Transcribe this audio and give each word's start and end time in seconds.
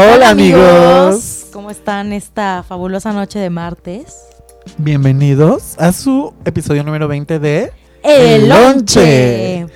Hola 0.00 0.30
amigos. 0.30 1.46
¿Cómo 1.52 1.72
están 1.72 2.12
esta 2.12 2.62
fabulosa 2.62 3.12
noche 3.12 3.40
de 3.40 3.50
martes? 3.50 4.14
Bienvenidos 4.76 5.74
a 5.76 5.90
su 5.90 6.34
episodio 6.44 6.84
número 6.84 7.08
20 7.08 7.40
de 7.40 7.72
El 8.04 8.48
Lonche. 8.48 9.66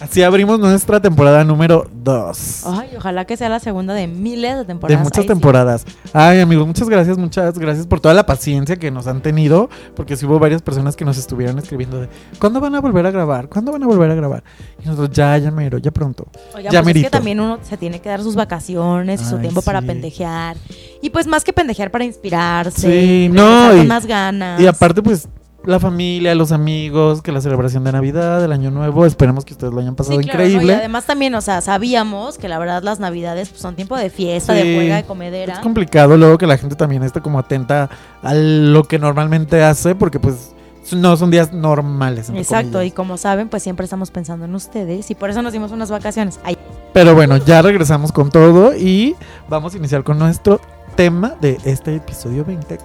Así 0.00 0.22
abrimos 0.22 0.60
nuestra 0.60 1.00
temporada 1.00 1.42
número 1.44 1.88
2. 1.92 2.62
Ay, 2.66 2.90
ojalá 2.96 3.24
que 3.24 3.36
sea 3.36 3.48
la 3.48 3.58
segunda 3.58 3.94
de 3.94 4.06
miles 4.06 4.56
de 4.58 4.64
temporadas. 4.64 4.98
De 5.00 5.04
muchas 5.04 5.18
Ay, 5.18 5.22
sí. 5.24 5.28
temporadas. 5.28 5.84
Ay, 6.12 6.40
amigos, 6.40 6.66
muchas 6.66 6.88
gracias, 6.88 7.18
muchas 7.18 7.58
gracias 7.58 7.86
por 7.86 8.00
toda 8.00 8.14
la 8.14 8.24
paciencia 8.24 8.76
que 8.76 8.90
nos 8.92 9.06
han 9.08 9.22
tenido. 9.22 9.68
Porque 9.96 10.16
sí 10.16 10.24
hubo 10.24 10.38
varias 10.38 10.62
personas 10.62 10.94
que 10.94 11.04
nos 11.04 11.18
estuvieron 11.18 11.58
escribiendo 11.58 12.00
de 12.00 12.08
¿Cuándo 12.38 12.60
van 12.60 12.74
a 12.76 12.80
volver 12.80 13.06
a 13.06 13.10
grabar? 13.10 13.48
¿Cuándo 13.48 13.72
van 13.72 13.82
a 13.82 13.86
volver 13.86 14.10
a 14.10 14.14
grabar? 14.14 14.44
Y 14.82 14.86
nosotros, 14.86 15.10
ya, 15.16 15.36
ya 15.38 15.50
mero, 15.50 15.78
ya 15.78 15.90
pronto. 15.90 16.26
Oigan, 16.54 16.72
Ya 16.72 16.80
pues 16.80 16.80
es 16.80 16.86
merito. 16.86 17.06
que 17.06 17.10
también 17.10 17.40
uno 17.40 17.58
se 17.62 17.76
tiene 17.76 18.00
que 18.00 18.08
dar 18.08 18.22
sus 18.22 18.36
vacaciones 18.36 19.20
y 19.20 19.24
su 19.24 19.38
tiempo 19.38 19.62
para 19.62 19.82
pendejear. 19.82 20.56
Y 21.02 21.10
pues 21.10 21.26
más 21.26 21.42
que 21.44 21.52
pendejear 21.52 21.90
para 21.90 22.04
inspirarse. 22.04 22.80
Sí, 22.90 23.28
no, 23.32 23.76
y- 23.76 23.86
más 23.86 24.06
ganas. 24.06 24.60
Y 24.60 24.66
aparte, 24.66 25.02
pues, 25.02 25.28
la 25.64 25.80
familia, 25.80 26.34
los 26.34 26.52
amigos, 26.52 27.20
que 27.20 27.32
la 27.32 27.40
celebración 27.40 27.84
de 27.84 27.92
Navidad, 27.92 28.40
del 28.40 28.52
Año 28.52 28.70
Nuevo. 28.70 29.04
Esperemos 29.04 29.44
que 29.44 29.52
ustedes 29.54 29.72
lo 29.72 29.80
hayan 29.80 29.94
Sí, 29.94 29.96
pasado 29.96 30.20
increíble. 30.20 30.72
Y 30.72 30.76
además 30.76 31.04
también, 31.04 31.34
o 31.34 31.40
sea, 31.40 31.60
sabíamos 31.60 32.38
que 32.38 32.48
la 32.48 32.58
verdad 32.58 32.82
las 32.82 33.00
navidades 33.00 33.48
pues, 33.50 33.60
son 33.60 33.74
tiempo 33.74 33.96
de 33.96 34.08
fiesta, 34.08 34.54
Sí. 34.54 34.62
de 34.66 34.74
juega, 34.76 34.96
de 34.96 35.04
comedera. 35.04 35.54
Es 35.54 35.58
complicado 35.60 36.16
luego 36.16 36.38
que 36.38 36.46
la 36.46 36.56
gente 36.56 36.76
también 36.76 37.02
esté 37.02 37.20
como 37.20 37.38
atenta 37.38 37.90
a 38.22 38.34
lo 38.34 38.84
que 38.84 38.98
normalmente 38.98 39.62
hace, 39.62 39.94
porque 39.94 40.20
pues 40.20 40.54
no 40.92 41.16
son 41.18 41.30
días 41.30 41.52
normales. 41.52 42.30
Exacto, 42.34 42.82
y 42.82 42.90
como 42.90 43.18
saben, 43.18 43.48
pues 43.50 43.62
siempre 43.62 43.84
estamos 43.84 44.10
pensando 44.10 44.46
en 44.46 44.54
ustedes 44.54 45.10
y 45.10 45.14
por 45.14 45.28
eso 45.28 45.42
nos 45.42 45.52
dimos 45.52 45.70
unas 45.72 45.90
vacaciones. 45.90 46.40
Ay, 46.44 46.56
Pero 46.94 47.14
bueno, 47.14 47.36
ya 47.36 47.60
regresamos 47.60 48.10
con 48.12 48.30
todo 48.30 48.74
y 48.74 49.14
vamos 49.50 49.74
a 49.74 49.76
iniciar 49.76 50.02
con 50.02 50.18
nuestro 50.18 50.60
tema 50.96 51.34
de 51.42 51.58
este 51.64 51.96
episodio 51.96 52.44
20, 52.44 52.78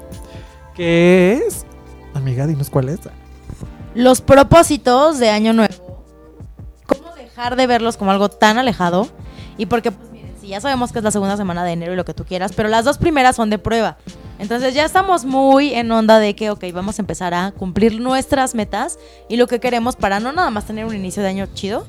que 0.75 1.43
es... 1.47 1.65
Amiga, 2.13 2.47
dinos 2.47 2.69
cuál 2.69 2.89
es. 2.89 2.99
los 3.95 4.21
propósitos 4.21 5.19
de 5.19 5.29
Año 5.29 5.53
Nuevo. 5.53 6.03
¿Cómo 6.85 7.13
dejar 7.15 7.55
de 7.55 7.67
verlos 7.67 7.97
como 7.97 8.11
algo 8.11 8.29
tan 8.29 8.57
alejado? 8.57 9.07
Y 9.57 9.67
porque, 9.67 9.91
pues 9.91 10.09
miren, 10.11 10.33
sí, 10.39 10.47
ya 10.47 10.61
sabemos 10.61 10.91
que 10.91 10.99
es 10.99 11.03
la 11.03 11.11
segunda 11.11 11.37
semana 11.37 11.63
de 11.63 11.73
enero 11.73 11.93
y 11.93 11.95
lo 11.95 12.05
que 12.05 12.13
tú 12.13 12.25
quieras, 12.25 12.53
pero 12.55 12.69
las 12.69 12.85
dos 12.85 12.97
primeras 12.97 13.35
son 13.35 13.49
de 13.49 13.59
prueba. 13.59 13.97
Entonces 14.39 14.73
ya 14.73 14.83
estamos 14.83 15.25
muy 15.25 15.73
en 15.73 15.91
onda 15.91 16.19
de 16.19 16.35
que, 16.35 16.49
ok, 16.49 16.63
vamos 16.73 16.97
a 16.99 17.01
empezar 17.01 17.33
a 17.33 17.51
cumplir 17.51 17.99
nuestras 17.99 18.55
metas 18.55 18.97
y 19.29 19.37
lo 19.37 19.47
que 19.47 19.59
queremos 19.59 19.95
para 19.95 20.19
no 20.19 20.31
nada 20.31 20.49
más 20.49 20.65
tener 20.65 20.85
un 20.85 20.95
inicio 20.95 21.21
de 21.21 21.29
año 21.29 21.45
chido, 21.53 21.85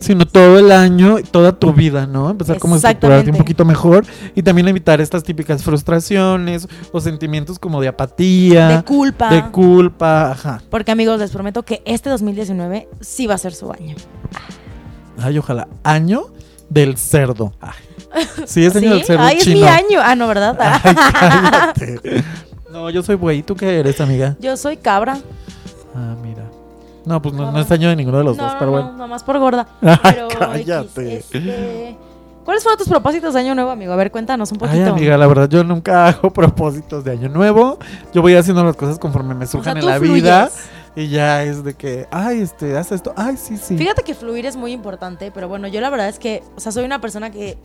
Sino 0.00 0.26
todo 0.26 0.58
el 0.58 0.72
año, 0.72 1.18
toda 1.30 1.52
tu 1.52 1.72
vida, 1.74 2.06
¿no? 2.06 2.30
Empezar 2.30 2.58
como 2.58 2.74
a 2.74 2.78
estructurarte 2.78 3.30
un 3.30 3.36
poquito 3.36 3.64
mejor 3.66 4.06
y 4.34 4.42
también 4.42 4.66
evitar 4.66 5.00
estas 5.00 5.22
típicas 5.22 5.62
frustraciones 5.62 6.66
o 6.90 7.00
sentimientos 7.00 7.58
como 7.58 7.80
de 7.82 7.88
apatía, 7.88 8.68
de 8.68 8.82
culpa. 8.82 9.28
de 9.28 9.50
culpa, 9.50 10.32
ajá. 10.32 10.62
porque 10.70 10.90
amigos, 10.90 11.18
les 11.18 11.30
prometo 11.30 11.62
que 11.64 11.82
este 11.84 12.08
2019 12.08 12.88
sí 13.00 13.26
va 13.26 13.34
a 13.34 13.38
ser 13.38 13.52
su 13.52 13.70
año. 13.70 13.94
Ay, 15.18 15.36
ojalá. 15.36 15.68
Año 15.84 16.32
del 16.70 16.96
cerdo. 16.96 17.52
Ay. 17.60 17.74
Sí, 18.46 18.64
es 18.64 18.74
año 18.74 18.88
¿Sí? 18.88 18.94
del 18.94 19.04
cerdo 19.04 19.22
Ay, 19.22 19.38
es 19.38 19.46
mi 19.46 19.62
año. 19.64 20.00
Ah, 20.02 20.14
no, 20.16 20.26
¿verdad? 20.26 20.56
Ay, 20.58 20.94
cállate. 21.12 22.24
No, 22.72 22.88
yo 22.88 23.02
soy 23.02 23.16
buey. 23.16 23.42
¿Tú 23.42 23.54
qué 23.54 23.80
eres, 23.80 24.00
amiga? 24.00 24.36
Yo 24.40 24.56
soy 24.56 24.76
cabra. 24.76 25.18
Ah, 25.94 26.16
mira. 26.22 26.29
No, 27.10 27.20
pues 27.20 27.34
no, 27.34 27.50
no 27.52 27.60
es 27.60 27.70
año 27.70 27.88
de 27.90 27.96
ninguno 27.96 28.18
de 28.18 28.24
los 28.24 28.36
no, 28.36 28.44
dos, 28.44 28.52
no, 28.54 28.58
pero 28.58 28.70
no, 28.70 28.76
bueno. 28.82 28.96
nomás 28.96 29.22
por 29.24 29.38
gorda. 29.38 29.66
Ay, 29.82 29.98
Pero, 30.14 30.28
cállate. 30.38 31.16
X, 31.16 31.24
este, 31.34 31.96
¿Cuáles 32.44 32.62
fueron 32.62 32.78
tus 32.78 32.88
propósitos 32.88 33.34
de 33.34 33.40
año 33.40 33.54
nuevo, 33.54 33.70
amigo? 33.70 33.92
A 33.92 33.96
ver, 33.96 34.10
cuéntanos 34.10 34.50
un 34.52 34.58
Ay, 34.62 34.68
poquito. 34.68 34.90
amiga, 34.94 35.16
la 35.18 35.26
verdad, 35.26 35.48
yo 35.48 35.62
nunca 35.62 36.06
hago 36.08 36.30
propósitos 36.32 37.04
de 37.04 37.12
año 37.12 37.28
nuevo. 37.28 37.78
Yo 38.14 38.22
voy 38.22 38.34
haciendo 38.34 38.64
las 38.64 38.76
cosas 38.76 38.98
conforme 38.98 39.34
me 39.34 39.44
O 39.44 39.48
sea, 39.48 39.52
surjan 39.60 39.76
en 39.78 39.86
la 39.86 39.98
fluyes. 39.98 40.14
vida. 40.14 40.50
Y 40.96 41.08
ya 41.08 41.42
es 41.44 41.62
de 41.62 41.74
que, 41.74 42.08
ay, 42.10 42.40
este, 42.40 42.76
haz 42.76 42.90
esto. 42.92 43.12
Ay, 43.16 43.36
sí, 43.36 43.56
sí. 43.56 43.76
Fíjate 43.76 44.02
que 44.02 44.14
fluir 44.14 44.46
es 44.46 44.56
muy 44.56 44.72
importante, 44.72 45.30
pero 45.30 45.48
bueno, 45.48 45.68
yo 45.68 45.80
la 45.80 45.90
verdad 45.90 46.08
es 46.08 46.18
que, 46.18 46.42
o 46.56 46.60
sea, 46.60 46.72
soy 46.72 46.84
una 46.84 47.00
persona 47.00 47.30
que 47.30 47.56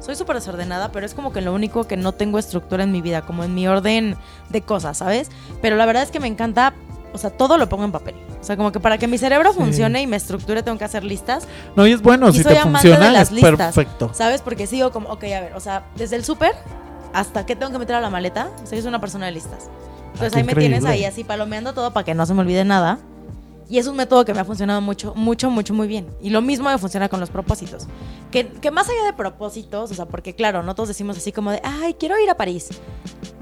soy 0.00 0.16
súper 0.16 0.36
desordenada, 0.36 0.90
pero 0.90 1.06
es 1.06 1.14
como 1.14 1.32
que 1.32 1.40
lo 1.42 1.52
único 1.54 1.84
que 1.84 1.96
no 1.96 2.12
tengo 2.12 2.38
estructura 2.38 2.82
en 2.82 2.90
mi 2.92 3.02
vida, 3.02 3.22
como 3.22 3.44
en 3.44 3.54
mi 3.54 3.68
orden 3.68 4.16
de 4.50 4.62
cosas, 4.62 4.98
¿sabes? 4.98 5.30
Pero 5.62 5.76
la 5.76 5.86
verdad 5.86 6.02
es 6.02 6.10
que 6.10 6.18
me 6.20 6.26
encanta, 6.26 6.74
o 7.16 7.18
sea, 7.18 7.30
todo 7.30 7.58
lo 7.58 7.68
pongo 7.68 7.84
en 7.84 7.92
papel. 7.92 8.14
O 8.40 8.44
sea, 8.44 8.56
como 8.56 8.70
que 8.70 8.78
para 8.80 8.96
que 8.98 9.08
mi 9.08 9.18
cerebro 9.18 9.52
Sí. 9.52 9.58
funcione 9.58 10.00
y 10.02 10.06
me 10.06 10.16
estructure 10.16 10.62
tengo 10.62 10.78
que 10.78 10.84
hacer 10.84 11.02
listas, 11.04 11.48
No, 11.74 11.86
y 11.86 11.92
es 11.92 12.00
bueno, 12.02 12.28
Y 12.28 12.32
si 12.34 12.42
soy 12.44 12.52
te 12.54 12.58
amante 12.60 12.86
de 12.88 12.94
funciona, 12.94 13.12
las 13.12 13.28
es 13.28 13.32
listas. 13.32 13.74
perfecto. 13.74 14.10
¿sabes? 14.14 14.40
Porque 14.42 14.66
sigo 14.66 14.92
como, 14.92 15.08
ok, 15.10 15.24
a 15.24 15.40
ver, 15.40 15.52
o 15.56 15.60
sea, 15.60 15.86
desde 15.96 16.16
el 16.16 16.24
súper 16.24 16.52
hasta 17.12 17.44
qué 17.46 17.56
tengo 17.56 17.72
que 17.72 17.78
meter 17.78 17.96
a 17.96 18.00
la 18.00 18.10
maleta, 18.10 18.50
o 18.62 18.66
sea, 18.66 18.76
yo 18.76 18.82
soy 18.82 18.88
una 18.88 19.00
persona 19.00 19.26
de 19.26 19.32
listas. 19.32 19.68
Entonces 20.12 20.32
Ah, 20.34 20.38
ahí 20.38 20.44
me 20.44 20.54
tienes 20.54 20.78
increíble. 20.80 20.88
ahí 20.90 21.04
así 21.04 21.24
palomeando 21.24 21.72
todo 21.74 21.92
para 21.92 22.04
que 22.04 22.14
no 22.14 22.24
se 22.26 22.34
me 22.34 22.40
olvide 22.42 22.64
nada. 22.64 22.98
Y 23.68 23.78
es 23.78 23.88
un 23.88 23.96
método 23.96 24.24
que 24.24 24.32
me 24.32 24.38
ha 24.40 24.44
funcionado 24.44 24.80
mucho, 24.80 25.12
mucho, 25.16 25.50
mucho, 25.50 25.74
muy 25.74 25.88
bien. 25.88 26.06
Y 26.22 26.30
lo 26.30 26.40
mismo 26.40 26.70
me 26.70 26.78
funciona 26.78 27.08
con 27.08 27.18
los 27.18 27.30
propósitos. 27.30 27.86
Que, 28.30 28.46
que 28.46 28.70
más 28.70 28.88
allá 28.88 29.04
de 29.06 29.12
propósitos, 29.12 29.90
o 29.90 29.94
sea, 29.94 30.04
porque 30.06 30.34
claro, 30.36 30.62
no 30.62 30.74
todos 30.76 30.88
decimos 30.88 31.16
así 31.16 31.32
como 31.32 31.50
de, 31.50 31.60
ay, 31.64 31.94
quiero 31.94 32.16
ir 32.22 32.30
a 32.30 32.36
París. 32.36 32.68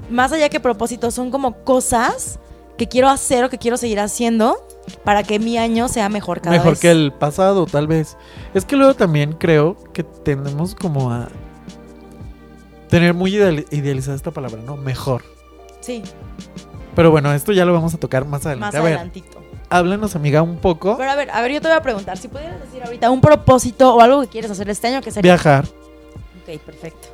Más 0.09 0.31
allá 0.31 0.49
que 0.49 0.59
propósitos, 0.59 1.13
son 1.13 1.29
como 1.29 1.63
cosas 1.63 2.39
que 2.77 2.87
quiero 2.87 3.09
hacer 3.09 3.43
o 3.43 3.49
que 3.49 3.57
quiero 3.57 3.77
seguir 3.77 3.99
haciendo 3.99 4.57
para 5.03 5.23
que 5.23 5.39
mi 5.39 5.57
año 5.57 5.87
sea 5.87 6.09
mejor 6.09 6.41
cada 6.41 6.55
Mejor 6.57 6.71
vez. 6.73 6.79
que 6.79 6.91
el 6.91 7.11
pasado, 7.13 7.65
tal 7.65 7.87
vez. 7.87 8.17
Es 8.53 8.65
que 8.65 8.75
luego 8.75 8.93
también 8.93 9.33
creo 9.33 9.77
que 9.93 10.03
tendemos 10.03 10.75
como 10.75 11.11
a 11.11 11.29
tener 12.89 13.13
muy 13.13 13.31
ideali- 13.35 13.65
idealizada 13.71 14.15
esta 14.15 14.31
palabra, 14.31 14.61
¿no? 14.61 14.77
Mejor. 14.77 15.23
Sí, 15.81 16.03
Pero 16.95 17.11
bueno, 17.11 17.33
esto 17.33 17.51
ya 17.51 17.65
lo 17.65 17.73
vamos 17.73 17.93
a 17.93 17.97
tocar 17.97 18.25
más 18.25 18.45
adelante. 18.45 18.65
más 18.67 18.75
a 18.75 18.81
ver, 18.83 18.93
adelantito. 18.93 19.39
háblanos, 19.69 20.15
amiga, 20.15 20.41
un 20.41 20.57
poco. 20.57 20.95
Pero 20.97 21.11
a 21.11 21.15
ver, 21.15 21.29
a 21.31 21.41
ver, 21.41 21.51
yo 21.51 21.61
te 21.61 21.67
voy 21.67 21.75
a 21.77 21.81
preguntar, 21.81 22.17
si 22.17 22.27
pudieras 22.29 22.59
decir 22.61 22.81
ahorita 22.83 23.09
un 23.09 23.19
propósito 23.21 23.93
o 23.95 24.01
algo 24.01 24.21
que 24.21 24.27
quieres 24.27 24.49
hacer 24.49 24.69
este 24.69 24.87
año, 24.87 25.01
¿qué 25.01 25.11
sería? 25.11 25.33
Viajar. 25.33 25.65
Ok, 25.65 26.59
perfecto. 26.61 27.07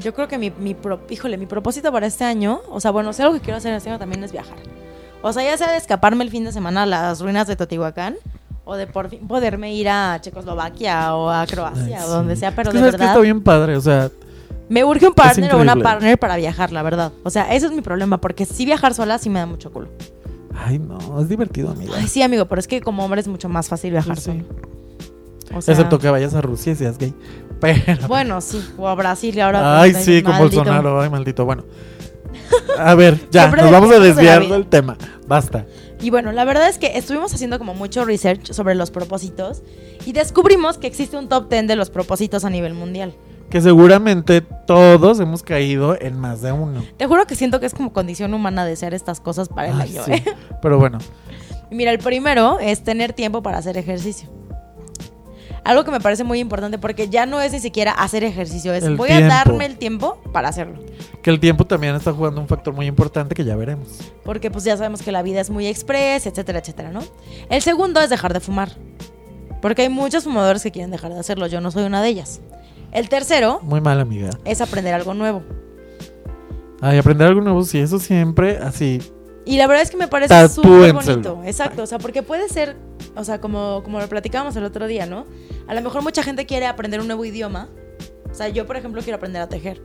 Yo 0.00 0.12
creo 0.12 0.26
que 0.26 0.38
mi, 0.38 0.50
mi 0.50 0.74
pro- 0.74 1.00
híjole, 1.08 1.36
mi 1.38 1.46
propósito 1.46 1.92
para 1.92 2.06
este 2.06 2.24
año, 2.24 2.60
o 2.68 2.80
sea, 2.80 2.90
bueno, 2.90 3.12
si 3.12 3.22
algo 3.22 3.34
que 3.34 3.40
quiero 3.40 3.58
hacer 3.58 3.72
este 3.74 3.90
año 3.90 3.98
también 4.00 4.24
es 4.24 4.32
viajar. 4.32 4.56
O 5.22 5.32
sea, 5.32 5.42
ya 5.44 5.56
sea 5.56 5.70
de 5.70 5.78
escaparme 5.78 6.24
el 6.24 6.30
fin 6.30 6.44
de 6.44 6.52
semana 6.52 6.82
a 6.82 6.86
las 6.86 7.20
ruinas 7.20 7.46
de 7.46 7.56
Teotihuacán, 7.56 8.16
o 8.64 8.74
de 8.76 8.86
por 8.86 9.08
fin 9.08 9.26
poderme 9.26 9.74
ir 9.74 9.88
a 9.88 10.18
Checoslovaquia 10.20 11.14
o 11.14 11.30
a 11.30 11.46
Croacia, 11.46 11.98
Ay, 12.00 12.04
o 12.06 12.10
donde 12.10 12.34
sí. 12.36 12.40
sea, 12.40 12.54
pero 12.54 12.70
Es 12.70 12.72
que 12.72 12.78
de 12.78 12.80
sabes 12.80 12.92
que 12.94 12.98
verdad, 12.98 13.08
está 13.14 13.20
bien 13.22 13.42
padre, 13.42 13.76
o 13.76 13.80
sea, 13.80 14.10
me 14.68 14.84
urge 14.84 15.06
un 15.06 15.14
partner 15.14 15.54
o 15.54 15.58
una 15.60 15.76
partner 15.76 16.18
para 16.18 16.36
viajar, 16.36 16.72
la 16.72 16.82
verdad. 16.82 17.12
O 17.24 17.30
sea, 17.30 17.52
ese 17.54 17.66
es 17.66 17.72
mi 17.72 17.82
problema, 17.82 18.18
porque 18.18 18.44
si 18.46 18.64
viajar 18.64 18.94
sola 18.94 19.18
sí 19.18 19.28
me 19.30 19.38
da 19.40 19.46
mucho 19.46 19.72
culo. 19.72 19.88
ay 20.64 20.78
no, 20.78 21.20
es 21.20 21.28
divertido, 21.28 21.70
amiga. 21.70 21.92
Ay, 21.96 22.06
sí, 22.08 22.22
amigo, 22.22 22.46
pero 22.46 22.58
es 22.60 22.68
que 22.68 22.80
como 22.80 23.04
hombre 23.04 23.20
es 23.20 23.28
mucho 23.28 23.48
más 23.48 23.68
fácil 23.68 23.90
viajar 23.92 24.18
Sí. 24.18 24.24
solo. 24.30 24.44
O 25.54 25.60
sea, 25.60 25.74
Excepto 25.74 25.98
que 25.98 26.08
vayas 26.08 26.34
a 26.34 26.40
Rusia 26.40 26.72
y 26.72 26.76
seas 26.76 26.96
gay. 26.98 27.12
Pero. 27.60 28.08
Bueno, 28.08 28.40
sí, 28.40 28.64
o 28.78 28.88
a 28.88 28.94
Brasil 28.94 29.36
y 29.36 29.40
ahora. 29.40 29.80
ay, 29.82 29.92
pues, 29.92 30.04
sí, 30.04 30.22
con 30.22 30.32
maldito. 30.32 30.56
Bolsonaro, 30.64 31.00
ay, 31.00 31.10
maldito. 31.10 31.44
Bueno. 31.44 31.64
A 32.78 32.94
ver, 32.94 33.28
ya, 33.30 33.48
nos 33.48 33.70
vamos 33.70 33.90
a 33.90 33.98
de 33.98 34.08
desviar 34.08 34.46
del 34.46 34.66
tema. 34.66 34.96
Basta. 35.26 35.66
Y 36.00 36.10
bueno, 36.10 36.32
la 36.32 36.44
verdad 36.44 36.68
es 36.68 36.78
que 36.78 36.98
estuvimos 36.98 37.32
haciendo 37.32 37.58
como 37.58 37.74
mucho 37.74 38.04
research 38.04 38.52
sobre 38.52 38.74
los 38.74 38.90
propósitos 38.90 39.62
y 40.04 40.12
descubrimos 40.12 40.78
que 40.78 40.88
existe 40.88 41.16
un 41.16 41.28
top 41.28 41.48
10 41.48 41.68
de 41.68 41.76
los 41.76 41.90
propósitos 41.90 42.44
a 42.44 42.50
nivel 42.50 42.74
mundial. 42.74 43.14
Que 43.50 43.60
seguramente 43.60 44.40
todos 44.40 45.20
hemos 45.20 45.42
caído 45.42 45.96
en 46.00 46.18
más 46.18 46.40
de 46.42 46.52
uno. 46.52 46.82
Te 46.96 47.06
juro 47.06 47.26
que 47.26 47.36
siento 47.36 47.60
que 47.60 47.66
es 47.66 47.74
como 47.74 47.92
condición 47.92 48.34
humana 48.34 48.64
desear 48.64 48.94
estas 48.94 49.20
cosas 49.20 49.48
para 49.48 49.68
el 49.68 49.80
Ay, 49.80 49.90
año. 49.90 50.04
sí. 50.04 50.12
¿eh? 50.12 50.24
Pero 50.60 50.78
bueno, 50.78 50.98
mira, 51.70 51.92
el 51.92 51.98
primero 51.98 52.58
es 52.58 52.82
tener 52.82 53.12
tiempo 53.12 53.42
para 53.42 53.58
hacer 53.58 53.76
ejercicio. 53.76 54.28
Algo 55.64 55.84
que 55.84 55.90
me 55.92 56.00
parece 56.00 56.24
muy 56.24 56.40
importante 56.40 56.76
porque 56.78 57.08
ya 57.08 57.24
no 57.24 57.40
es 57.40 57.52
ni 57.52 57.60
siquiera 57.60 57.92
hacer 57.92 58.24
ejercicio, 58.24 58.72
es 58.74 58.82
El 58.82 58.96
voy 58.96 59.08
tiempo. 59.08 59.26
a 59.32 59.36
darme 59.36 59.66
el 59.66 59.76
tiempo 59.78 60.20
para 60.32 60.48
hacerlo. 60.48 60.80
que 61.22 61.30
el 61.30 61.38
tiempo 61.38 61.64
también 61.66 61.94
está 61.94 62.12
jugando 62.12 62.40
un 62.40 62.48
factor 62.48 62.74
muy 62.74 62.86
importante 62.86 63.34
que 63.36 63.44
ya 63.44 63.54
veremos. 63.54 63.88
Porque 64.24 64.50
pues 64.50 64.64
ya 64.64 64.76
sabemos 64.76 65.02
que 65.02 65.12
la 65.12 65.22
vida 65.22 65.40
es 65.40 65.50
muy 65.50 65.66
express, 65.68 66.26
etcétera, 66.26 66.58
etcétera, 66.58 66.90
¿no? 66.90 67.00
El 67.48 67.62
segundo 67.62 68.00
es 68.00 68.10
dejar 68.10 68.32
de 68.32 68.40
fumar. 68.40 68.70
Porque 69.60 69.82
hay 69.82 69.88
muchos 69.88 70.24
fumadores 70.24 70.62
que 70.64 70.72
quieren 70.72 70.90
dejar 70.90 71.12
de 71.14 71.20
hacerlo, 71.20 71.46
yo 71.46 71.60
no 71.60 71.70
soy 71.70 71.84
una 71.84 72.02
de 72.02 72.08
ellas. 72.08 72.40
El 72.90 73.08
tercero 73.08 73.60
Muy 73.62 73.80
mal, 73.80 74.00
amiga. 74.00 74.30
es 74.44 74.60
aprender 74.60 74.92
algo 74.94 75.14
nuevo. 75.14 75.42
Ay, 76.80 76.98
aprender 76.98 77.28
algo 77.28 77.40
nuevo, 77.40 77.62
sí, 77.64 77.78
eso 77.78 78.00
siempre 78.00 78.58
así. 78.58 78.98
Y 79.44 79.56
la 79.58 79.66
verdad 79.66 79.82
es 79.82 79.90
que 79.90 79.96
me 79.96 80.08
parece 80.08 80.48
súper 80.48 80.92
bonito. 80.92 81.42
Exacto, 81.44 81.82
o 81.82 81.86
sea, 81.86 81.98
porque 81.98 82.22
puede 82.22 82.48
ser, 82.48 82.76
o 83.16 83.24
sea, 83.24 83.40
como, 83.40 83.82
como 83.82 83.98
lo 84.00 84.08
platicábamos 84.08 84.54
el 84.56 84.64
otro 84.64 84.86
día, 84.86 85.06
¿no? 85.06 85.26
A 85.66 85.74
lo 85.74 85.80
mejor 85.82 86.02
mucha 86.02 86.22
gente 86.22 86.46
quiere 86.46 86.66
aprender 86.66 87.00
un 87.00 87.06
nuevo 87.08 87.24
idioma. 87.24 87.68
O 88.30 88.34
sea, 88.34 88.48
yo, 88.48 88.66
por 88.66 88.76
ejemplo, 88.76 89.02
quiero 89.02 89.16
aprender 89.16 89.42
a 89.42 89.48
tejer. 89.48 89.82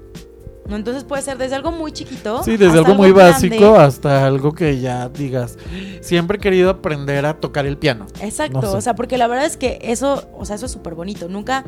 ¿No? 0.68 0.76
Entonces 0.76 1.06
puede 1.06 1.22
ser 1.22 1.38
desde 1.38 1.56
algo 1.56 1.72
muy 1.72 1.94
chiquito. 1.94 2.44
Sí, 2.44 2.52
desde 2.52 2.68
hasta 2.80 2.80
algo 2.92 2.96
muy 2.96 3.14
grande. 3.14 3.32
básico 3.50 3.76
hasta 3.78 4.28
algo 4.28 4.52
que 4.54 4.80
ya 4.82 5.08
digas. 5.08 5.58
Siempre 6.02 6.38
he 6.38 6.42
querido 6.42 6.70
aprender 6.70 7.26
a 7.26 7.36
tocar 7.40 7.66
el 7.66 7.78
piano. 7.78 8.06
Exacto, 8.22 8.62
No 8.62 8.72
sé. 8.72 8.78
o 8.78 8.82
sea, 8.82 8.94
porque 8.94 9.18
la 9.18 9.28
verdad 9.28 9.46
es 9.46 9.56
que 9.56 9.80
eso, 9.82 10.28
o 10.38 10.44
sea, 10.44 10.58
eso 10.58 10.66
es 10.66 10.72
súper 10.74 10.94
bonito. 10.94 11.30
Nunca 11.30 11.64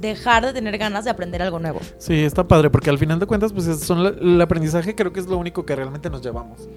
dejar 0.00 0.44
de 0.44 0.52
tener 0.52 0.76
ganas 0.78 1.04
de 1.04 1.10
aprender 1.10 1.42
algo 1.42 1.60
nuevo. 1.60 1.78
Sí, 1.98 2.24
está 2.24 2.42
padre, 2.48 2.70
porque 2.70 2.90
al 2.90 2.98
final 2.98 3.20
de 3.20 3.26
cuentas, 3.26 3.52
pues 3.52 3.68
es- 3.68 3.80
son 3.80 4.04
el 4.04 4.40
aprendizaje 4.40 4.96
creo 4.96 5.12
que 5.12 5.20
es 5.20 5.26
lo 5.26 5.38
único 5.38 5.64
que 5.64 5.76
realmente 5.76 6.10
nos 6.10 6.20
llevamos. 6.20 6.68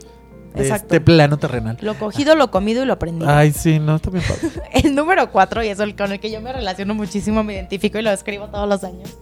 De 0.57 0.63
Exacto. 0.63 0.87
este 0.87 1.01
plano 1.01 1.37
terrenal. 1.37 1.77
Lo 1.81 1.93
cogido, 1.97 2.35
lo 2.35 2.49
comido 2.49 2.83
y 2.83 2.85
lo 2.85 2.93
aprendido. 2.93 3.29
Ay, 3.29 3.51
sí, 3.51 3.79
no, 3.79 3.95
está 3.97 4.09
bien 4.09 4.23
padre. 4.27 4.49
El 4.83 4.95
número 4.95 5.31
cuatro, 5.31 5.63
y 5.63 5.67
es 5.67 5.79
el 5.79 5.95
con 5.95 6.11
el 6.11 6.19
que 6.19 6.31
yo 6.31 6.41
me 6.41 6.51
relaciono 6.51 6.95
muchísimo, 6.95 7.43
me 7.43 7.53
identifico 7.53 7.99
y 7.99 8.01
lo 8.01 8.11
escribo 8.11 8.47
todos 8.47 8.67
los 8.67 8.83
años, 8.83 9.17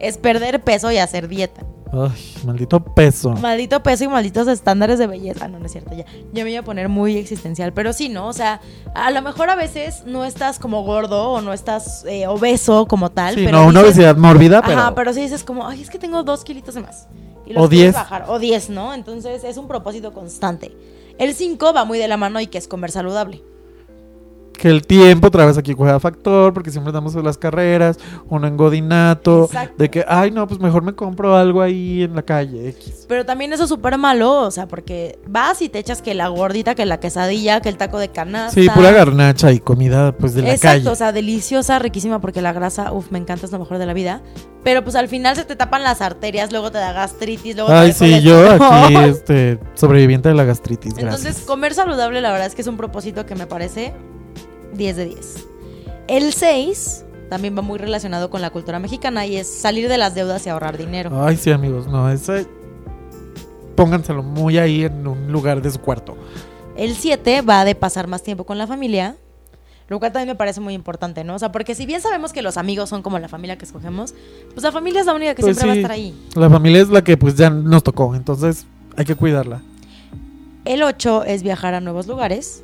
es 0.00 0.16
perder 0.16 0.62
peso 0.62 0.90
y 0.90 0.98
hacer 0.98 1.28
dieta. 1.28 1.62
Ay, 1.92 2.34
maldito 2.44 2.80
peso. 2.80 3.32
Maldito 3.32 3.82
peso 3.82 4.04
y 4.04 4.08
malditos 4.08 4.46
estándares 4.48 4.98
de 4.98 5.06
belleza. 5.06 5.48
No, 5.48 5.58
no 5.58 5.66
es 5.66 5.72
cierto, 5.72 5.94
ya. 5.94 6.04
Ya 6.32 6.44
me 6.44 6.50
iba 6.50 6.60
a 6.60 6.64
poner 6.64 6.88
muy 6.88 7.16
existencial. 7.16 7.72
Pero 7.72 7.92
sí, 7.92 8.08
¿no? 8.08 8.28
O 8.28 8.32
sea, 8.32 8.60
a 8.94 9.10
lo 9.10 9.22
mejor 9.22 9.48
a 9.48 9.56
veces 9.56 10.02
no 10.04 10.24
estás 10.24 10.58
como 10.58 10.82
gordo 10.82 11.30
o 11.30 11.40
no 11.40 11.52
estás 11.52 12.04
eh, 12.06 12.26
obeso 12.26 12.86
como 12.86 13.10
tal. 13.10 13.34
Sí, 13.34 13.42
pero 13.44 13.58
no, 13.62 13.66
una 13.68 13.80
obesidad 13.80 14.16
mórbida, 14.16 14.60
pero. 14.62 14.78
Ajá, 14.78 14.94
pero 14.94 15.12
sí 15.14 15.22
dices 15.22 15.44
como, 15.44 15.66
ay, 15.66 15.80
es 15.80 15.88
que 15.88 15.98
tengo 15.98 16.22
dos 16.22 16.44
kilitos 16.44 16.74
de 16.74 16.82
más. 16.82 17.08
Y 17.48 17.52
O 17.56 17.68
quieres 17.68 17.70
10. 17.70 17.94
bajar. 17.94 18.24
O 18.28 18.38
10, 18.38 18.70
¿no? 18.70 18.94
Entonces 18.94 19.42
es 19.44 19.56
un 19.56 19.68
propósito 19.68 20.12
constante. 20.12 20.72
El 21.18 21.34
5 21.34 21.72
va 21.72 21.84
muy 21.84 21.98
de 21.98 22.08
la 22.08 22.16
mano 22.16 22.40
y 22.40 22.46
que 22.46 22.58
es 22.58 22.68
comer 22.68 22.90
saludable. 22.90 23.42
Que 24.58 24.68
el 24.68 24.84
tiempo 24.86 25.28
otra 25.28 25.46
vez 25.46 25.56
aquí 25.56 25.72
juega 25.72 26.00
factor, 26.00 26.52
porque 26.52 26.70
siempre 26.72 26.92
damos 26.92 27.14
en 27.14 27.22
las 27.24 27.38
carreras, 27.38 27.96
uno 28.28 28.46
en 28.48 28.56
godinato, 28.56 29.44
Exacto. 29.44 29.74
de 29.78 29.88
que, 29.88 30.04
ay, 30.08 30.32
no, 30.32 30.48
pues 30.48 30.58
mejor 30.60 30.82
me 30.82 30.94
compro 30.94 31.36
algo 31.36 31.62
ahí 31.62 32.02
en 32.02 32.16
la 32.16 32.22
calle, 32.22 32.68
X. 32.70 33.06
Pero 33.08 33.24
también 33.24 33.52
eso 33.52 33.62
es 33.62 33.68
súper 33.68 33.96
malo, 33.98 34.42
o 34.42 34.50
sea, 34.50 34.66
porque 34.66 35.18
vas 35.28 35.62
y 35.62 35.68
te 35.68 35.78
echas 35.78 36.02
que 36.02 36.12
la 36.14 36.26
gordita, 36.28 36.74
que 36.74 36.84
la 36.86 36.98
quesadilla, 36.98 37.60
que 37.60 37.68
el 37.68 37.76
taco 37.76 37.98
de 38.00 38.08
canasta. 38.08 38.50
Sí, 38.60 38.68
pura 38.68 38.90
garnacha 38.90 39.52
y 39.52 39.60
comida, 39.60 40.10
pues, 40.10 40.34
de 40.34 40.42
la 40.42 40.50
Exacto, 40.52 40.78
calle. 40.80 40.88
o 40.90 40.94
sea, 40.96 41.12
deliciosa, 41.12 41.78
riquísima, 41.78 42.20
porque 42.20 42.42
la 42.42 42.52
grasa, 42.52 42.92
uff, 42.92 43.12
me 43.12 43.18
encanta, 43.18 43.46
es 43.46 43.52
lo 43.52 43.60
mejor 43.60 43.78
de 43.78 43.86
la 43.86 43.94
vida. 43.94 44.22
Pero 44.64 44.82
pues 44.82 44.96
al 44.96 45.06
final 45.06 45.36
se 45.36 45.44
te 45.44 45.54
tapan 45.54 45.84
las 45.84 46.00
arterias, 46.02 46.50
luego 46.50 46.72
te 46.72 46.78
da 46.78 46.92
gastritis, 46.92 47.54
luego 47.54 47.70
Ay, 47.70 47.92
te 47.92 48.10
da 48.10 48.16
sí, 48.18 48.22
yo 48.22 48.50
aquí, 48.50 48.94
este, 49.08 49.60
sobreviviente 49.74 50.28
de 50.30 50.34
la 50.34 50.42
gastritis, 50.42 50.94
Entonces, 50.98 51.22
gracias. 51.24 51.46
comer 51.46 51.74
saludable, 51.74 52.20
la 52.20 52.32
verdad 52.32 52.48
es 52.48 52.56
que 52.56 52.62
es 52.62 52.68
un 52.68 52.76
propósito 52.76 53.24
que 53.24 53.36
me 53.36 53.46
parece 53.46 53.94
10 54.74 54.96
de 54.96 55.04
10. 55.06 55.46
El 56.08 56.32
6 56.32 57.04
también 57.28 57.56
va 57.56 57.62
muy 57.62 57.78
relacionado 57.78 58.30
con 58.30 58.40
la 58.40 58.50
cultura 58.50 58.78
mexicana 58.78 59.26
y 59.26 59.36
es 59.36 59.46
salir 59.46 59.88
de 59.88 59.98
las 59.98 60.14
deudas 60.14 60.46
y 60.46 60.48
ahorrar 60.48 60.78
dinero. 60.78 61.10
Ay, 61.22 61.36
sí, 61.36 61.50
amigos, 61.50 61.86
no, 61.86 62.10
ese. 62.10 62.46
Pónganselo 63.76 64.22
muy 64.22 64.58
ahí 64.58 64.84
en 64.84 65.06
un 65.06 65.30
lugar 65.30 65.62
de 65.62 65.70
su 65.70 65.80
cuarto. 65.80 66.16
El 66.76 66.94
7 66.94 67.42
va 67.42 67.64
de 67.64 67.74
pasar 67.74 68.06
más 68.08 68.22
tiempo 68.22 68.44
con 68.44 68.56
la 68.56 68.66
familia, 68.66 69.16
lo 69.88 69.98
cual 69.98 70.12
también 70.12 70.28
me 70.28 70.34
parece 70.34 70.60
muy 70.60 70.74
importante, 70.74 71.24
¿no? 71.24 71.34
O 71.34 71.38
sea, 71.38 71.52
porque 71.52 71.74
si 71.74 71.86
bien 71.86 72.00
sabemos 72.00 72.32
que 72.32 72.42
los 72.42 72.56
amigos 72.56 72.88
son 72.88 73.02
como 73.02 73.18
la 73.18 73.28
familia 73.28 73.58
que 73.58 73.64
escogemos, 73.64 74.14
pues 74.52 74.62
la 74.62 74.72
familia 74.72 75.00
es 75.00 75.06
la 75.06 75.14
única 75.14 75.34
que 75.34 75.42
Pues 75.42 75.56
siempre 75.56 75.68
va 75.68 75.72
a 75.74 75.76
estar 75.76 75.92
ahí. 75.92 76.14
La 76.34 76.50
familia 76.50 76.82
es 76.82 76.88
la 76.88 77.02
que, 77.02 77.16
pues, 77.16 77.34
ya 77.34 77.50
nos 77.50 77.82
tocó, 77.82 78.14
entonces 78.14 78.66
hay 78.96 79.04
que 79.04 79.14
cuidarla. 79.14 79.60
El 80.64 80.82
8 80.82 81.24
es 81.24 81.42
viajar 81.42 81.74
a 81.74 81.80
nuevos 81.80 82.06
lugares. 82.06 82.62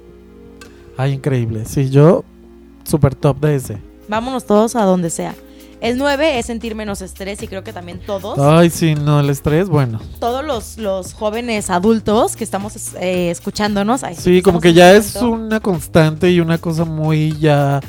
Ay, 0.96 1.12
increíble. 1.12 1.64
Sí, 1.64 1.90
yo, 1.90 2.24
super 2.84 3.14
top 3.14 3.40
de 3.40 3.56
ese. 3.56 3.78
Vámonos 4.08 4.44
todos 4.46 4.76
a 4.76 4.82
donde 4.84 5.10
sea. 5.10 5.34
El 5.80 5.98
9 5.98 6.38
es 6.38 6.46
sentir 6.46 6.74
menos 6.74 7.02
estrés 7.02 7.42
y 7.42 7.48
creo 7.48 7.62
que 7.62 7.72
también 7.72 8.00
todos, 8.06 8.38
Ay, 8.38 8.70
sí, 8.70 8.94
no, 8.94 9.20
el 9.20 9.28
estrés, 9.28 9.68
bueno. 9.68 10.00
todos 10.18 10.42
los, 10.42 10.78
los 10.78 11.12
jóvenes 11.12 11.68
adultos 11.68 12.36
que 12.36 12.44
estamos 12.44 12.94
eh, 12.94 13.30
escuchándonos. 13.30 14.02
ay, 14.02 14.14
Sí, 14.14 14.40
como 14.40 14.60
que 14.60 14.72
ya 14.72 14.94
es 14.94 15.16
una 15.16 15.60
constante 15.60 16.30
y 16.30 16.40
una 16.40 16.56
cosa 16.56 16.86
muy 16.86 17.36
ya 17.38 17.80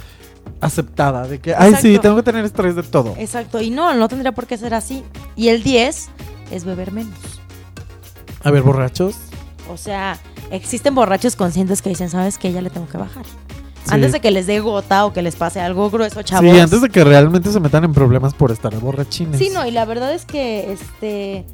aceptada. 0.59 1.25
De 1.27 1.39
que, 1.39 1.55
ay, 1.55 1.75
sí, 1.79 1.97
tengo 1.99 2.17
que 2.17 2.23
tener 2.23 2.43
estrés 2.43 2.75
de 2.75 2.83
todo. 2.83 3.13
Exacto, 3.17 3.61
y 3.61 3.69
no, 3.69 3.93
no 3.93 4.09
tendría 4.09 4.33
por 4.33 4.45
qué 4.45 4.57
ser 4.57 4.73
así. 4.73 5.03
Y 5.37 5.47
el 5.47 5.63
10 5.63 6.09
es 6.51 6.65
beber 6.65 6.91
menos. 6.91 7.17
A 8.43 8.51
ver, 8.51 8.61
borrachos. 8.61 9.15
O 9.69 9.77
sea, 9.77 10.19
existen 10.51 10.95
borrachos 10.95 11.35
conscientes 11.35 11.81
que 11.81 11.89
dicen, 11.89 12.09
¿sabes 12.09 12.37
qué? 12.37 12.51
Ya 12.51 12.61
le 12.61 12.69
tengo 12.69 12.87
que 12.87 12.97
bajar. 12.97 13.25
Sí. 13.25 13.91
Antes 13.91 14.13
de 14.13 14.19
que 14.19 14.31
les 14.31 14.47
dé 14.47 14.59
gota 14.59 15.05
o 15.05 15.13
que 15.13 15.21
les 15.21 15.35
pase 15.35 15.59
algo 15.61 15.91
grueso, 15.91 16.23
chavos. 16.23 16.51
Sí, 16.51 16.59
antes 16.59 16.81
de 16.81 16.89
que 16.89 17.03
realmente 17.03 17.51
se 17.51 17.59
metan 17.59 17.83
en 17.83 17.93
problemas 17.93 18.33
por 18.33 18.51
estar 18.51 18.75
borrachines. 18.79 19.37
Sí, 19.37 19.51
no, 19.53 19.65
y 19.67 19.71
la 19.71 19.85
verdad 19.85 20.13
es 20.13 20.25
que 20.25 20.71
este 20.71 21.45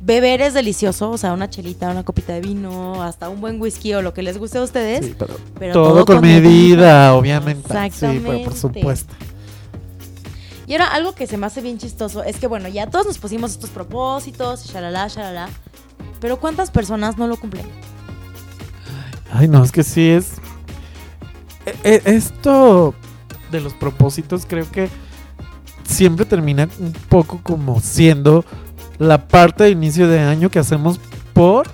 beber 0.00 0.42
es 0.42 0.54
delicioso, 0.54 1.10
o 1.10 1.18
sea, 1.18 1.32
una 1.32 1.48
chelita, 1.48 1.90
una 1.90 2.04
copita 2.04 2.32
de 2.32 2.40
vino, 2.40 3.02
hasta 3.02 3.28
un 3.28 3.40
buen 3.40 3.60
whisky 3.60 3.94
o 3.94 4.02
lo 4.02 4.14
que 4.14 4.22
les 4.22 4.38
guste 4.38 4.58
a 4.58 4.62
ustedes. 4.62 5.04
Sí, 5.04 5.14
pero, 5.18 5.34
pero 5.58 5.72
todo, 5.72 6.04
con 6.04 6.20
medida, 6.20 7.14
obviamente. 7.14 7.68
Sí, 7.68 7.76
Exactamente. 7.76 8.28
pero 8.28 8.44
por 8.44 8.54
supuesto. 8.54 9.14
Y 10.66 10.74
ahora 10.74 10.86
algo 10.86 11.14
que 11.14 11.26
se 11.26 11.36
me 11.36 11.46
hace 11.46 11.60
bien 11.60 11.78
chistoso 11.78 12.22
es 12.22 12.38
que 12.38 12.46
bueno, 12.46 12.68
ya 12.68 12.86
todos 12.86 13.06
nos 13.06 13.18
pusimos 13.18 13.50
estos 13.52 13.70
propósitos, 13.70 14.64
shalala, 14.66 15.08
shalala, 15.08 15.48
pero 16.22 16.38
¿cuántas 16.38 16.70
personas 16.70 17.18
no 17.18 17.26
lo 17.26 17.36
cumplen? 17.36 17.66
Ay, 19.32 19.48
no, 19.48 19.62
es 19.64 19.72
que 19.72 19.82
sí 19.82 20.08
es. 20.08 20.34
e- 21.66 21.74
e- 21.82 22.02
Esto 22.14 22.94
de 23.50 23.60
los 23.60 23.74
propósitos 23.74 24.46
creo 24.46 24.70
que 24.70 24.88
siempre 25.84 26.24
termina 26.24 26.68
un 26.78 26.92
poco 26.92 27.40
como 27.42 27.80
siendo 27.80 28.44
la 28.98 29.26
parte 29.26 29.64
de 29.64 29.70
inicio 29.70 30.06
de 30.06 30.20
año 30.20 30.48
que 30.48 30.60
hacemos 30.60 31.00
por 31.34 31.66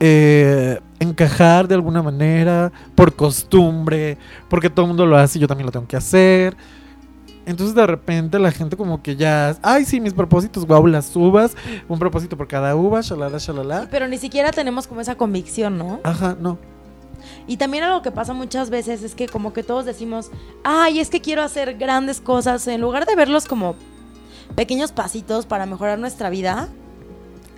eh, 0.00 0.80
encajar 0.98 1.68
de 1.68 1.76
alguna 1.76 2.02
manera, 2.02 2.72
por 2.96 3.14
costumbre, 3.14 4.18
porque 4.48 4.70
todo 4.70 4.86
el 4.86 4.88
mundo 4.88 5.06
lo 5.06 5.16
hace 5.16 5.38
y 5.38 5.40
yo 5.40 5.46
también 5.46 5.66
lo 5.66 5.72
tengo 5.72 5.86
que 5.86 5.96
hacer. 5.96 6.56
Entonces 7.48 7.74
de 7.74 7.86
repente 7.86 8.38
la 8.38 8.52
gente 8.52 8.76
como 8.76 9.02
que 9.02 9.16
ya, 9.16 9.56
ay 9.62 9.86
sí, 9.86 10.00
mis 10.00 10.12
propósitos, 10.12 10.66
guau, 10.66 10.86
las 10.86 11.16
uvas, 11.16 11.56
un 11.88 11.98
propósito 11.98 12.36
por 12.36 12.46
cada 12.46 12.76
uva, 12.76 13.00
shalala, 13.00 13.38
shalala. 13.38 13.88
Pero 13.90 14.06
ni 14.06 14.18
siquiera 14.18 14.50
tenemos 14.50 14.86
como 14.86 15.00
esa 15.00 15.14
convicción, 15.14 15.78
¿no? 15.78 15.98
Ajá, 16.04 16.36
no. 16.38 16.58
Y 17.46 17.56
también 17.56 17.84
algo 17.84 18.02
que 18.02 18.10
pasa 18.10 18.34
muchas 18.34 18.68
veces 18.68 19.02
es 19.02 19.14
que 19.14 19.28
como 19.28 19.54
que 19.54 19.62
todos 19.62 19.86
decimos, 19.86 20.30
ay, 20.62 21.00
es 21.00 21.08
que 21.08 21.22
quiero 21.22 21.42
hacer 21.42 21.78
grandes 21.78 22.20
cosas, 22.20 22.66
en 22.68 22.82
lugar 22.82 23.06
de 23.06 23.16
verlos 23.16 23.46
como 23.46 23.76
pequeños 24.54 24.92
pasitos 24.92 25.46
para 25.46 25.64
mejorar 25.64 25.98
nuestra 25.98 26.28
vida, 26.28 26.68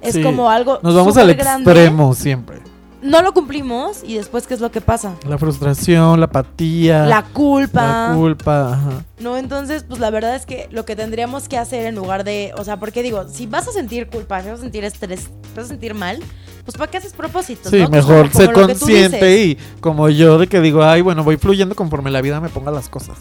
es 0.02 0.14
Sí, 0.14 0.22
como 0.22 0.50
algo... 0.50 0.78
Nos 0.84 0.94
vamos 0.94 1.16
al 1.16 1.30
supergrande. 1.30 1.68
extremo 1.70 2.14
siempre. 2.14 2.60
No 3.02 3.22
lo 3.22 3.32
cumplimos 3.32 4.02
y 4.04 4.16
después, 4.16 4.46
¿qué 4.46 4.54
es 4.54 4.60
lo 4.60 4.70
que 4.70 4.80
pasa? 4.80 5.14
La 5.26 5.38
frustración, 5.38 6.20
la 6.20 6.26
apatía, 6.26 7.06
La 7.06 7.22
culpa. 7.22 8.08
la 8.10 8.14
culpa. 8.14 8.72
Ajá. 8.74 9.04
No, 9.18 9.36
entonces, 9.36 9.84
pues 9.88 10.00
la 10.00 10.10
verdad 10.10 10.34
es 10.36 10.44
que 10.46 10.68
lo 10.70 10.84
que 10.84 10.96
tendríamos 10.96 11.48
que 11.48 11.56
hacer 11.58 11.86
en 11.86 11.94
lugar 11.94 12.24
de, 12.24 12.52
o 12.58 12.64
sea, 12.64 12.78
porque 12.78 13.02
digo, 13.02 13.26
si 13.28 13.46
vas 13.46 13.68
a 13.68 13.72
sentir 13.72 14.08
culpa, 14.08 14.42
si 14.42 14.48
vas 14.50 14.58
a 14.58 14.62
sentir 14.62 14.84
estrés, 14.84 15.30
vas 15.56 15.64
a 15.66 15.68
sentir 15.68 15.94
mal, 15.94 16.20
pues 16.64 16.76
¿para 16.76 16.90
qué 16.90 16.98
haces 16.98 17.12
propósitos? 17.12 17.70
Sí, 17.70 17.78
no? 17.78 17.88
Mejor 17.88 18.30
como- 18.30 18.40
sé 18.46 18.52
como 18.52 18.66
consciente 18.66 19.42
y 19.44 19.58
como 19.80 20.08
yo 20.08 20.38
de 20.38 20.46
que 20.46 20.60
digo, 20.60 20.82
ay, 20.84 21.00
bueno, 21.02 21.24
voy 21.24 21.36
fluyendo 21.36 21.74
conforme 21.74 22.10
la 22.10 22.20
vida 22.20 22.40
me 22.40 22.48
ponga 22.48 22.70
las 22.70 22.88
cosas. 22.88 23.18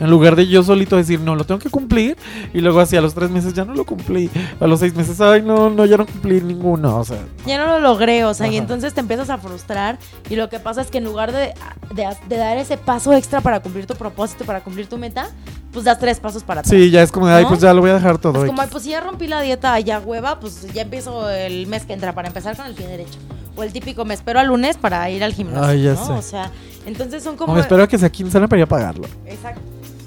En 0.00 0.08
lugar 0.08 0.34
de 0.34 0.46
yo 0.46 0.62
solito 0.62 0.96
decir, 0.96 1.20
no, 1.20 1.36
lo 1.36 1.44
tengo 1.44 1.58
que 1.60 1.68
cumplir. 1.68 2.16
Y 2.54 2.60
luego 2.60 2.80
así 2.80 2.96
a 2.96 3.02
los 3.02 3.12
tres 3.12 3.28
meses 3.28 3.52
ya 3.52 3.66
no 3.66 3.74
lo 3.74 3.84
cumplí. 3.84 4.30
A 4.58 4.66
los 4.66 4.80
seis 4.80 4.94
meses, 4.94 5.20
ay, 5.20 5.42
no, 5.42 5.68
no, 5.68 5.84
ya 5.84 5.98
no 5.98 6.06
cumplí 6.06 6.40
ninguno. 6.40 6.96
O 6.96 7.04
sea, 7.04 7.18
Ya 7.46 7.58
no 7.58 7.66
lo 7.66 7.80
logré, 7.80 8.24
o 8.24 8.32
sea, 8.32 8.46
y 8.46 8.50
Ajá. 8.50 8.58
entonces 8.58 8.94
te 8.94 9.00
empiezas 9.00 9.28
a 9.28 9.36
frustrar 9.36 9.98
y 10.30 10.36
lo 10.36 10.48
que 10.48 10.58
pasa 10.58 10.80
es 10.80 10.86
que 10.86 10.96
en 10.98 11.04
lugar 11.04 11.32
de, 11.32 11.52
de- 11.94 12.16
de 12.28 12.36
dar 12.38 12.56
ese 12.56 12.78
paso 12.78 13.12
extra 13.12 13.42
para 13.42 13.60
cumplir 13.60 13.84
tu 13.84 13.94
propósito, 13.94 14.46
para 14.46 14.60
cumplir 14.62 14.86
tu 14.88 14.96
meta, 14.96 15.28
pues 15.70 15.84
das 15.84 15.98
tres 15.98 16.18
pasos 16.18 16.42
para 16.44 16.60
atrás. 16.60 16.74
sí, 16.74 16.90
ya 16.90 17.02
es 17.02 17.12
como 17.12 17.26
de, 17.28 17.34
ay, 17.34 17.42
¿No? 17.42 17.50
pues 17.50 17.60
ya 17.60 17.74
lo 17.74 17.82
voy 17.82 17.90
a 17.90 17.94
dejar 17.94 18.16
todo. 18.18 18.42
Es 18.42 18.48
como, 18.50 18.62
ay, 18.62 18.68
pues 18.72 18.82
si 18.82 18.90
ya 18.90 19.00
rompí 19.02 19.26
la 19.28 19.42
dieta, 19.42 19.78
ya 19.80 20.00
hueva, 20.00 20.40
pues 20.40 20.62
ya 20.72 20.80
empiezo 20.82 21.28
el 21.28 21.66
mes 21.66 21.84
que 21.84 21.92
entra 21.92 22.14
para 22.14 22.26
empezar 22.28 22.56
con 22.56 22.64
el 22.66 22.74
pie 22.80 22.88
derecho. 22.88 23.18
O 23.56 23.62
el 23.62 23.72
típico, 23.72 24.04
me 24.04 24.14
espero 24.14 24.40
al 24.40 24.46
lunes 24.46 24.76
para 24.76 25.08
ir 25.10 25.22
al 25.22 25.32
gimnasio. 25.34 25.64
Ay, 25.64 25.82
ya 25.82 25.94
¿no? 25.94 26.06
sé. 26.06 26.12
O 26.12 26.22
sea, 26.22 26.50
entonces 26.86 27.22
son 27.22 27.34
O 27.34 27.36
como... 27.38 27.54
me 27.54 27.60
espero 27.60 27.82
a 27.82 27.88
que 27.88 27.98
sea 27.98 28.10
quincena 28.10 28.48
para 28.48 28.60
ir 28.60 28.64
a 28.64 28.68
pagarlo. 28.68 29.06
Exacto. 29.26 29.60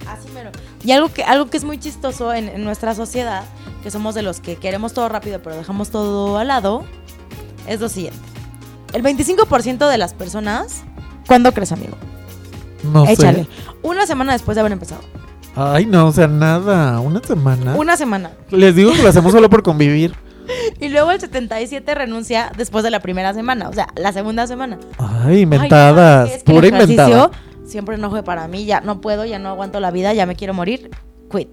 Así 0.07 0.27
mero. 0.33 0.49
Y 0.83 0.91
algo 0.91 1.09
que, 1.13 1.23
algo 1.23 1.49
que 1.49 1.57
es 1.57 1.63
muy 1.63 1.77
chistoso 1.77 2.33
en, 2.33 2.49
en 2.49 2.63
nuestra 2.63 2.95
sociedad, 2.95 3.43
que 3.83 3.91
somos 3.91 4.15
de 4.15 4.21
los 4.21 4.39
que 4.39 4.55
queremos 4.55 4.93
todo 4.93 5.07
rápido 5.09 5.41
pero 5.41 5.55
dejamos 5.55 5.89
todo 5.89 6.37
al 6.37 6.47
lado, 6.47 6.83
es 7.67 7.79
lo 7.79 7.89
siguiente. 7.89 8.19
El 8.93 9.03
25% 9.03 9.89
de 9.89 9.97
las 9.97 10.13
personas, 10.13 10.83
¿cuándo 11.27 11.51
crees, 11.51 11.71
amigo? 11.71 11.95
No 12.91 13.05
Échale. 13.07 13.43
sé. 13.45 13.49
Una 13.81 14.05
semana 14.05 14.33
después 14.33 14.55
de 14.55 14.61
haber 14.61 14.73
empezado. 14.73 15.01
Ay, 15.55 15.85
no, 15.85 16.07
o 16.07 16.11
sea, 16.11 16.27
nada. 16.27 16.99
Una 16.99 17.21
semana. 17.21 17.75
Una 17.75 17.95
semana. 17.95 18.31
Les 18.49 18.75
digo 18.75 18.91
que 18.91 19.03
lo 19.03 19.09
hacemos 19.09 19.31
solo 19.31 19.49
por 19.49 19.61
convivir. 19.63 20.15
Y 20.79 20.89
luego 20.89 21.11
el 21.11 21.19
77 21.19 21.95
renuncia 21.95 22.51
después 22.57 22.83
de 22.83 22.91
la 22.91 22.99
primera 22.99 23.33
semana, 23.33 23.69
o 23.69 23.73
sea, 23.73 23.87
la 23.95 24.11
segunda 24.11 24.47
semana. 24.47 24.77
Ay, 24.97 25.41
inventadas. 25.41 26.25
Ay, 26.25 26.29
no, 26.29 26.35
es 26.35 26.43
que 26.43 26.53
pura 26.53 26.67
inventada. 26.67 27.31
Siempre 27.65 27.97
no 27.97 28.09
fue 28.09 28.23
para 28.23 28.47
mí, 28.47 28.65
ya 28.65 28.81
no 28.81 28.99
puedo, 28.99 29.25
ya 29.25 29.39
no 29.39 29.49
aguanto 29.49 29.79
la 29.79 29.91
vida, 29.91 30.13
ya 30.13 30.25
me 30.25 30.35
quiero 30.35 30.53
morir. 30.53 30.91
Quit. 31.31 31.49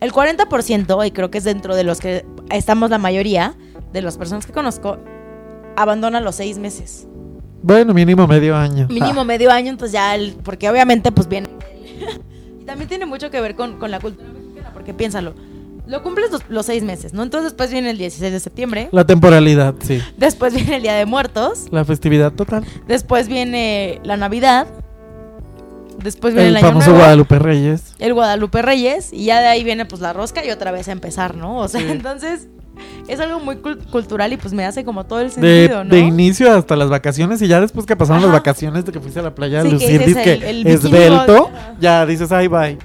El 0.00 0.12
40%, 0.12 1.06
y 1.06 1.10
creo 1.10 1.30
que 1.30 1.38
es 1.38 1.44
dentro 1.44 1.76
de 1.76 1.84
los 1.84 2.00
que 2.00 2.24
estamos 2.50 2.90
la 2.90 2.98
mayoría, 2.98 3.54
de 3.92 4.02
las 4.02 4.16
personas 4.16 4.46
que 4.46 4.52
conozco, 4.52 4.98
abandona 5.76 6.20
los 6.20 6.36
seis 6.36 6.58
meses. 6.58 7.06
Bueno, 7.62 7.92
mínimo 7.92 8.26
medio 8.26 8.56
año. 8.56 8.86
Mínimo 8.88 9.24
medio 9.24 9.50
año, 9.50 9.68
entonces 9.70 9.92
ya, 9.92 10.14
el, 10.14 10.34
porque 10.42 10.70
obviamente 10.70 11.12
pues 11.12 11.28
viene 11.28 11.48
Y 12.60 12.64
también 12.64 12.88
tiene 12.88 13.04
mucho 13.04 13.30
que 13.30 13.40
ver 13.40 13.54
con, 13.54 13.78
con 13.78 13.90
la 13.90 14.00
cultura 14.00 14.28
mexicana, 14.28 14.70
porque 14.72 14.94
piénsalo. 14.94 15.34
Lo 15.86 16.02
cumples 16.02 16.30
los, 16.30 16.42
los 16.48 16.66
seis 16.66 16.82
meses, 16.84 17.12
¿no? 17.14 17.22
Entonces 17.22 17.50
después 17.52 17.70
viene 17.72 17.90
el 17.90 17.98
16 17.98 18.32
de 18.32 18.40
septiembre. 18.40 18.88
La 18.92 19.04
temporalidad, 19.04 19.74
sí. 19.82 20.00
Después 20.16 20.54
viene 20.54 20.76
el 20.76 20.82
Día 20.82 20.94
de 20.94 21.06
Muertos. 21.06 21.66
La 21.70 21.84
festividad 21.84 22.32
total. 22.32 22.64
Después 22.86 23.26
viene 23.28 24.00
la 24.04 24.16
Navidad. 24.16 24.66
Después 26.02 26.32
viene 26.34 26.48
el, 26.50 26.56
el 26.56 26.64
Año 26.64 26.68
famoso. 26.68 26.94
Guadalupe 26.94 27.38
Reyes. 27.38 27.94
El 27.98 28.14
Guadalupe 28.14 28.62
Reyes. 28.62 29.12
Y 29.12 29.26
ya 29.26 29.40
de 29.40 29.48
ahí 29.48 29.64
viene 29.64 29.84
pues 29.84 30.00
la 30.00 30.12
rosca 30.12 30.44
y 30.44 30.50
otra 30.50 30.70
vez 30.70 30.88
a 30.88 30.92
empezar, 30.92 31.34
¿no? 31.36 31.58
O 31.58 31.68
sea, 31.68 31.80
Sí. 31.80 31.86
entonces 31.90 32.48
es 33.08 33.20
algo 33.20 33.40
muy 33.40 33.56
cul- 33.56 33.84
cultural 33.90 34.32
y 34.32 34.36
pues 34.38 34.54
me 34.54 34.64
hace 34.64 34.84
como 34.84 35.04
todo 35.04 35.20
el 35.20 35.26
De, 35.28 35.32
sentido, 35.66 35.84
¿no? 35.84 35.90
de 35.90 35.98
inicio 36.00 36.50
hasta 36.54 36.76
las 36.76 36.88
vacaciones 36.88 37.42
y 37.42 37.48
ya 37.48 37.60
después 37.60 37.84
que 37.84 37.94
pasaron 37.96 38.22
Ajá. 38.22 38.28
las 38.32 38.40
vacaciones 38.40 38.86
de 38.86 38.92
que 38.92 39.00
fuiste 39.00 39.20
a 39.20 39.22
la 39.22 39.34
playa 39.34 39.60
a 39.60 39.62
Sí, 39.64 39.68
que 39.76 39.98
lucir, 39.98 40.18
el- 40.28 40.42
el 40.42 40.66
esbelto, 40.66 41.50
ya 41.80 42.06
dices, 42.06 42.32
ay, 42.32 42.46
bye. 42.48 42.78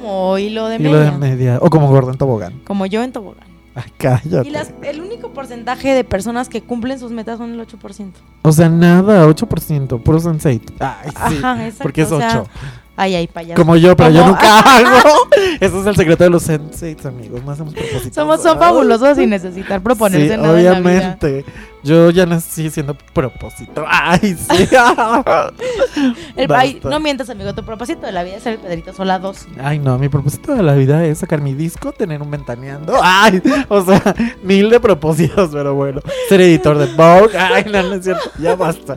Como 0.00 0.38
hilo 0.38 0.68
de 0.68 0.78
media. 0.78 1.10
de 1.10 1.18
media. 1.18 1.58
O 1.60 1.70
como 1.70 1.88
gordo 1.88 2.10
en 2.10 2.18
tobogán. 2.18 2.60
Como 2.64 2.86
yo 2.86 3.02
en 3.02 3.12
tobogán. 3.12 3.46
Ay, 3.74 3.92
cállate. 3.98 4.48
Y 4.48 4.50
las- 4.50 4.72
el 4.82 5.00
único 5.02 5.30
porcentaje 5.34 5.92
de 5.92 6.02
personas 6.02 6.48
que 6.48 6.62
cumplen 6.62 6.98
sus 6.98 7.10
metas 7.12 7.36
son 7.38 7.52
el 7.52 7.60
8%. 7.60 8.12
O 8.42 8.52
sea, 8.52 8.70
nada, 8.70 9.26
8%, 9.26 10.02
puro 10.02 10.18
sensei. 10.18 10.62
Ay, 10.80 11.10
sí. 11.10 11.36
Ajá, 11.38 11.64
exacto. 11.66 11.82
porque 11.82 12.02
es 12.02 12.12
o 12.12 12.16
sea, 12.18 12.40
8. 12.42 12.50
Ay, 12.98 13.14
ay, 13.14 13.26
payaso. 13.26 13.60
Como 13.60 13.76
yo, 13.76 13.94
pero 13.94 14.10
yo 14.10 14.26
nunca 14.26 14.58
hago. 14.78 15.28
Ese 15.60 15.80
es 15.80 15.86
el 15.86 15.96
secreto 15.96 16.24
de 16.24 16.30
los 16.30 16.42
senseis, 16.42 17.04
amigos. 17.04 17.42
No 17.44 17.52
hacemos 17.52 17.74
propósitos. 17.74 18.14
Somos, 18.14 18.42
son 18.42 18.52
Ay. 18.56 18.58
fabulosos 18.58 19.16
sin 19.18 19.28
necesitar 19.30 19.82
proponerse 19.82 20.34
Sí, 20.34 20.40
nada 20.40 20.48
en 20.48 20.52
la 20.54 20.58
vida. 20.60 20.70
obviamente. 20.72 21.44
Yo 21.84 22.10
ya 22.10 22.26
nací 22.26 22.68
siendo 22.70 22.94
propósito. 23.12 23.84
Ay, 23.86 24.34
sí. 24.34 24.68
El- 26.36 26.52
ay, 26.52 26.80
no 26.82 26.98
mientas, 27.00 27.30
amigo. 27.30 27.54
Tu 27.54 27.62
propósito 27.64 28.06
de 28.06 28.12
la 28.12 28.22
vida 28.22 28.36
es 28.36 28.42
ser 28.42 28.54
el 28.54 28.58
Pedrito 28.60 28.92
Sola 28.92 29.18
2. 29.18 29.46
Ay, 29.62 29.78
no, 29.78 29.98
mi 29.98 30.08
propósito 30.08 30.54
de 30.54 30.62
la 30.62 30.74
vida 30.74 31.04
es 31.04 31.18
sacar 31.18 31.40
mi 31.40 31.54
disco, 31.54 31.92
tener 31.92 32.22
un 32.22 32.30
ventaneando. 32.30 32.94
Ay, 33.02 33.40
o 33.68 33.84
sea, 33.84 34.02
mil 34.42 34.70
de 34.70 34.80
propósitos, 34.80 35.50
pero 35.52 35.74
bueno. 35.74 36.00
Ser 36.28 36.40
editor 36.40 36.78
de 36.78 36.86
Vogue. 36.94 37.36
Ay, 37.38 37.64
no, 37.70 37.82
no 37.82 37.94
es 37.94 38.04
cierto. 38.04 38.30
Ya 38.38 38.56
basta. 38.56 38.96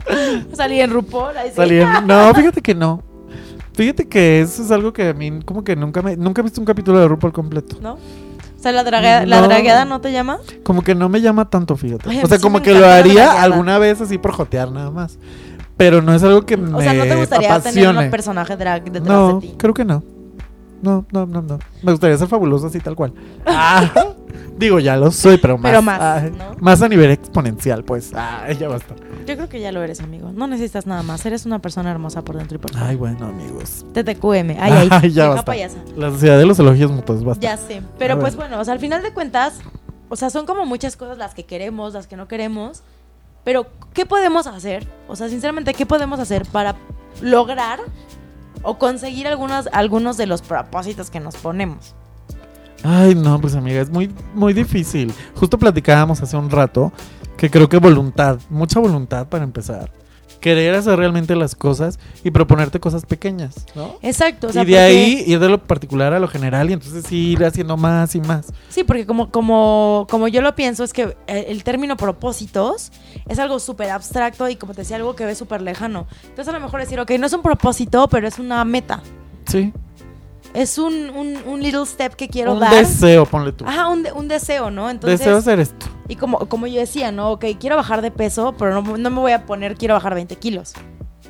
Salí 0.54 0.80
en 0.80 0.90
RuPaul. 0.90 1.36
ahí 1.36 1.50
sí. 1.50 1.56
Salí 1.56 1.80
en- 1.80 2.06
No, 2.06 2.34
fíjate 2.34 2.60
que 2.62 2.74
no. 2.74 3.02
Fíjate 3.74 4.08
que 4.08 4.40
eso 4.40 4.62
es 4.62 4.70
algo 4.70 4.92
que 4.92 5.08
a 5.08 5.14
mí, 5.14 5.40
como 5.44 5.64
que 5.64 5.76
nunca 5.76 6.02
me. 6.02 6.16
Nunca 6.16 6.40
he 6.40 6.44
visto 6.44 6.60
un 6.60 6.64
capítulo 6.66 6.98
de 6.98 7.08
RuPaul 7.08 7.32
completo. 7.32 7.76
¿No? 7.80 7.94
O 7.94 8.62
sea, 8.62 8.72
la, 8.72 8.84
draga- 8.84 9.24
la 9.24 9.40
dragueada 9.40 9.84
no 9.86 10.00
te 10.02 10.12
llama. 10.12 10.38
Como 10.62 10.82
que 10.82 10.94
no 10.94 11.08
me 11.08 11.20
llama 11.22 11.48
tanto, 11.48 11.76
fíjate. 11.76 12.10
Ay, 12.10 12.20
o 12.22 12.26
sea, 12.26 12.36
sí 12.36 12.42
como 12.42 12.60
que 12.60 12.74
lo 12.74 12.84
haría 12.86 13.40
alguna 13.42 13.78
vez 13.78 14.00
así 14.02 14.18
por 14.18 14.32
jotear 14.32 14.70
nada 14.70 14.90
más. 14.90 15.18
Pero 15.78 16.02
no 16.02 16.12
es 16.14 16.22
algo 16.22 16.42
que 16.44 16.58
me 16.58 16.74
O 16.76 16.80
sea, 16.82 16.92
no 16.92 17.04
te 17.04 17.16
gustaría 17.16 17.48
tener 17.48 17.60
apasione. 17.60 18.04
un 18.04 18.10
personaje 18.10 18.54
drag 18.58 18.84
detrás 18.84 19.02
No, 19.08 19.40
de 19.40 19.46
ti. 19.46 19.54
creo 19.56 19.72
que 19.72 19.86
no. 19.86 20.02
No, 20.82 21.04
no, 21.12 21.26
no, 21.26 21.42
no. 21.42 21.58
Me 21.82 21.92
gustaría 21.92 22.16
ser 22.16 22.28
fabuloso 22.28 22.66
así 22.66 22.80
tal 22.80 22.96
cual. 22.96 23.12
Ah, 23.46 24.14
digo, 24.58 24.78
ya 24.78 24.96
lo 24.96 25.10
soy, 25.10 25.38
pero 25.38 25.58
más. 25.58 25.70
Pero 25.70 25.82
más. 25.82 26.22
Más 26.60 26.82
a 26.82 26.88
nivel 26.88 27.10
exponencial, 27.10 27.84
pues. 27.84 28.12
Ay, 28.14 28.56
ya 28.56 28.68
basta. 28.68 28.94
Yo 29.26 29.36
creo 29.36 29.48
que 29.48 29.60
ya 29.60 29.72
lo 29.72 29.82
eres, 29.82 30.00
amigo. 30.00 30.30
No 30.32 30.46
necesitas 30.46 30.86
nada 30.86 31.02
más. 31.02 31.24
Eres 31.26 31.46
una 31.46 31.58
persona 31.58 31.90
hermosa 31.90 32.22
por 32.22 32.36
dentro 32.36 32.56
y 32.56 32.58
por 32.58 32.72
fuera. 32.72 32.88
Ay, 32.88 32.96
bueno, 32.96 33.26
amigos. 33.26 33.84
TTQM. 33.92 34.56
Ay, 34.58 34.72
ay. 34.72 34.88
Ay, 35.02 35.10
ya 35.12 35.28
basta. 35.28 35.44
payasa. 35.44 35.78
La 35.96 36.10
sociedad 36.10 36.38
de 36.38 36.46
los 36.46 36.58
elogios 36.58 36.90
mutuos, 36.90 37.22
basta. 37.24 37.42
Ya 37.42 37.56
sé. 37.56 37.82
Pero 37.98 38.18
pues 38.18 38.36
bueno, 38.36 38.58
o 38.58 38.64
sea, 38.64 38.74
al 38.74 38.80
final 38.80 39.02
de 39.02 39.12
cuentas, 39.12 39.60
o 40.08 40.16
sea, 40.16 40.30
son 40.30 40.46
como 40.46 40.64
muchas 40.66 40.96
cosas 40.96 41.18
las 41.18 41.34
que 41.34 41.44
queremos, 41.44 41.92
las 41.92 42.06
que 42.06 42.16
no 42.16 42.26
queremos. 42.26 42.82
Pero, 43.44 43.66
¿qué 43.94 44.04
podemos 44.04 44.46
hacer? 44.46 44.86
O 45.08 45.16
sea, 45.16 45.28
sinceramente, 45.28 45.72
¿qué 45.72 45.86
podemos 45.86 46.20
hacer 46.20 46.44
para 46.46 46.76
lograr 47.22 47.80
o 48.62 48.78
conseguir 48.78 49.26
algunas, 49.26 49.68
algunos 49.72 50.16
de 50.16 50.26
los 50.26 50.42
propósitos 50.42 51.10
que 51.10 51.20
nos 51.20 51.36
ponemos? 51.36 51.94
Ay, 52.82 53.14
no, 53.14 53.40
pues 53.40 53.54
amiga, 53.54 53.80
es 53.80 53.90
muy, 53.90 54.10
muy 54.34 54.52
difícil. 54.52 55.12
Justo 55.34 55.58
platicábamos 55.58 56.22
hace 56.22 56.36
un 56.36 56.50
rato 56.50 56.92
que 57.36 57.50
creo 57.50 57.68
que 57.68 57.78
voluntad, 57.78 58.38
mucha 58.48 58.80
voluntad 58.80 59.26
para 59.28 59.44
empezar. 59.44 59.90
Querer 60.40 60.74
hacer 60.74 60.98
realmente 60.98 61.36
las 61.36 61.54
cosas 61.54 61.98
y 62.24 62.30
proponerte 62.30 62.80
cosas 62.80 63.04
pequeñas, 63.04 63.66
¿no? 63.74 63.96
Exacto. 64.02 64.46
O 64.48 64.52
sea, 64.52 64.62
y 64.62 64.66
de 64.66 64.72
porque- 64.72 64.78
ahí 64.84 65.24
ir 65.26 65.38
de 65.38 65.48
lo 65.50 65.58
particular 65.62 66.14
a 66.14 66.18
lo 66.18 66.28
general 66.28 66.70
y 66.70 66.72
entonces 66.72 67.10
ir 67.12 67.44
haciendo 67.44 67.76
más 67.76 68.14
y 68.14 68.20
más. 68.22 68.46
Sí, 68.70 68.82
porque 68.84 69.04
como, 69.06 69.30
como, 69.30 70.06
como 70.10 70.28
yo 70.28 70.40
lo 70.40 70.54
pienso, 70.54 70.82
es 70.82 70.92
que 70.94 71.16
eh, 71.26 71.46
el 71.48 71.62
término 71.62 71.96
propósitos 71.96 72.90
es 73.28 73.38
algo 73.38 73.58
súper 73.58 73.90
abstracto 73.90 74.48
y 74.48 74.56
como 74.56 74.72
te 74.74 74.80
decía, 74.80 74.96
algo 74.96 75.14
que 75.14 75.26
ves 75.26 75.36
súper 75.38 75.60
lejano. 75.60 76.06
Entonces 76.22 76.48
a 76.48 76.52
lo 76.52 76.60
mejor 76.64 76.80
decir, 76.80 76.98
ok, 77.00 77.10
no 77.18 77.26
es 77.26 77.32
un 77.32 77.42
propósito, 77.42 78.08
pero 78.08 78.26
es 78.26 78.38
una 78.38 78.64
meta. 78.64 79.02
Sí. 79.46 79.72
Es 80.54 80.78
un, 80.78 81.10
un, 81.10 81.36
un 81.46 81.62
little 81.62 81.86
step 81.86 82.14
que 82.14 82.28
quiero 82.28 82.54
un 82.54 82.60
dar. 82.60 82.74
deseo, 82.74 83.24
ponle 83.26 83.52
tú. 83.52 83.64
Ajá, 83.66 83.88
un, 83.88 84.06
un 84.14 84.26
deseo, 84.26 84.70
¿no? 84.70 84.90
Entonces, 84.90 85.18
deseo 85.20 85.36
hacer 85.36 85.60
esto. 85.60 85.86
Y 86.10 86.16
como, 86.16 86.40
como 86.48 86.66
yo 86.66 86.80
decía, 86.80 87.12
¿no? 87.12 87.30
Ok, 87.30 87.44
quiero 87.60 87.76
bajar 87.76 88.02
de 88.02 88.10
peso, 88.10 88.52
pero 88.58 88.82
no, 88.82 88.98
no 88.98 89.10
me 89.10 89.20
voy 89.20 89.30
a 89.30 89.46
poner 89.46 89.76
quiero 89.76 89.94
bajar 89.94 90.14
20 90.14 90.34
kilos. 90.36 90.74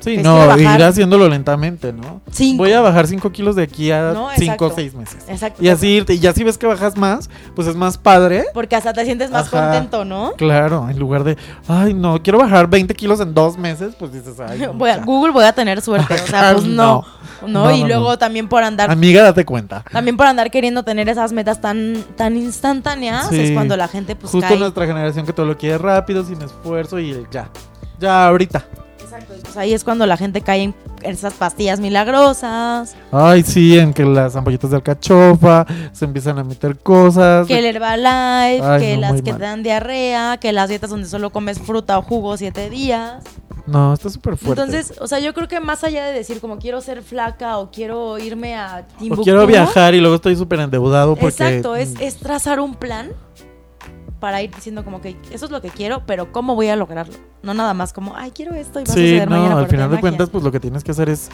Sí, 0.01 0.17
no, 0.17 0.57
ir 0.59 0.67
haciéndolo 0.83 1.29
lentamente, 1.29 1.93
¿no? 1.93 2.21
Cinco. 2.31 2.63
Voy 2.63 2.73
a 2.73 2.81
bajar 2.81 3.07
5 3.07 3.31
kilos 3.31 3.55
de 3.55 3.63
aquí 3.63 3.91
a 3.91 4.11
No, 4.13 4.29
5 4.35 4.41
exacto. 4.41 4.65
o 4.65 4.71
6 4.75 4.93
meses. 4.95 5.23
Exacto. 5.27 5.63
Y 5.63 5.69
así 5.69 5.87
irte. 5.87 6.13
Y 6.15 6.19
ya 6.19 6.33
si 6.33 6.43
ves 6.43 6.57
que 6.57 6.65
bajas 6.67 6.97
más, 6.97 7.29
pues 7.55 7.67
es 7.67 7.75
más 7.75 7.97
padre. 7.97 8.45
Porque 8.53 8.75
hasta 8.75 8.93
te 8.93 9.05
sientes 9.05 9.31
más 9.31 9.47
Ajá. 9.53 9.69
contento, 9.69 10.03
¿no? 10.03 10.33
Claro, 10.37 10.89
en 10.89 10.97
lugar 10.99 11.23
de, 11.23 11.37
ay, 11.67 11.93
no, 11.93 12.21
quiero 12.21 12.39
bajar 12.39 12.67
20 12.67 12.93
kilos 12.95 13.19
en 13.21 13.33
dos 13.33 13.57
meses, 13.57 13.93
pues 13.97 14.11
dices, 14.11 14.39
ay. 14.39 14.67
Voy 14.73 14.89
a-. 14.89 14.97
Google 14.97 15.31
voy 15.31 15.45
a 15.45 15.53
tener 15.53 15.81
suerte. 15.81 16.13
O 16.15 16.27
sea, 16.27 16.53
pues 16.53 16.65
no. 16.65 17.05
No, 17.41 17.47
No, 17.47 17.71
y 17.75 17.81
no, 17.81 17.87
luego 17.87 18.17
también 18.19 18.47
por 18.47 18.61
andar 18.63 18.91
Amiga, 18.91 19.23
date 19.23 19.45
cuenta. 19.45 19.83
También 19.91 20.15
por 20.17 20.27
andar 20.27 20.51
queriendo 20.51 20.83
tener 20.83 21.09
esas 21.09 21.31
metas 21.31 21.59
tan, 21.61 22.03
tan 22.15 22.37
instantáneas 22.37 23.29
Sí. 23.29 23.39
es 23.39 23.51
cuando 23.51 23.75
la 23.77 23.87
gente 23.87 24.15
pues 24.15 24.31
Justo 24.31 24.47
cae. 24.47 24.57
nuestra 24.59 24.85
generación 24.85 25.25
que 25.25 25.33
todo 25.33 25.45
lo 25.47 25.57
quiere 25.57 25.77
rápido, 25.79 26.23
sin 26.23 26.41
esfuerzo 26.41 26.99
y 26.99 27.25
ya. 27.31 27.49
Ya 27.99 28.27
ahorita. 28.27 28.65
Y, 29.37 29.41
Pues 29.41 29.57
ahí 29.57 29.73
es 29.73 29.83
cuando 29.83 30.05
la 30.05 30.17
gente 30.17 30.41
cae 30.41 30.63
en 30.63 30.75
esas 31.03 31.33
pastillas 31.33 31.79
milagrosas, 31.79 32.95
Ay, 33.11 33.43
sí, 33.43 33.77
en 33.77 33.93
que 33.93 34.05
las 34.05 34.35
ampolletas 34.35 34.69
de 34.69 34.75
alcachofa 34.77 35.65
se 35.91 36.05
empiezan 36.05 36.37
a 36.39 36.43
meter 36.43 36.77
cosas. 36.77 37.47
que 37.47 37.59
el 37.59 37.65
Herbalife, 37.65 38.63
Ay, 38.65 38.79
que 38.81 38.95
no, 38.95 39.01
las 39.01 39.21
que 39.21 39.31
mal. 39.31 39.39
te 39.39 39.45
dan 39.45 39.63
diarrea, 39.63 40.37
que 40.37 40.51
las 40.51 40.69
dietas 40.69 40.89
donde 40.89 41.07
solo 41.07 41.29
comes 41.31 41.59
fruta 41.59 41.97
o 41.97 42.01
jugo 42.01 42.37
siete 42.37 42.69
días. 42.69 43.23
No, 43.67 43.93
está 43.93 44.09
súper 44.09 44.37
fuerte. 44.37 44.61
Entonces, 44.61 44.97
o 44.99 45.07
sea, 45.07 45.19
yo 45.19 45.33
creo 45.33 45.47
que 45.47 45.59
más 45.59 45.83
allá 45.83 46.05
de 46.05 46.13
decir 46.13 46.41
como 46.41 46.57
quiero 46.57 46.81
ser 46.81 47.03
flaca 47.03 47.57
o 47.59 47.69
quiero 47.71 48.17
irme 48.17 48.55
a 48.55 48.83
o 48.89 48.97
Timbuktu. 48.99 49.23
quiero 49.23 49.45
viajar 49.45 49.93
y 49.93 50.01
luego 50.01 50.15
estoy 50.15 50.35
súper 50.35 50.59
endeudado 50.61 51.15
porque... 51.15 51.43
Exacto, 51.43 51.75
es, 51.75 51.93
es 51.99 52.17
trazar 52.17 52.59
un 52.59 52.73
plan 52.75 53.11
para 54.21 54.41
ir 54.41 54.55
diciendo 54.55 54.85
como 54.85 55.01
que 55.01 55.17
eso 55.31 55.43
es 55.45 55.51
lo 55.51 55.61
que 55.61 55.69
quiero, 55.69 56.03
pero 56.05 56.31
¿cómo 56.31 56.55
voy 56.55 56.69
a 56.69 56.77
lograrlo? 56.77 57.15
No 57.43 57.53
nada 57.53 57.73
más 57.73 57.91
como, 57.91 58.15
ay, 58.15 58.31
quiero 58.31 58.53
esto 58.55 58.79
y 58.79 58.83
va 58.85 58.91
a 58.93 58.95
Sí, 58.95 59.01
suceder 59.01 59.29
mañana 59.29 59.49
no, 59.49 59.57
al 59.57 59.57
por 59.57 59.63
arte 59.65 59.71
final 59.75 59.89
de 59.89 59.95
magia". 59.95 60.01
cuentas, 60.01 60.29
pues 60.29 60.43
lo 60.45 60.51
que 60.53 60.59
tienes 60.61 60.83
que 60.85 60.91
hacer 60.91 61.09
es 61.09 61.29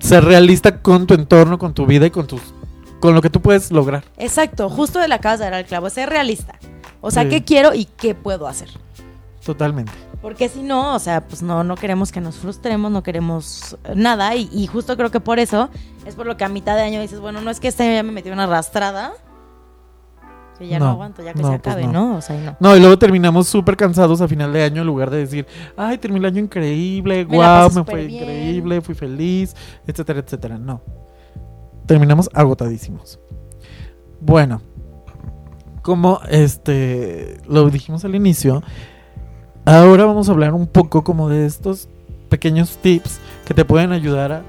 ser 0.00 0.24
realista 0.24 0.82
con 0.82 1.06
tu 1.06 1.14
entorno, 1.14 1.58
con 1.58 1.74
tu 1.74 1.86
vida 1.86 2.06
y 2.06 2.10
con 2.10 2.26
tus 2.26 2.40
con 3.00 3.14
lo 3.14 3.20
que 3.22 3.30
tú 3.30 3.40
puedes 3.40 3.70
lograr. 3.72 4.04
Exacto, 4.16 4.68
justo 4.70 4.98
de 5.00 5.08
la 5.08 5.18
casa 5.20 5.44
de 5.44 5.50
dar 5.50 5.60
el 5.60 5.66
clavo, 5.66 5.90
ser 5.90 6.08
realista. 6.08 6.54
O 7.00 7.10
sea, 7.10 7.24
Sí. 7.24 7.30
¿qué 7.30 7.44
quiero 7.44 7.74
y 7.74 7.84
qué 7.86 8.14
puedo 8.14 8.46
hacer? 8.46 8.68
Totalmente. 9.44 9.90
Porque 10.20 10.48
si 10.48 10.62
no, 10.62 10.94
o 10.94 10.98
sea, 11.00 11.20
pues 11.26 11.42
no, 11.42 11.64
no 11.64 11.74
queremos 11.74 12.12
que 12.12 12.20
nos 12.20 12.36
frustremos, 12.36 12.92
no 12.92 13.02
queremos 13.02 13.76
nada. 13.96 14.36
Y, 14.36 14.48
y 14.52 14.68
justo 14.68 14.96
creo 14.96 15.10
que 15.10 15.18
por 15.18 15.40
eso 15.40 15.68
es 16.06 16.14
por 16.14 16.26
lo 16.26 16.36
que 16.36 16.44
a 16.44 16.48
mitad 16.48 16.76
de 16.76 16.82
año 16.82 17.00
dices, 17.00 17.18
bueno, 17.18 17.40
no 17.40 17.50
es 17.50 17.58
que 17.58 17.66
este 17.66 17.82
año 17.82 17.94
ya 17.94 18.02
me 18.04 18.12
metí 18.12 18.30
una 18.30 18.44
arrastrada, 18.44 19.14
que 20.62 20.68
ya 20.68 20.78
no, 20.78 20.86
No, 20.86 20.90
aguanto, 20.92 21.22
ya 21.22 21.34
que 21.34 21.42
no, 21.42 21.52
se 21.52 21.58
pues 21.58 21.74
acabe, 21.74 21.86
no. 21.86 21.92
no. 22.12 22.16
O 22.16 22.20
sea, 22.22 22.36
y 22.40 22.44
no. 22.44 22.56
No, 22.60 22.76
y 22.76 22.80
luego 22.80 22.98
terminamos 22.98 23.48
súper 23.48 23.76
cansados 23.76 24.20
a 24.20 24.28
final 24.28 24.52
de 24.52 24.62
año 24.62 24.80
en 24.82 24.86
lugar 24.86 25.10
de 25.10 25.18
decir, 25.18 25.46
ay, 25.76 25.98
terminé 25.98 26.26
el 26.28 26.32
año 26.34 26.42
increíble, 26.44 27.26
Me 27.26 27.36
wow, 27.36 27.70
me 27.74 27.84
fue 27.84 28.06
bien". 28.06 28.22
increíble, 28.22 28.80
fui 28.80 28.94
feliz, 28.94 29.54
etcétera, 29.86 30.20
etcétera. 30.20 30.58
No. 30.58 30.80
Terminamos 31.86 32.30
agotadísimos. 32.32 33.18
Bueno, 34.20 34.62
como 35.82 36.20
este 36.28 37.38
lo 37.48 37.68
dijimos 37.68 38.04
al 38.04 38.14
inicio, 38.14 38.62
ahora 39.64 40.04
vamos 40.04 40.28
a 40.28 40.32
hablar 40.32 40.54
un 40.54 40.66
poco 40.68 41.02
como 41.02 41.28
de 41.28 41.44
estos 41.46 41.88
pequeños 42.28 42.78
tips 42.78 43.20
que 43.44 43.52
te 43.54 43.64
pueden 43.64 43.92
ayudar 43.92 44.32
a 44.32 44.42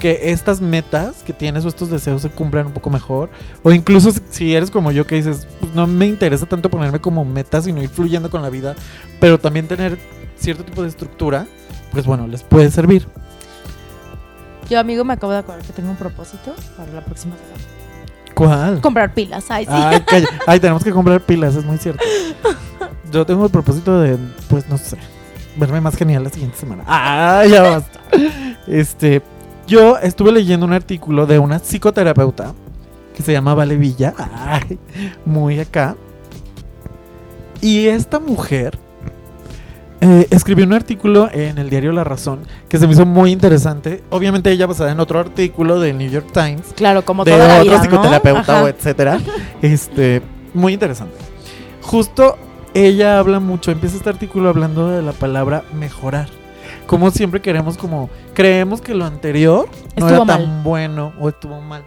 que 0.00 0.32
estas 0.32 0.60
metas 0.60 1.22
que 1.24 1.32
tienes 1.32 1.64
o 1.64 1.68
estos 1.68 1.90
deseos 1.90 2.22
se 2.22 2.30
cumplan 2.30 2.66
un 2.66 2.72
poco 2.72 2.90
mejor. 2.90 3.30
O 3.62 3.70
incluso 3.70 4.10
si- 4.30 4.54
eres 4.54 4.72
como 4.72 4.90
yo 4.90 5.06
que 5.06 5.14
dices, 5.14 5.46
pues 5.60 5.72
no 5.74 5.86
me 5.86 6.06
interesa 6.06 6.46
tanto 6.46 6.68
ponerme 6.70 6.98
como 7.00 7.24
metas, 7.24 7.64
sino 7.66 7.80
ir 7.80 7.88
fluyendo 7.88 8.28
con 8.30 8.42
la 8.42 8.50
vida, 8.50 8.74
pero 9.20 9.38
también 9.38 9.68
tener 9.68 9.98
cierto 10.36 10.64
tipo 10.64 10.82
de 10.82 10.88
estructura, 10.88 11.46
pues 11.92 12.04
bueno, 12.06 12.26
les 12.26 12.42
puede 12.42 12.70
servir. 12.72 13.06
Yo, 14.68 14.78
amigo, 14.80 15.04
me 15.04 15.12
acabo 15.14 15.32
de 15.32 15.38
acordar 15.38 15.62
que 15.62 15.72
tengo 15.72 15.90
un 15.90 15.96
propósito 15.96 16.54
para 16.76 16.92
la 16.92 17.04
próxima 17.04 17.34
semana. 17.36 17.64
¿Cuál? 18.34 18.80
Comprar 18.80 19.12
pilas, 19.12 19.44
ay, 19.50 19.64
sí. 19.66 19.70
Ay, 19.74 20.00
calla. 20.06 20.28
Ay, 20.46 20.60
tenemos 20.60 20.82
que 20.82 20.92
comprar 20.92 21.20
pilas, 21.20 21.56
es 21.56 21.64
muy 21.64 21.76
cierto. 21.78 22.02
Yo 23.12 23.26
tengo 23.26 23.44
el 23.44 23.50
propósito 23.50 24.00
de, 24.00 24.16
pues 24.48 24.66
no 24.68 24.78
sé, 24.78 24.96
verme 25.56 25.80
más 25.80 25.96
genial 25.96 26.22
la 26.24 26.30
siguiente 26.30 26.56
semana. 26.56 26.84
Ah, 26.86 27.44
ya 27.50 27.62
basta. 27.62 28.00
Este, 28.68 29.20
Yo 29.70 29.98
estuve 29.98 30.32
leyendo 30.32 30.66
un 30.66 30.72
artículo 30.72 31.26
de 31.26 31.38
una 31.38 31.60
psicoterapeuta 31.60 32.54
que 33.14 33.22
se 33.22 33.30
llama 33.30 33.54
Vale 33.54 33.76
Villa. 33.76 34.14
Ay, 34.18 34.80
muy 35.24 35.60
acá. 35.60 35.94
Y 37.60 37.86
esta 37.86 38.18
mujer 38.18 38.76
eh, 40.00 40.26
escribió 40.30 40.66
un 40.66 40.72
artículo 40.72 41.30
en 41.32 41.58
el 41.58 41.70
diario 41.70 41.92
La 41.92 42.02
Razón 42.02 42.40
que 42.68 42.78
se 42.78 42.88
me 42.88 42.94
hizo 42.94 43.06
muy 43.06 43.30
interesante. 43.30 44.02
Obviamente 44.10 44.50
ella 44.50 44.66
basada 44.66 44.90
en 44.90 44.98
otro 44.98 45.20
artículo 45.20 45.78
del 45.78 45.98
New 45.98 46.10
York 46.10 46.32
Times 46.32 46.72
Claro, 46.74 47.04
como 47.04 47.24
de 47.24 47.30
toda 47.30 47.46
la 47.46 47.60
otro 47.60 47.80
psicoterapeuta 47.80 48.64
o 48.64 48.66
etcétera. 48.66 49.20
Este, 49.62 50.20
muy 50.52 50.72
interesante. 50.72 51.14
Justo 51.80 52.36
ella 52.74 53.20
habla 53.20 53.38
mucho, 53.38 53.70
empieza 53.70 53.98
este 53.98 54.10
artículo 54.10 54.48
hablando 54.48 54.88
de 54.88 55.02
la 55.02 55.12
palabra 55.12 55.62
mejorar. 55.78 56.39
Como 56.90 57.12
siempre 57.12 57.40
queremos 57.40 57.78
como 57.78 58.10
creemos 58.34 58.80
que 58.80 58.94
lo 58.94 59.04
anterior 59.04 59.68
no 59.96 60.08
Estuvo 60.08 60.08
era 60.08 60.24
tan 60.26 60.64
bueno 60.64 61.12
o 61.20 61.28
estuvo 61.28 61.60
mal. 61.60 61.84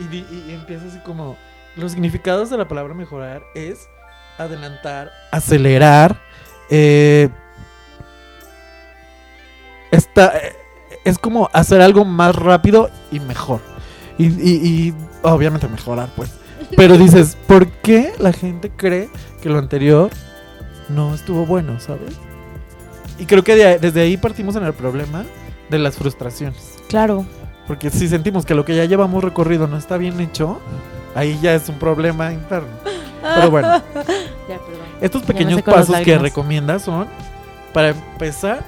Y, 0.00 0.04
di- 0.08 0.26
y 0.48 0.52
empieza 0.52 0.86
así 0.88 0.98
como 1.04 1.36
los 1.76 1.92
significados 1.92 2.50
de 2.50 2.56
la 2.58 2.66
palabra 2.66 2.92
mejorar 2.92 3.42
es 3.54 3.88
adelantar, 4.36 5.12
acelerar, 5.30 6.20
eh, 6.70 7.28
está, 9.92 10.36
eh, 10.38 10.56
es 11.04 11.16
como 11.18 11.48
hacer 11.52 11.80
algo 11.80 12.04
más 12.04 12.34
rápido 12.34 12.90
y 13.12 13.20
mejor. 13.20 13.60
Y, 14.18 14.26
y- 14.26 14.66
y 14.88 14.94
obviamente 15.22 15.68
mejorar, 15.68 16.08
pues. 16.16 16.32
Pero 16.76 16.98
dices, 16.98 17.36
¿por 17.46 17.68
qué 17.68 18.12
la 18.18 18.32
gente 18.32 18.70
cree 18.70 19.08
que 19.40 19.48
lo 19.50 19.58
anterior 19.58 20.10
no 20.88 21.14
estuvo 21.14 21.46
bueno, 21.46 21.78
sabes? 21.78 22.18
Y 23.20 23.26
creo 23.26 23.44
que 23.44 23.54
de 23.54 23.78
desde 23.78 24.00
ahí 24.00 24.16
partimos 24.16 24.56
en 24.56 24.64
el 24.64 24.72
problema 24.72 25.24
de 25.68 25.78
las 25.78 25.96
frustraciones. 25.96 26.78
Claro. 26.88 27.24
Porque 27.66 27.90
si 27.90 28.08
sentimos 28.08 28.44
que 28.44 28.54
lo 28.54 28.64
que 28.64 28.74
ya 28.74 28.86
llevamos 28.86 29.22
recorrido 29.22 29.68
no 29.68 29.76
está 29.76 29.96
bien 29.96 30.18
hecho, 30.20 30.58
ahí 31.14 31.38
ya 31.40 31.54
es 31.54 31.68
un 31.68 31.78
problema 31.78 32.32
interno. 32.32 32.68
Pero 33.22 33.50
bueno, 33.50 33.82
Ya, 34.48 34.58
estos 35.00 35.22
pequeños 35.22 35.62
pasos 35.62 35.96
que 36.00 36.18
recomiendas 36.18 36.82
son, 36.82 37.06
para 37.72 37.90
empezar, 37.90 38.64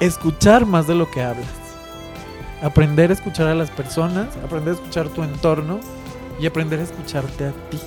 escuchar 0.00 0.66
más 0.66 0.86
de 0.86 0.94
lo 0.94 1.10
que 1.10 1.22
hablas. 1.22 1.46
Aprender 2.62 3.10
a 3.10 3.14
escuchar 3.14 3.46
a 3.46 3.54
las 3.54 3.70
personas, 3.70 4.26
aprender 4.44 4.74
a 4.74 4.76
escuchar 4.76 5.08
tu 5.08 5.22
entorno 5.22 5.80
y 6.40 6.46
aprender 6.46 6.80
a 6.80 6.82
escucharte 6.82 7.46
a 7.46 7.52
ti. 7.70 7.78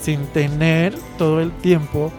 Sin 0.00 0.26
tener 0.28 0.96
todo 1.18 1.40
el 1.40 1.50
tiempo 1.52 2.12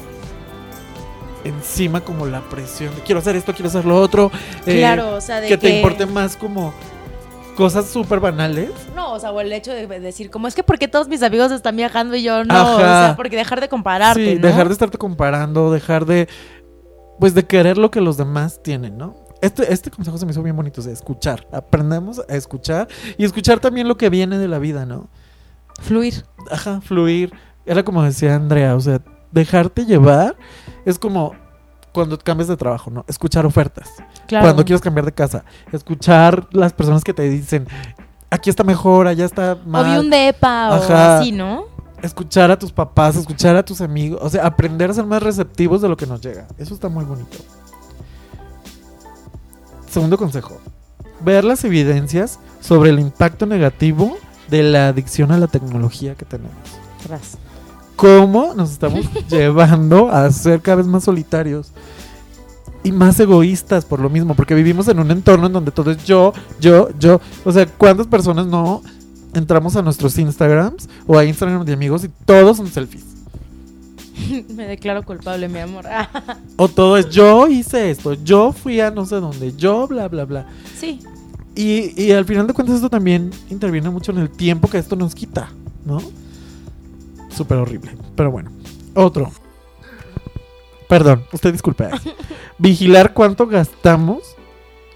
encima 1.50 2.02
como 2.02 2.26
la 2.26 2.42
presión 2.42 2.96
de 2.96 3.02
quiero 3.02 3.20
hacer 3.20 3.36
esto, 3.36 3.54
quiero 3.54 3.68
hacer 3.70 3.86
lo 3.86 4.00
otro. 4.00 4.32
eh, 4.66 4.78
Claro, 4.80 5.16
o 5.16 5.22
sea, 5.22 5.42
de 5.42 5.48
que 5.48 5.58
te 5.58 5.78
importe 5.78 6.06
más 6.06 6.36
como 6.36 6.74
cosas 7.56 7.88
súper 7.90 8.20
banales. 8.22 8.72
No, 8.96 9.14
o 9.14 9.20
sea, 9.20 9.32
o 9.32 9.42
el 9.42 9.52
hecho 9.52 9.72
de 9.74 9.86
decir, 10.00 10.30
como 10.30 10.48
es 10.48 10.56
que 10.56 10.64
porque 10.64 10.88
todos 10.88 11.08
mis 11.10 11.22
amigos 11.24 11.52
están 11.52 11.76
viajando 11.76 12.16
y 12.16 12.24
yo 12.24 12.44
no, 12.46 12.54
Ajá. 12.54 12.76
o 12.76 12.80
sea, 12.80 13.14
porque 13.18 13.36
dejar 13.36 13.60
de 13.60 13.68
compararte, 13.68 14.34
sí, 14.34 14.40
¿no? 14.40 14.48
dejar 14.48 14.68
de 14.68 14.74
estarte 14.74 14.98
comparando, 14.98 15.72
dejar 15.72 16.06
de 16.06 16.28
pues 17.20 17.34
de 17.34 17.46
querer 17.46 17.78
lo 17.78 17.92
que 17.92 18.00
los 18.00 18.16
demás 18.16 18.64
tienen, 18.64 18.98
¿no? 18.98 19.16
Este, 19.42 19.74
este 19.74 19.92
consejo 19.92 20.18
se 20.18 20.26
me 20.26 20.32
hizo 20.32 20.42
bien 20.42 20.56
bonito, 20.56 20.80
o 20.80 20.84
sea, 20.84 20.94
escuchar. 20.94 21.48
Aprendemos 21.52 22.22
a 22.30 22.36
escuchar 22.36 22.88
y 23.18 23.26
escuchar 23.26 23.60
también 23.60 23.88
lo 23.90 23.98
que 23.98 24.10
viene 24.10 24.38
de 24.38 24.48
la 24.48 24.60
vida, 24.60 24.86
¿no? 24.86 25.10
Fluir. 25.82 26.26
Ajá, 26.50 26.80
fluir. 26.82 27.34
Era 27.66 27.84
como 27.84 28.04
decía 28.04 28.36
Andrea, 28.36 28.76
o 28.76 28.80
sea, 28.80 29.02
dejarte 29.32 29.86
llevar 29.86 30.36
es 30.86 31.00
como 31.00 31.34
cuando 31.92 32.18
cambias 32.18 32.48
de 32.48 32.58
trabajo, 32.58 32.92
¿no? 32.92 33.04
Escuchar 33.08 33.46
ofertas. 33.46 33.90
Claro. 34.28 34.46
Cuando 34.46 34.66
quieres 34.66 34.82
cambiar 34.82 35.06
de 35.06 35.12
casa, 35.12 35.44
escuchar 35.72 36.48
las 36.52 36.74
personas 36.74 37.04
que 37.04 37.14
te 37.14 37.24
dicen, 37.24 37.68
aquí 38.30 38.50
está 38.50 38.64
mejor, 38.64 39.08
allá 39.08 39.26
está 39.26 39.54
O 39.54 39.56
vi 39.56 39.70
mal. 39.70 40.00
un 40.00 40.10
depa 40.10 40.70
o 40.72 40.94
así, 40.94 41.32
¿no? 41.32 41.66
escuchar 42.02 42.50
a 42.52 42.58
tus 42.58 42.72
papás, 42.72 43.16
escuchar 43.16 43.56
a 43.56 43.64
tus 43.64 43.82
amigos, 43.82 44.20
o 44.24 44.30
sea, 44.30 44.46
aprender 44.46 44.90
a 44.90 44.94
ser 44.94 45.06
más 45.06 45.22
receptivos 45.22 45.82
de 45.82 45.90
lo 45.90 45.98
que 45.98 46.06
nos 46.06 46.22
llega. 46.22 46.48
Eso 46.58 46.74
está 46.74 46.90
muy 46.90 47.04
bonito. 47.04 47.38
Segundo 49.90 50.18
consejo, 50.18 50.60
ver 51.22 51.44
las 51.44 51.64
evidencias 51.64 52.40
sobre 52.62 52.92
el 52.92 53.00
impacto 53.00 53.46
negativo 53.46 54.18
de 54.48 54.64
la 54.64 54.90
adicción 54.90 55.32
a 55.32 55.38
la 55.38 55.48
tecnología 55.48 56.16
que 56.16 56.26
tenemos. 56.26 56.56
Tras. 57.06 57.38
Cómo 58.00 58.54
nos 58.56 58.72
estamos 58.72 59.06
llevando 59.30 60.10
a 60.10 60.32
ser 60.32 60.62
cada 60.62 60.78
vez 60.78 60.88
más 60.88 61.04
solitarios 61.04 61.74
y 62.82 62.94
más 62.94 63.20
egoístas 63.20 63.84
por 63.84 64.00
lo 64.00 64.10
mismo, 64.10 64.36
porque 64.36 64.56
vivimos 64.56 64.88
en 64.88 65.00
un 65.00 65.12
entorno 65.12 65.48
en 65.48 65.52
donde 65.54 65.72
todo 65.72 65.92
es 65.92 66.06
yo, 66.06 66.32
yo, 66.62 66.88
yo. 66.98 67.20
O 67.44 67.52
sea, 67.52 67.66
¿cuántas 67.66 68.08
personas 68.08 68.48
no 68.48 68.82
entramos 69.34 69.76
a 69.76 69.82
nuestros 69.82 70.18
Instagrams 70.18 70.88
o 71.08 71.18
a 71.18 71.26
Instagram 71.26 71.66
de 71.66 71.74
amigos 71.74 72.06
y 72.06 72.10
todos 72.26 72.56
son 72.56 72.68
selfies? 72.68 73.04
Me 74.56 74.66
declaro 74.66 75.04
culpable, 75.04 75.50
mi 75.50 75.60
amor. 75.60 75.84
O 76.56 76.70
todo 76.70 76.96
es 76.96 77.10
yo 77.10 77.50
hice 77.50 77.92
esto, 77.92 78.14
yo 78.14 78.54
fui 78.54 78.80
a 78.80 78.92
no 78.92 79.06
sé 79.06 79.16
dónde, 79.18 79.54
yo 79.58 79.88
bla, 79.90 80.08
bla, 80.08 80.24
bla. 80.24 80.48
sí. 80.80 81.00
Y, 81.54 82.02
y 82.02 82.14
al 82.14 82.24
final 82.24 82.48
de 82.48 82.54
cuentas 82.54 82.78
esto 82.78 82.90
también 82.90 83.32
interviene 83.50 83.90
mucho 83.90 84.14
en 84.14 84.20
el 84.20 84.30
tiempo 84.30 84.70
que 84.70 84.78
esto 84.78 84.96
nos 84.96 85.14
quita, 85.14 85.50
¿no? 85.86 86.00
Súper 87.40 87.58
horrible. 87.58 87.96
Pero 88.18 88.32
bueno. 88.32 88.52
Otro. 88.96 89.32
Perdón, 90.90 91.24
usted 91.32 91.54
disculpe. 91.54 91.90
Vigilar 92.58 93.14
cuánto 93.14 93.48
gastamos 93.48 94.36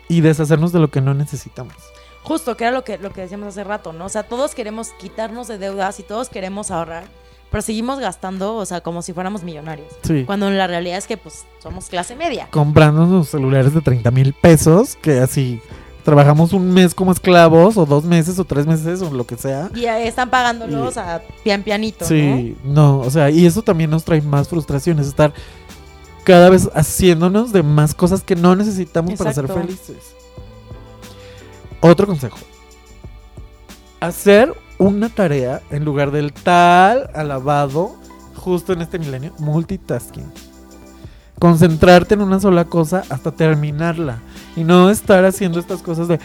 y 0.10 0.20
deshacernos 0.20 0.74
de 0.74 0.80
lo 0.80 0.92
que 0.92 1.00
no 1.00 1.14
necesitamos. 1.14 1.74
Justo, 2.22 2.58
que 2.58 2.66
era 2.66 2.74
lo 2.74 2.84
que, 2.84 2.98
lo 2.98 3.14
que 3.14 3.22
decíamos 3.22 3.48
hace 3.48 3.64
rato, 3.64 3.94
¿no? 3.94 4.08
O 4.08 4.10
sea, 4.10 4.24
todos 4.24 4.56
queremos 4.56 4.90
quitarnos 5.00 5.48
de 5.48 5.58
deudas 5.58 6.02
y 6.02 6.04
todos 6.04 6.28
queremos 6.28 6.70
ahorrar, 6.70 7.06
pero 7.50 7.62
seguimos 7.62 8.00
gastando, 8.00 8.56
o 8.56 8.66
sea, 8.66 8.82
como 8.82 9.02
si 9.02 9.14
fuéramos 9.14 9.44
millonarios. 9.44 9.88
Sí. 10.02 10.26
Cuando 10.26 10.50
la 10.50 10.68
realidad 10.68 10.98
es 10.98 11.08
que, 11.08 11.16
pues, 11.16 11.46
somos 11.60 11.86
clase 11.86 12.18
media. 12.18 12.50
Comprando 12.52 13.06
unos 13.06 13.30
celulares 13.30 13.74
de 13.74 13.80
30 13.80 14.12
mil 14.12 14.34
pesos 14.34 14.98
que 14.98 15.22
así 15.22 15.62
trabajamos 16.04 16.54
un 16.54 16.72
mes 16.74 16.94
como 16.94 17.12
esclavos 17.12 17.78
o 17.78 17.86
dos 17.86 18.04
meses 18.04 18.38
o 18.40 18.46
tres 18.46 18.66
meses 18.66 19.02
o 19.02 19.10
lo 19.12 19.26
que 19.26 19.38
sea. 19.38 19.70
Y 19.74 19.86
están 19.86 20.30
pagándolos 20.30 20.96
Y- 20.96 21.00
a 21.00 21.22
pian 21.44 21.64
pianito, 21.64 22.06
Sí, 22.06 22.56
no, 22.64 23.00
o 23.00 23.10
sea, 23.10 23.30
y 23.30 23.46
eso 23.46 23.62
también 23.62 23.90
nos 23.90 24.04
trae 24.04 24.22
más 24.22 24.48
frustraciones, 24.50 25.08
estar 25.08 25.34
cada 26.24 26.50
vez 26.50 26.70
haciéndonos 26.74 27.52
de 27.52 27.64
más 27.64 27.94
cosas 27.94 28.24
que 28.24 28.36
no 28.36 28.56
necesitamos 28.56 29.16
para 29.16 29.34
ser 29.34 29.48
felices. 29.48 30.16
Otro 31.82 32.08
consejo. 32.08 32.38
Hacer 34.00 34.54
una 34.78 35.10
tarea 35.10 35.62
en 35.70 35.86
lugar 35.86 36.12
del 36.12 36.34
tal 36.34 37.10
alabado, 37.14 37.96
justo 38.36 38.74
en 38.74 38.82
este 38.82 39.00
milenio, 39.00 39.34
multitasking. 39.40 40.32
Concentrarte 41.44 42.14
en 42.14 42.22
una 42.22 42.40
sola 42.40 42.64
cosa 42.64 43.04
hasta 43.10 43.30
terminarla. 43.30 44.20
Y 44.56 44.64
no 44.64 44.90
estar 44.90 45.26
haciendo 45.26 45.60
estas 45.60 45.82
cosas 45.82 46.08
de, 46.08 46.18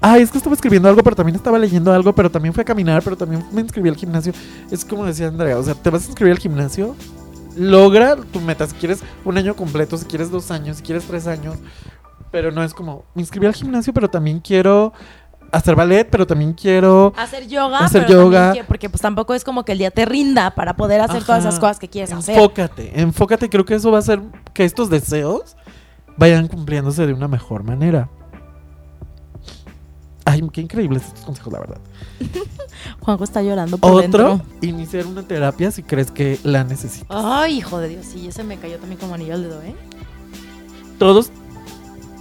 ay, 0.00 0.22
es 0.22 0.32
que 0.32 0.38
estaba 0.38 0.56
escribiendo 0.56 0.88
algo, 0.88 1.00
pero 1.04 1.14
también 1.14 1.36
estaba 1.36 1.60
leyendo 1.60 1.92
algo, 1.92 2.12
pero 2.12 2.28
también 2.28 2.52
fui 2.52 2.62
a 2.62 2.64
caminar, 2.64 3.00
pero 3.04 3.16
también 3.16 3.44
me 3.52 3.60
inscribí 3.60 3.88
al 3.88 3.94
gimnasio. 3.94 4.32
Es 4.72 4.84
como 4.84 5.04
decía 5.04 5.28
Andrea, 5.28 5.58
o 5.58 5.62
sea, 5.62 5.74
te 5.74 5.90
vas 5.90 6.02
a 6.02 6.06
inscribir 6.06 6.32
al 6.32 6.40
gimnasio, 6.40 6.96
logra 7.56 8.16
tu 8.16 8.40
meta. 8.40 8.66
Si 8.66 8.74
quieres 8.74 8.98
un 9.24 9.38
año 9.38 9.54
completo, 9.54 9.96
si 9.96 10.06
quieres 10.06 10.32
dos 10.32 10.50
años, 10.50 10.78
si 10.78 10.82
quieres 10.82 11.04
tres 11.04 11.28
años, 11.28 11.54
pero 12.32 12.50
no 12.50 12.64
es 12.64 12.74
como, 12.74 13.04
me 13.14 13.22
inscribí 13.22 13.46
al 13.46 13.54
gimnasio, 13.54 13.94
pero 13.94 14.10
también 14.10 14.40
quiero 14.40 14.92
hacer 15.54 15.74
ballet, 15.76 16.04
pero 16.10 16.26
también 16.26 16.52
quiero... 16.52 17.12
Hacer 17.16 17.46
yoga, 17.48 17.78
Hacer 17.78 18.04
pero 18.06 18.24
yoga. 18.24 18.54
porque 18.66 18.88
pues 18.90 19.00
tampoco 19.00 19.34
es 19.34 19.44
como 19.44 19.64
que 19.64 19.72
el 19.72 19.78
día 19.78 19.90
te 19.90 20.04
rinda 20.04 20.50
para 20.54 20.76
poder 20.76 21.00
hacer 21.00 21.24
todas 21.24 21.44
esas 21.44 21.58
cosas 21.58 21.78
que 21.78 21.88
quieres 21.88 22.12
hacer. 22.12 22.36
Enfócate, 22.36 23.00
enfócate. 23.00 23.48
Creo 23.48 23.64
que 23.64 23.74
eso 23.74 23.90
va 23.90 23.98
a 23.98 24.00
hacer 24.00 24.20
que 24.52 24.64
estos 24.64 24.90
deseos 24.90 25.56
vayan 26.16 26.48
cumpliéndose 26.48 27.06
de 27.06 27.12
una 27.12 27.28
mejor 27.28 27.62
manera. 27.64 28.08
Ay, 30.26 30.42
qué 30.52 30.62
increíbles 30.62 31.02
estos 31.04 31.24
consejos, 31.24 31.52
la 31.52 31.60
verdad. 31.60 31.78
Juanjo 33.00 33.24
está 33.24 33.42
llorando 33.42 33.76
por 33.78 33.90
Otro, 33.92 34.00
dentro. 34.02 34.40
iniciar 34.62 35.06
una 35.06 35.22
terapia 35.22 35.70
si 35.70 35.82
crees 35.82 36.10
que 36.10 36.38
la 36.42 36.64
necesitas. 36.64 37.06
Ay, 37.10 37.58
hijo 37.58 37.78
de 37.78 37.88
Dios, 37.88 38.06
sí, 38.06 38.26
ese 38.26 38.42
me 38.42 38.56
cayó 38.56 38.78
también 38.78 38.98
como 38.98 39.14
anillo 39.14 39.34
al 39.34 39.42
dedo, 39.42 39.62
¿eh? 39.62 39.74
Todos 40.98 41.30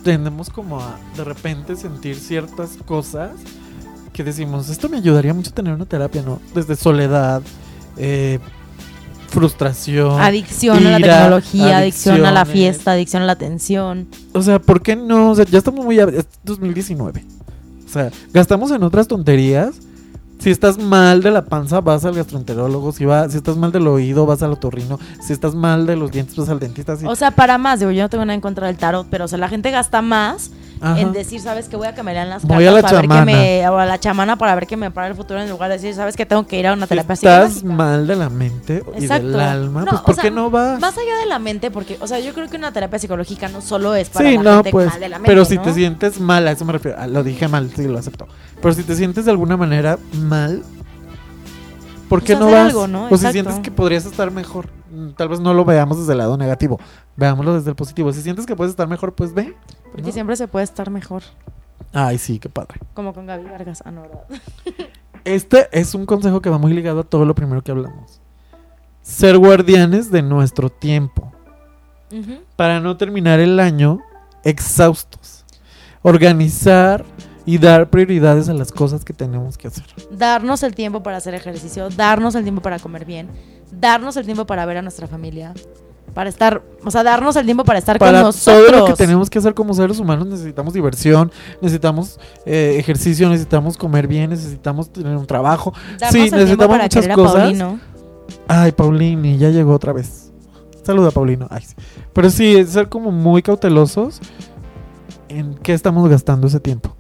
tendemos 0.04 0.50
como 0.50 0.80
a 0.80 0.98
de 1.16 1.24
repente 1.24 1.76
sentir 1.76 2.16
ciertas 2.16 2.78
cosas 2.86 3.32
que 4.12 4.24
decimos, 4.24 4.70
esto 4.70 4.90
me 4.90 4.98
ayudaría 4.98 5.34
mucho 5.34 5.52
tener 5.52 5.74
una 5.74 5.86
terapia, 5.86 6.22
¿no? 6.22 6.40
Desde 6.54 6.76
soledad, 6.76 7.42
eh, 7.98 8.40
frustración. 9.30 10.22
Adicción 10.22 10.86
a 10.86 11.00
la 11.00 11.00
tecnología, 11.00 11.80
adicción 11.80 12.24
a 12.26 12.32
la 12.32 12.46
fiesta, 12.46 12.92
adicción 12.92 13.24
a 13.24 13.26
la 13.26 13.32
atención. 13.32 14.08
O 14.34 14.42
sea, 14.42 14.60
¿por 14.60 14.82
qué 14.82 14.96
no? 14.96 15.32
O 15.32 15.36
sea, 15.36 15.46
ya 15.46 15.58
estamos 15.58 15.84
muy... 15.84 16.00
Es 16.00 16.28
2019. 16.44 17.26
O 17.86 17.90
sea, 17.90 18.12
gastamos 18.32 18.70
en 18.72 18.84
otras 18.84 19.08
tonterías. 19.08 19.76
Si 20.44 20.52
estás 20.52 20.78
mal 20.78 21.24
de 21.24 21.32
la 21.32 21.46
panza, 21.46 21.80
vas 21.80 22.04
al 22.04 22.16
gastroenterólogo. 22.16 22.92
Si, 22.92 23.06
va, 23.06 23.30
si 23.30 23.38
estás 23.38 23.56
mal 23.56 23.72
del 23.72 23.88
oído, 23.88 24.26
vas 24.26 24.44
al 24.44 24.52
otorrino. 24.52 25.00
Si 25.22 25.32
estás 25.32 25.56
mal 25.56 25.86
de 25.86 25.96
los 25.96 26.12
dientes, 26.12 26.36
vas 26.36 26.50
al 26.50 26.60
dentista. 26.60 26.98
Si- 26.98 27.06
O 27.06 27.16
sea, 27.16 27.32
para 27.32 27.58
más, 27.58 27.80
digo, 27.80 27.92
yo 27.92 28.04
no 28.04 28.10
tengo 28.10 28.26
nada 28.26 28.36
en 28.36 28.42
contra 28.42 28.68
del 28.68 28.76
tarot, 28.76 29.08
pero 29.10 29.24
o 29.24 29.28
sea, 29.30 29.38
la 29.38 29.48
gente 29.48 29.72
gasta 29.72 30.02
más 30.02 30.52
Ajá. 30.84 31.00
en 31.00 31.14
decir, 31.14 31.40
sabes 31.42 31.70
que 31.70 31.76
voy 31.78 31.88
a 31.88 31.96
que 31.96 32.04
me 32.04 32.14
lean 32.14 32.30
las 32.30 32.44
Voy 32.44 32.66
a 32.66 32.72
la 32.72 32.82
cartas 32.82 32.92
para 33.02 33.02
ver 33.02 33.26
que 33.26 33.26
me, 33.34 33.70
o 33.70 33.78
a 33.78 33.86
la 33.86 34.00
chamana 34.00 34.36
para 34.38 34.54
ver 34.56 34.68
que 34.68 34.78
me 34.78 34.92
para 34.92 35.08
el 35.08 35.16
futuro 35.16 35.42
en 35.42 35.50
lugar 35.50 35.70
de 35.70 35.78
decir, 35.78 35.94
sabes 35.96 36.16
que 36.16 36.26
tengo 36.26 36.46
que 36.46 36.60
ir 36.60 36.68
a 36.68 36.74
una 36.74 36.86
Si 36.86 36.90
terapia 36.90 37.14
estás 37.14 37.64
mal 37.64 38.06
de 38.06 38.16
la 38.16 38.30
mente 38.30 38.84
y 39.00 39.04
Exacto. 39.04 39.28
del 39.28 39.40
alma, 39.40 39.82
No, 39.82 39.92
pues 39.92 40.02
o 40.02 40.06
¿por 40.06 40.16
sea, 40.16 40.24
qué 40.24 40.32
no 40.32 40.50
vas? 40.50 40.80
Más 40.80 40.98
allá 40.98 41.18
de 41.20 41.26
la 41.26 41.40
mente, 41.40 41.72
porque, 41.72 41.98
o 42.02 42.08
sea, 42.08 42.20
yo 42.20 42.34
creo 42.34 42.50
que 42.50 42.58
una 42.58 42.72
terapia 42.72 43.00
psicológica 43.00 43.48
no 43.50 43.62
solo 43.62 43.96
es 43.96 44.10
para 44.10 44.30
Sí, 44.30 44.36
la 44.38 44.44
no, 44.44 44.54
gente 44.58 44.72
pues. 44.72 44.88
mal 44.90 45.00
de 45.00 45.10
la 45.10 45.18
mente, 45.20 45.32
pero 45.32 45.46
si 45.46 45.56
¿no? 45.56 45.62
te 45.62 45.74
sientes 45.74 46.20
mal, 46.20 46.48
a 46.48 46.52
eso 46.52 46.66
me 46.66 46.74
refiero. 46.74 46.98
Lo 47.08 47.24
dije 47.24 47.48
mal, 47.48 47.72
sí, 47.76 47.88
lo 47.88 47.98
acepto. 48.00 48.28
Pero 48.62 48.74
si 48.74 48.84
te 48.84 48.96
sientes 48.96 49.26
de 49.26 49.32
alguna 49.32 49.58
manera 49.58 49.98
mal, 50.14 50.64
¿por 52.10 52.20
Pues 52.20 52.24
qué 52.24 52.36
no 52.36 52.50
vas? 52.52 52.68
algo, 52.70 52.88
¿no? 52.88 53.08
O 53.10 53.18
si 53.18 53.32
sientes 53.32 53.60
que 53.60 53.72
podrías 53.72 54.06
estar 54.06 54.32
mejor, 54.32 54.70
mm, 54.92 55.10
tal 55.12 55.30
vez 55.30 55.40
no 55.40 55.54
lo 55.54 55.66
veamos 55.66 55.98
desde 55.98 56.12
el 56.14 56.18
lado 56.20 56.38
negativo, 56.38 56.80
veámoslo 57.16 57.56
desde 57.56 57.70
el 57.70 57.76
positivo. 57.76 58.12
Si 58.14 58.22
sientes 58.22 58.46
que 58.46 58.56
puedes 58.56 58.72
estar 58.72 58.88
mejor, 58.88 59.14
pues 59.14 59.34
ve. 59.34 59.56
Porque 59.92 60.08
¿no? 60.08 60.12
siempre 60.12 60.36
se 60.36 60.48
puede 60.48 60.64
estar 60.64 60.90
mejor. 60.90 61.24
Ay, 61.92 62.18
sí, 62.18 62.40
qué 62.40 62.50
padre. 62.50 62.80
Como 62.94 63.14
con 63.14 63.26
Gaby 63.28 63.46
Vargas. 63.46 63.84
Ah, 63.86 63.92
no, 63.92 64.02
¿verdad? 64.02 64.24
Este 65.26 65.70
es 65.72 65.96
un 65.96 66.06
consejo 66.06 66.42
que 66.42 66.50
va 66.50 66.58
muy 66.58 66.74
ligado 66.74 67.00
a 67.00 67.04
todo 67.04 67.24
lo 67.24 67.34
primero 67.34 67.62
que 67.64 67.72
hablamos. 67.72 68.20
Ser 69.02 69.38
guardianes 69.38 70.12
de 70.12 70.22
nuestro 70.22 70.70
tiempo. 70.70 71.32
Ujú. 72.12 72.42
para 72.56 72.80
no 72.80 72.96
terminar 72.96 73.40
el 73.40 73.60
año 73.60 74.00
exhaustos. 74.44 75.46
Organizar 76.04 77.04
y 77.46 77.58
dar 77.58 77.90
prioridades 77.90 78.50
a 78.50 78.54
las 78.54 78.72
cosas 78.72 79.04
que 79.04 79.14
tenemos 79.14 79.58
que 79.58 79.68
hacer. 79.68 79.86
Darnos 80.12 80.64
el 80.64 80.76
tiempo 80.76 81.04
para 81.04 81.18
hacer 81.18 81.34
ejercicio, 81.34 81.90
darnos 81.90 82.36
el 82.36 82.44
tiempo 82.44 82.62
para 82.62 82.80
comer 82.80 83.06
bien, 83.06 83.30
darnos 83.72 84.18
el 84.18 84.26
tiempo 84.26 84.46
para 84.46 84.66
ver 84.66 84.78
a 84.78 84.82
nuestra 84.82 85.08
familia, 85.08 85.54
para 86.14 86.30
estar, 86.30 86.62
o 86.86 86.92
sea, 86.92 87.04
darnos 87.04 87.36
el 87.36 87.46
tiempo 87.46 87.64
para 87.64 87.80
estar 87.80 87.98
Para 87.98 88.20
con 88.20 88.28
nosotros. 88.28 88.68
todo 88.68 88.80
lo 88.80 88.86
que 88.86 88.94
tenemos 88.94 89.30
que 89.30 89.40
hacer 89.40 89.54
como 89.54 89.74
seres 89.74 90.00
humanos 90.00 90.28
necesitamos 90.28 90.74
diversión, 90.74 91.32
necesitamos 91.62 92.20
eh, 92.46 92.76
ejercicio, 92.78 93.28
necesitamos 93.30 93.78
comer 93.78 94.08
bien, 94.08 94.30
necesitamos 94.30 94.92
tener 94.92 95.18
un 95.18 95.26
trabajo. 95.26 95.74
Darnos 96.00 96.12
sí, 96.12 96.28
el 96.28 96.32
necesitamos 96.32 96.78
para 96.78 96.84
muchas 96.84 97.08
a 97.08 97.14
cosas. 97.16 97.34
Paulino. 97.34 97.80
Ay, 98.48 98.72
Paulini, 98.72 99.38
ya 99.38 99.50
llegó 99.50 99.74
otra 99.74 99.92
vez. 99.92 100.32
Saluda, 100.84 101.12
Paulino. 101.12 101.48
Ay, 101.50 101.64
sí. 101.66 101.76
Pero 102.14 102.30
sí, 102.30 102.58
es 102.58 102.70
ser 102.70 102.90
como 102.90 103.12
muy 103.12 103.42
cautelosos 103.42 104.20
en 105.30 105.56
qué 105.56 105.74
estamos 105.74 106.08
gastando 106.10 106.48
ese 106.48 106.60
tiempo. 106.60 106.96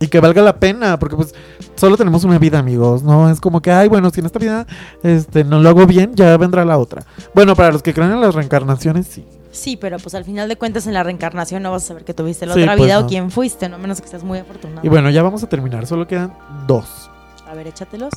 Y 0.00 0.08
que 0.08 0.20
valga 0.20 0.42
la 0.42 0.56
pena, 0.60 0.98
porque 0.98 1.16
pues 1.16 1.34
solo 1.74 1.96
tenemos 1.96 2.22
una 2.22 2.38
vida, 2.38 2.58
amigos. 2.60 3.02
No 3.02 3.28
es 3.30 3.40
como 3.40 3.60
que, 3.60 3.72
ay, 3.72 3.88
bueno, 3.88 4.10
si 4.10 4.20
en 4.20 4.26
esta 4.26 4.38
vida 4.38 4.66
este, 5.02 5.42
no 5.42 5.58
lo 5.58 5.68
hago 5.70 5.86
bien, 5.86 6.14
ya 6.14 6.36
vendrá 6.36 6.64
la 6.64 6.78
otra. 6.78 7.02
Bueno, 7.34 7.56
para 7.56 7.72
los 7.72 7.82
que 7.82 7.92
creen 7.92 8.12
en 8.12 8.20
las 8.20 8.34
reencarnaciones, 8.34 9.06
sí. 9.08 9.24
Sí, 9.50 9.76
pero 9.76 9.98
pues 9.98 10.14
al 10.14 10.24
final 10.24 10.48
de 10.48 10.56
cuentas 10.56 10.86
en 10.86 10.94
la 10.94 11.02
reencarnación 11.02 11.62
no 11.64 11.72
vas 11.72 11.82
a 11.84 11.88
saber 11.88 12.04
que 12.04 12.14
tuviste 12.14 12.46
la 12.46 12.54
Sí, 12.54 12.60
otra 12.62 12.76
pues, 12.76 12.86
vida 12.86 13.00
no. 13.00 13.06
o 13.06 13.08
quién 13.08 13.30
fuiste, 13.32 13.68
no 13.68 13.78
menos 13.78 14.00
que 14.00 14.04
estés 14.04 14.22
muy 14.22 14.38
afortunado. 14.38 14.86
Y 14.86 14.88
bueno, 14.88 15.10
ya 15.10 15.22
vamos 15.22 15.42
a 15.42 15.48
terminar. 15.48 15.86
Solo 15.86 16.06
quedan 16.06 16.32
dos. 16.68 17.10
A 17.48 17.54
ver, 17.54 17.66
échatelos. 17.66 18.12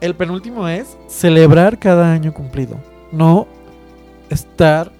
El 0.00 0.14
penúltimo 0.14 0.68
es 0.68 0.96
celebrar 1.08 1.78
cada 1.78 2.12
año 2.12 2.32
cumplido. 2.32 2.76
No 3.10 3.48
estar 4.30 4.92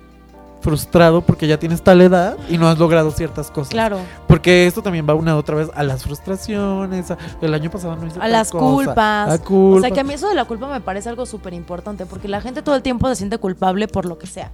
frustrado 0.65 1.21
porque 1.21 1.47
ya 1.47 1.59
tienes 1.59 1.83
tal 1.83 2.01
edad 2.01 2.37
y 2.49 2.59
no 2.59 2.67
has 2.69 2.79
logrado 2.79 3.11
ciertas 3.13 3.51
cosas. 3.51 3.71
Claro, 3.71 3.99
Porque 4.27 4.67
esto 4.67 4.83
también 4.83 5.07
va 5.09 5.15
una 5.15 5.37
otra 5.37 5.55
vez 5.55 5.71
a 5.75 5.83
las 5.85 6.03
frustraciones, 6.03 7.11
a- 7.11 7.19
el 7.43 7.53
año 7.55 7.71
pasado 7.71 7.95
no 7.97 8.07
hice 8.07 8.17
a 8.19 8.23
tal 8.23 8.33
las 8.33 8.51
cosa, 8.51 8.65
culpas. 8.65 9.31
a 9.31 9.39
culpa. 9.45 9.77
O 9.79 9.81
sea, 9.81 9.91
que 9.91 10.01
a 10.01 10.05
mí 10.05 10.15
eso 10.15 10.29
de 10.29 10.35
la 10.35 10.47
culpa 10.47 10.67
me 10.73 10.81
parece 10.81 11.09
algo 11.11 11.27
súper 11.27 11.53
importante, 11.55 12.07
porque 12.07 12.27
la 12.27 12.41
gente 12.41 12.63
todo 12.63 12.75
el 12.75 12.83
tiempo 12.83 13.07
se 13.09 13.17
siente 13.17 13.39
culpable 13.39 13.87
por 13.87 14.07
lo 14.07 14.19
que 14.19 14.27
sea. 14.27 14.51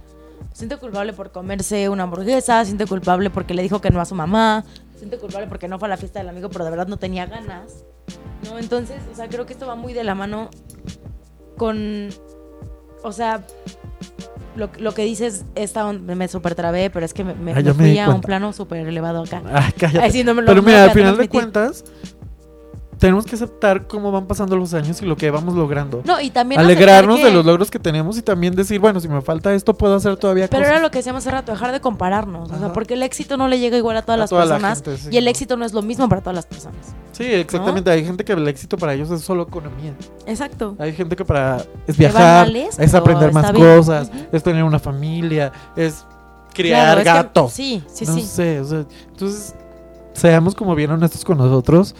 Se 0.51 0.57
siente 0.59 0.75
culpable 0.77 1.13
por 1.13 1.31
comerse 1.31 1.87
una 1.87 2.03
hamburguesa, 2.03 2.59
se 2.59 2.65
siente 2.67 2.85
culpable 2.85 3.29
porque 3.29 3.53
le 3.53 3.63
dijo 3.63 3.79
que 3.79 3.89
no 3.89 4.01
a 4.01 4.05
su 4.05 4.13
mamá, 4.15 4.65
se 4.93 4.99
siente 4.99 5.17
culpable 5.17 5.47
porque 5.47 5.67
no 5.69 5.79
fue 5.79 5.87
a 5.87 5.89
la 5.89 5.97
fiesta 5.97 6.19
del 6.19 6.27
amigo, 6.29 6.49
pero 6.49 6.65
de 6.65 6.71
verdad 6.71 6.87
no 6.87 6.97
tenía 6.97 7.25
ganas. 7.25 7.85
¿No? 8.49 8.59
Entonces, 8.59 8.97
o 9.11 9.15
sea, 9.15 9.29
creo 9.29 9.45
que 9.45 9.53
esto 9.53 9.65
va 9.65 9.75
muy 9.75 9.93
de 9.93 10.03
la 10.03 10.13
mano 10.13 10.49
con. 11.57 12.09
O 13.03 13.11
sea, 13.11 13.43
lo, 14.55 14.69
lo 14.77 14.93
que 14.93 15.03
dices, 15.03 15.45
esta 15.55 15.85
on- 15.85 16.05
me, 16.05 16.27
super 16.27 16.55
trabé, 16.55 16.89
pero 16.89 17.05
es 17.05 17.13
que 17.13 17.23
me, 17.23 17.33
me- 17.35 17.51
Ah, 17.51 17.55
me 17.55 17.63
ya 17.63 17.73
me 17.73 17.83
fui 17.83 17.99
a 17.99 18.09
un 18.09 18.21
plano 18.21 18.53
súper 18.53 18.85
elevado 18.87 19.23
acá. 19.23 19.41
Ay, 19.51 19.71
cállate. 19.77 19.99
Ay, 20.05 20.11
sí, 20.11 20.23
no 20.23 20.35
Pero 20.35 20.61
mira, 20.61 20.83
al 20.85 20.91
final 20.91 21.17
de 21.17 21.29
cuentas, 21.29 21.83
tenemos 23.01 23.25
que 23.25 23.33
aceptar 23.33 23.87
cómo 23.87 24.11
van 24.11 24.27
pasando 24.27 24.55
los 24.55 24.75
años 24.75 25.01
y 25.01 25.05
lo 25.05 25.17
que 25.17 25.31
vamos 25.31 25.55
logrando. 25.55 26.03
No, 26.05 26.21
y 26.21 26.29
también 26.29 26.61
Alegrarnos 26.61 27.21
de 27.23 27.31
los 27.31 27.43
logros 27.43 27.71
que 27.71 27.79
tenemos 27.79 28.15
y 28.15 28.21
también 28.21 28.55
decir, 28.55 28.79
bueno, 28.79 28.99
si 28.99 29.07
me 29.07 29.21
falta 29.21 29.51
esto, 29.55 29.75
puedo 29.75 29.95
hacer 29.95 30.17
todavía 30.17 30.47
Pero 30.47 30.61
cosas. 30.61 30.71
era 30.75 30.81
lo 30.83 30.91
que 30.91 30.99
decíamos 30.99 31.23
hace 31.25 31.31
rato, 31.31 31.51
dejar 31.51 31.71
de 31.71 31.81
compararnos. 31.81 32.51
O 32.51 32.57
sea, 32.59 32.71
porque 32.73 32.93
el 32.93 33.01
éxito 33.01 33.37
no 33.37 33.47
le 33.47 33.57
llega 33.59 33.75
igual 33.75 33.97
a 33.97 34.03
todas 34.03 34.17
A 34.17 34.19
las 34.19 34.29
toda 34.29 34.45
la 34.45 34.55
personas. 34.55 34.83
gente, 34.83 34.97
sí, 34.99 35.09
y 35.11 35.17
el 35.17 35.23
¿no? 35.25 35.29
éxito 35.31 35.57
no 35.57 35.65
es 35.65 35.73
lo 35.73 35.81
mismo 35.81 36.07
para 36.07 36.21
todas 36.21 36.35
las 36.35 36.45
personas. 36.45 36.77
Sí, 37.11 37.23
exactamente. 37.25 37.89
Hay 37.89 38.05
gente 38.05 38.23
que 38.23 38.33
el 38.33 38.47
éxito 38.47 38.77
para 38.77 38.93
ellos 38.93 39.09
es 39.09 39.21
solo 39.23 39.43
economía. 39.43 39.95
Exacto. 40.27 40.75
Hay 40.77 40.93
gente 40.93 41.15
que 41.15 41.25
para 41.25 41.65
es 41.87 41.97
viajar, 41.97 42.55
esto, 42.55 42.81
es 42.83 42.93
aprender 42.93 43.33
más 43.33 43.51
bien. 43.51 43.65
cosas, 43.77 44.11
es 44.31 44.43
tener 44.43 44.63
una 44.63 44.77
familia, 44.77 45.51
es 45.75 46.05
criar 46.53 46.81
Claro, 46.83 46.99
es 47.01 47.07
que- 47.07 47.13
gatos. 47.13 47.51
sí, 47.51 47.83
sí, 47.91 48.05
no 48.05 48.13
sí. 48.13 48.21
sé, 48.21 48.59
o 48.59 48.65
sea, 48.65 48.85
entonces 49.09 49.55
seamos 50.13 50.53
como 50.53 50.75
bien 50.75 50.91
honestos 50.91 51.25
con 51.25 51.39
nosotros 51.39 51.95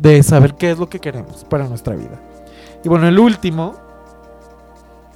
de 0.00 0.22
saber 0.22 0.54
qué 0.54 0.70
es 0.70 0.78
lo 0.78 0.88
que 0.88 0.98
queremos 0.98 1.44
para 1.44 1.68
nuestra 1.68 1.94
vida. 1.94 2.18
Y 2.82 2.88
bueno, 2.88 3.06
el 3.06 3.18
último, 3.18 3.74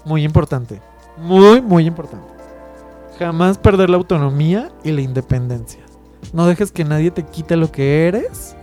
muy 0.05 0.25
importante, 0.25 0.81
muy, 1.17 1.63
muy 1.63 1.87
importante. 1.87 2.27
Jamás 3.19 3.57
perder 3.57 3.89
la 3.89 3.97
autonomía 3.97 4.71
y 4.83 4.93
la 4.93 5.01
independencia. 5.01 5.81
No 6.33 6.47
dejes 6.47 6.73
que 6.73 6.85
nadie 6.85 7.11
te 7.11 7.23
quite 7.23 7.57
lo 7.57 7.71
que 7.73 8.07
eres 8.09 8.57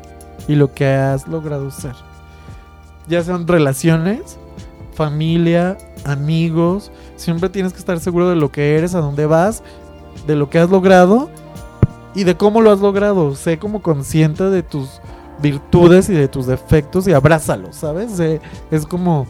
y 0.47 0.55
lo 0.55 0.73
que 0.73 0.87
has 0.87 1.27
logrado 1.27 1.71
ser. 1.71 1.95
Ya 3.07 3.23
sean 3.23 3.47
relaciones, 3.47 4.37
familia, 4.93 5.77
amigos, 6.05 6.91
siempre 7.15 7.49
tienes 7.49 7.73
que 7.73 7.79
estar 7.79 7.99
seguro 7.99 8.29
de 8.29 8.35
lo 8.35 8.51
que 8.51 8.77
eres, 8.77 8.93
a 8.93 9.01
dónde 9.01 9.25
vas, 9.25 9.63
de 10.27 10.35
lo 10.35 10.49
que 10.49 10.59
has 10.59 10.69
logrado 10.69 11.31
y 12.13 12.25
de 12.25 12.37
cómo 12.37 12.61
lo 12.61 12.71
has 12.71 12.79
logrado. 12.79 13.33
Sé 13.35 13.57
como 13.57 13.81
consciente 13.81 14.43
de 14.43 14.61
tus 14.61 15.00
virtudes 15.41 16.09
y 16.09 16.13
de 16.13 16.27
tus 16.27 16.45
defectos 16.45 17.07
y 17.07 17.13
abrázalos, 17.13 17.75
¿sabes? 17.75 18.19
Es 18.69 18.85
como... 18.85 19.27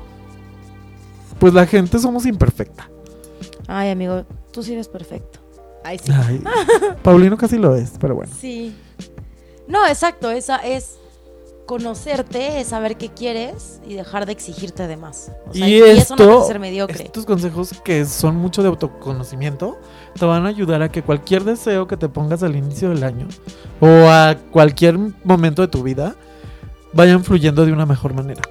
Pues 1.40 1.54
la 1.54 1.66
gente 1.66 1.98
somos 1.98 2.26
imperfecta. 2.26 2.90
Ay, 3.68 3.90
amigo, 3.90 4.24
tú 4.52 4.62
sí 4.62 4.74
eres 4.74 4.88
perfecto. 4.88 5.40
Ay, 5.84 5.98
sí. 5.98 6.12
Ay, 6.12 6.44
Paulino 7.02 7.36
casi 7.38 7.58
lo 7.58 7.76
es, 7.76 7.94
pero 8.00 8.14
bueno. 8.14 8.32
Sí. 8.40 8.76
No, 9.68 9.88
exacto. 9.88 10.30
Esa 10.30 10.58
es 10.58 11.00
conocerte, 11.66 12.60
es 12.60 12.68
saber 12.68 12.98
qué 12.98 13.10
quieres 13.10 13.80
y 13.88 13.94
dejar 13.94 14.26
de 14.26 14.32
exigirte 14.32 14.88
de 14.88 14.98
más. 14.98 15.32
O 15.48 15.54
sea, 15.54 15.68
y, 15.68 15.76
eso 15.78 16.16
no 16.16 16.24
esto, 16.24 16.48
ser 16.48 16.60
mediocre. 16.60 17.04
estos 17.04 17.26
consejos 17.26 17.74
que 17.84 18.06
son 18.06 18.36
mucho 18.36 18.62
de 18.62 18.70
autoconocimiento, 18.70 19.78
te 20.18 20.26
van 20.26 20.46
a 20.46 20.50
ayudar 20.50 20.82
a 20.82 20.90
que 20.90 21.02
cualquier 21.02 21.44
deseo 21.44 21.88
que 21.88 21.98
te 21.98 22.10
pongas 22.10 22.44
al 22.44 22.56
inicio 22.56 22.90
del 22.90 23.04
año 23.04 23.28
o 23.80 23.88
a 23.88 24.36
cualquier 24.52 24.98
momento 25.24 25.62
de 25.62 25.68
tu 25.68 25.84
vida 25.84 26.16
vayan 26.94 27.24
fluyendo 27.24 27.66
de 27.66 27.72
una 27.72 27.86
mejor 27.86 28.14
manera. 28.14 28.42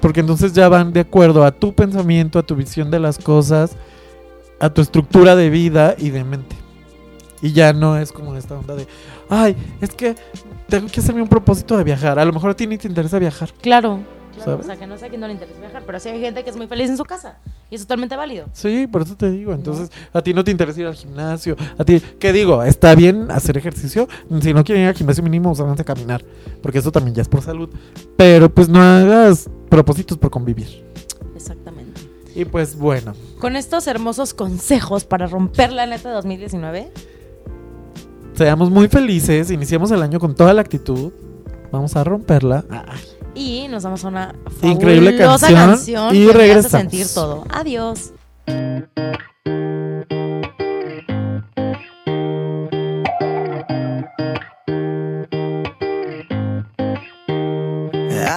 Porque 0.00 0.20
entonces 0.20 0.52
ya 0.52 0.68
van 0.68 0.92
de 0.92 1.00
acuerdo 1.00 1.44
a 1.44 1.52
tu 1.52 1.74
pensamiento, 1.74 2.38
a 2.38 2.42
tu 2.42 2.54
visión 2.54 2.90
de 2.90 3.00
las 3.00 3.18
cosas, 3.18 3.76
a 4.60 4.70
tu 4.70 4.82
estructura 4.82 5.36
de 5.36 5.50
vida 5.50 5.94
y 5.98 6.10
de 6.10 6.24
mente. 6.24 6.56
Y 7.42 7.52
ya 7.52 7.72
no 7.72 7.98
es 7.98 8.12
como 8.12 8.34
esta 8.36 8.58
onda 8.58 8.74
de, 8.74 8.86
ay, 9.28 9.56
es 9.80 9.90
que 9.90 10.16
tengo 10.68 10.88
que 10.88 11.00
hacerme 11.00 11.22
un 11.22 11.28
propósito 11.28 11.76
de 11.76 11.84
viajar. 11.84 12.18
A 12.18 12.24
lo 12.24 12.32
mejor 12.32 12.50
a 12.50 12.54
ti 12.54 12.66
ni 12.66 12.78
te 12.78 12.88
interesa 12.88 13.18
viajar. 13.18 13.52
Claro. 13.60 14.00
claro, 14.34 14.44
¿Sabes? 14.44 14.66
O 14.66 14.68
sea, 14.68 14.76
que 14.76 14.86
no 14.86 14.98
sé 14.98 15.06
a 15.06 15.08
quién 15.08 15.20
no 15.20 15.26
le 15.26 15.34
interesa 15.34 15.60
viajar, 15.60 15.82
pero 15.86 16.00
sí 16.00 16.08
hay 16.08 16.20
gente 16.20 16.44
que 16.44 16.50
es 16.50 16.56
muy 16.56 16.66
feliz 16.66 16.90
en 16.90 16.96
su 16.96 17.04
casa. 17.04 17.38
Y 17.70 17.74
es 17.74 17.80
totalmente 17.82 18.16
válido. 18.16 18.46
Sí, 18.52 18.86
por 18.86 19.02
eso 19.02 19.16
te 19.16 19.30
digo. 19.30 19.52
Entonces, 19.52 19.90
a 20.12 20.22
ti 20.22 20.34
no 20.34 20.44
te 20.44 20.50
interesa 20.50 20.80
ir 20.80 20.86
al 20.86 20.94
gimnasio. 20.94 21.56
A 21.78 21.84
ti, 21.84 22.00
¿qué 22.18 22.32
digo? 22.32 22.62
Está 22.62 22.94
bien 22.94 23.30
hacer 23.30 23.56
ejercicio. 23.56 24.08
Si 24.40 24.54
no 24.54 24.64
quieren 24.64 24.84
ir 24.84 24.88
al 24.88 24.94
gimnasio 24.94 25.22
mínimo, 25.22 25.54
solamente 25.54 25.82
a 25.82 25.84
caminar. 25.84 26.24
Porque 26.62 26.78
eso 26.78 26.92
también 26.92 27.14
ya 27.14 27.22
es 27.22 27.28
por 27.28 27.42
salud. 27.42 27.70
Pero 28.16 28.52
pues 28.52 28.68
no 28.68 28.80
hagas 28.80 29.50
propósitos 29.68 30.18
por 30.18 30.30
convivir. 30.30 30.84
Exactamente. 31.34 32.00
Y 32.36 32.44
pues 32.44 32.76
bueno, 32.76 33.14
Con 33.40 33.56
estos 33.56 33.86
hermosos 33.86 34.34
consejos 34.34 35.04
para 35.04 35.26
romper 35.26 35.72
la 35.72 35.86
neta 35.86 36.10
de 36.10 36.14
2019, 36.16 36.92
seamos 38.36 38.70
muy 38.70 38.88
felices. 38.88 39.50
Iniciamos 39.50 39.90
el 39.90 40.02
año 40.02 40.18
con 40.20 40.34
toda 40.34 40.52
la 40.54 40.60
actitud. 40.60 41.12
Vamos 41.72 41.96
a 41.96 42.04
romperla. 42.04 42.64
Ay. 42.70 43.00
y 43.34 43.68
nos 43.68 43.82
damos 43.82 44.02
una 44.04 44.34
Increíble 44.62 45.14
canción, 45.18 45.52
canción 45.52 46.14
y 46.16 46.20
que 46.20 46.24
me 46.24 46.30
hace 46.30 46.38
regresamos. 46.38 46.70
sentir 46.70 47.06
todo. 47.12 47.44
Adiós. 47.50 48.12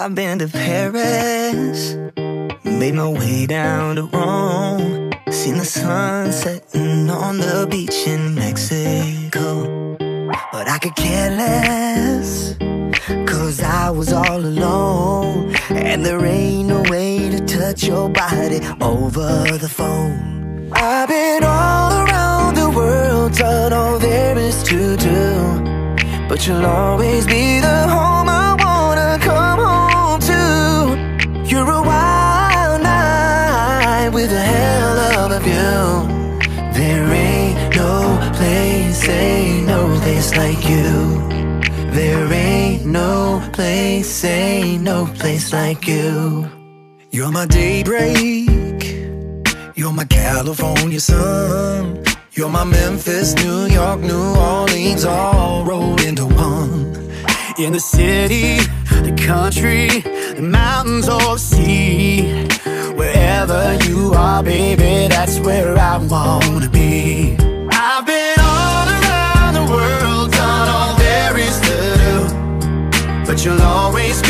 I've 0.02 0.16
been 0.16 0.40
to 0.40 0.48
Paris, 0.48 1.96
made 2.64 2.94
my 2.94 3.08
way 3.10 3.46
down 3.46 3.96
to 3.98 4.04
Rome, 4.04 5.12
seen 5.30 5.58
the 5.58 5.66
sun 5.66 6.32
setting 6.32 7.10
on 7.10 7.38
the 7.38 7.68
beach 7.70 8.08
in 8.08 8.36
Mexico. 8.36 9.89
But 10.52 10.68
I 10.68 10.80
could 10.80 10.96
care 10.96 11.30
less. 11.30 12.56
Cause 13.28 13.62
I 13.62 13.92
was 13.92 14.12
all 14.12 14.40
alone, 14.40 15.54
and 15.70 16.04
there 16.04 16.26
ain't 16.26 16.70
no 16.70 16.82
way 16.90 17.30
to 17.30 17.40
touch 17.46 17.84
your 17.84 18.10
body 18.10 18.60
over 18.82 19.58
the 19.60 19.70
phone. 19.70 20.72
I've 20.72 21.08
been 21.08 21.44
all 21.44 21.92
around 22.04 22.56
the 22.56 22.70
world, 22.70 23.34
done 23.34 23.74
all 23.74 24.00
there 24.00 24.38
is 24.40 24.64
to 24.64 24.98
do. 24.98 26.28
But 26.28 26.48
you'll 26.48 26.66
always 26.66 27.28
be 27.28 27.60
the 27.60 27.88
home 27.88 28.28
I 28.28 28.56
wanna 28.66 29.20
come 29.22 29.60
home 29.60 30.20
to. 30.32 31.48
You're 31.48 31.70
a 31.70 31.82
wild 31.82 32.82
night 32.82 34.10
with 34.10 34.32
a 34.32 34.44
hell 34.54 34.98
of 35.20 35.32
a 35.32 35.40
view. 35.42 35.90
There 36.74 37.08
ain't 37.14 37.39
place, 38.40 39.10
ain't 39.10 39.68
no 39.68 39.82
place 40.02 40.36
like 40.38 40.64
you. 40.74 40.88
There 41.98 42.32
ain't 42.32 42.86
no 42.86 43.42
place, 43.52 44.24
ain't 44.24 44.84
no 44.84 45.06
place 45.20 45.52
like 45.52 45.86
you. 45.88 46.48
You're 47.12 47.32
my 47.32 47.46
daybreak. 47.46 48.80
You're 49.76 49.92
my 50.02 50.06
California 50.06 51.02
sun. 51.02 52.04
You're 52.32 52.54
my 52.60 52.64
Memphis, 52.64 53.36
New 53.44 53.66
York, 53.66 54.00
New 54.00 54.28
Orleans, 54.52 55.04
all 55.04 55.66
rolled 55.66 56.02
into 56.02 56.26
one. 56.26 56.96
In 57.64 57.74
the 57.74 57.84
city, 57.98 58.58
the 59.08 59.14
country, 59.32 59.88
the 60.40 60.48
mountains 60.62 61.10
or 61.10 61.36
the 61.36 61.38
sea. 61.38 62.48
Wherever 63.00 63.62
you 63.86 64.14
are, 64.14 64.42
baby, 64.42 65.10
that's 65.14 65.40
where 65.40 65.78
I 65.78 65.98
wanna 65.98 66.70
be. 66.70 67.59
But 73.40 73.46
you'll 73.46 73.62
always 73.62 74.29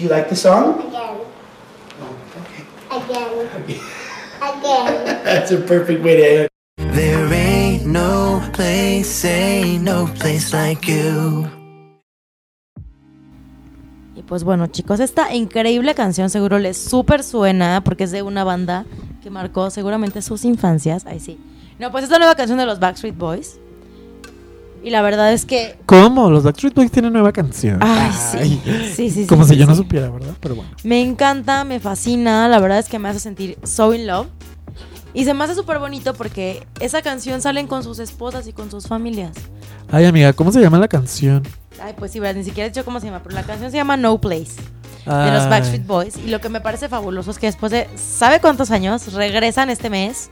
Do 0.00 0.06
you 0.06 0.12
like 0.12 0.30
the 0.30 0.34
song? 0.34 0.80
Again. 0.80 1.20
Again. 2.90 3.48
Again. 4.40 5.24
That's 5.24 5.50
a 5.52 5.58
perfect 5.58 6.02
way 6.02 6.16
to 6.16 6.24
end. 6.24 6.48
There 6.96 7.30
ain't 7.30 7.84
no 7.84 8.40
place, 8.54 9.26
ain't 9.26 9.82
no 9.82 10.08
place 10.18 10.54
like 10.54 10.90
you. 10.90 11.46
Y 14.16 14.22
pues 14.22 14.42
bueno, 14.42 14.68
chicos, 14.68 15.00
esta 15.00 15.34
increíble 15.34 15.94
canción 15.94 16.30
seguro 16.30 16.58
les 16.58 16.78
súper 16.78 17.22
suena 17.22 17.82
porque 17.84 18.04
es 18.04 18.10
de 18.10 18.22
una 18.22 18.42
banda 18.42 18.86
que 19.22 19.28
marcó 19.28 19.68
seguramente 19.68 20.22
sus 20.22 20.46
infancias. 20.46 21.04
Ay, 21.04 21.20
sí. 21.20 21.38
No, 21.78 21.90
pues 21.90 22.04
esta 22.04 22.16
nueva 22.16 22.36
canción 22.36 22.56
de 22.56 22.64
los 22.64 22.80
Backstreet 22.80 23.18
Boys. 23.18 23.60
Y 24.82 24.90
la 24.90 25.02
verdad 25.02 25.32
es 25.32 25.44
que. 25.44 25.78
¿Cómo? 25.86 26.30
Los 26.30 26.44
Backstreet 26.44 26.74
Boys 26.74 26.90
tienen 26.90 27.12
nueva 27.12 27.32
canción. 27.32 27.78
Ay, 27.80 28.12
sí. 28.12 28.60
Sí, 28.64 28.92
sí, 28.94 29.10
sí. 29.10 29.26
Como 29.26 29.44
sí, 29.44 29.50
si 29.50 29.56
yo 29.56 29.66
no 29.66 29.74
supiera, 29.74 30.08
¿verdad? 30.10 30.34
Pero 30.40 30.54
bueno. 30.54 30.70
Me 30.84 31.02
encanta, 31.02 31.64
me 31.64 31.80
fascina. 31.80 32.48
La 32.48 32.58
verdad 32.60 32.78
es 32.78 32.88
que 32.88 32.98
me 32.98 33.08
hace 33.08 33.20
sentir 33.20 33.58
so 33.62 33.92
in 33.92 34.06
love. 34.06 34.28
Y 35.12 35.24
se 35.24 35.34
me 35.34 35.44
hace 35.44 35.54
súper 35.54 35.78
bonito 35.78 36.14
porque 36.14 36.66
esa 36.78 37.02
canción 37.02 37.42
salen 37.42 37.66
con 37.66 37.82
sus 37.82 37.98
esposas 37.98 38.46
y 38.46 38.52
con 38.52 38.70
sus 38.70 38.86
familias. 38.86 39.32
Ay, 39.90 40.04
amiga, 40.04 40.32
¿cómo 40.32 40.52
se 40.52 40.60
llama 40.60 40.78
la 40.78 40.86
canción? 40.88 41.42
Ay, 41.82 41.94
pues 41.98 42.12
sí, 42.12 42.20
¿verdad? 42.20 42.36
ni 42.36 42.44
siquiera 42.44 42.66
he 42.66 42.70
dicho 42.70 42.84
cómo 42.84 43.00
se 43.00 43.06
llama, 43.06 43.20
pero 43.22 43.34
la 43.34 43.42
canción 43.42 43.70
se 43.70 43.76
llama 43.76 43.96
No 43.96 44.20
Place. 44.20 44.52
de 45.04 45.30
los. 45.32 45.48
Backstreet 45.48 45.86
Boys. 45.86 46.16
Y 46.16 46.28
lo 46.28 46.40
que 46.40 46.48
me 46.48 46.60
parece 46.60 46.88
fabuloso 46.88 47.30
es 47.32 47.38
que 47.38 47.46
después 47.46 47.72
de, 47.72 47.88
¿sabe 47.96 48.40
cuántos 48.40 48.70
años? 48.70 49.12
Regresan 49.12 49.68
este 49.68 49.90
mes 49.90 50.30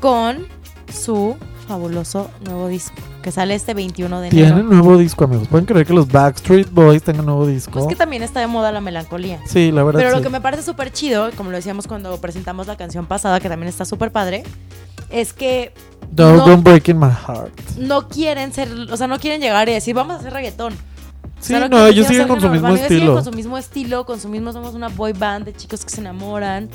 con 0.00 0.46
su 0.92 1.36
fabuloso 1.70 2.28
nuevo 2.44 2.66
disco, 2.66 2.96
que 3.22 3.30
sale 3.30 3.54
este 3.54 3.74
21 3.74 4.20
de 4.20 4.28
enero. 4.28 4.46
Tienen 4.56 4.68
nuevo 4.68 4.98
disco, 4.98 5.22
amigos. 5.24 5.46
¿Pueden 5.46 5.66
creer 5.66 5.86
que 5.86 5.92
los 5.92 6.08
Backstreet 6.10 6.68
Boys 6.72 7.00
tengan 7.04 7.26
nuevo 7.26 7.46
disco? 7.46 7.70
Pues 7.74 7.86
que 7.86 7.94
también 7.94 8.24
está 8.24 8.40
de 8.40 8.48
moda 8.48 8.72
la 8.72 8.80
melancolía. 8.80 9.38
Sí, 9.46 9.70
la 9.70 9.84
verdad 9.84 10.00
Pero 10.00 10.16
lo 10.16 10.20
que 10.20 10.30
me 10.30 10.40
parece 10.40 10.64
súper 10.64 10.90
chido, 10.92 11.30
como 11.36 11.50
lo 11.50 11.56
decíamos 11.56 11.86
cuando 11.86 12.16
presentamos 12.20 12.66
la 12.66 12.76
canción 12.76 13.06
pasada, 13.06 13.38
que 13.38 13.48
también 13.48 13.68
está 13.68 13.84
súper 13.84 14.10
padre, 14.10 14.42
es 15.10 15.32
que 15.32 15.72
no- 16.16 16.44
don't 16.44 16.64
break 16.64 16.88
in 16.88 16.98
my 16.98 17.06
heart. 17.06 17.52
no 17.78 18.08
quieren 18.08 18.52
ser, 18.52 18.68
o 18.90 18.96
sea, 18.96 19.06
no 19.06 19.20
quieren 19.20 19.40
llegar 19.40 19.68
y 19.68 19.72
decir, 19.72 19.94
vamos 19.94 20.16
a 20.16 20.18
hacer 20.18 20.32
reggaetón. 20.32 20.72
Sí, 21.38 21.54
O 21.54 21.58
sea, 21.58 21.68
no, 21.68 21.86
ellos 21.86 22.08
siguen 22.08 22.26
con 22.26 22.40
su 22.40 22.48
mismo 22.48 22.66
urbano, 22.66 22.74
ellos 22.74 22.88
siguen 22.88 22.98
estilo. 23.02 23.14
con 23.14 23.24
su 23.24 23.30
mismo 23.32 23.58
estilo, 23.58 24.04
con 24.06 24.20
su 24.20 24.28
mismo, 24.28 24.52
somos 24.52 24.74
una 24.74 24.88
boy 24.88 25.12
band 25.12 25.44
de 25.46 25.54
chicos 25.54 25.84
que 25.84 25.90
se 25.90 26.00
enamoran. 26.00 26.68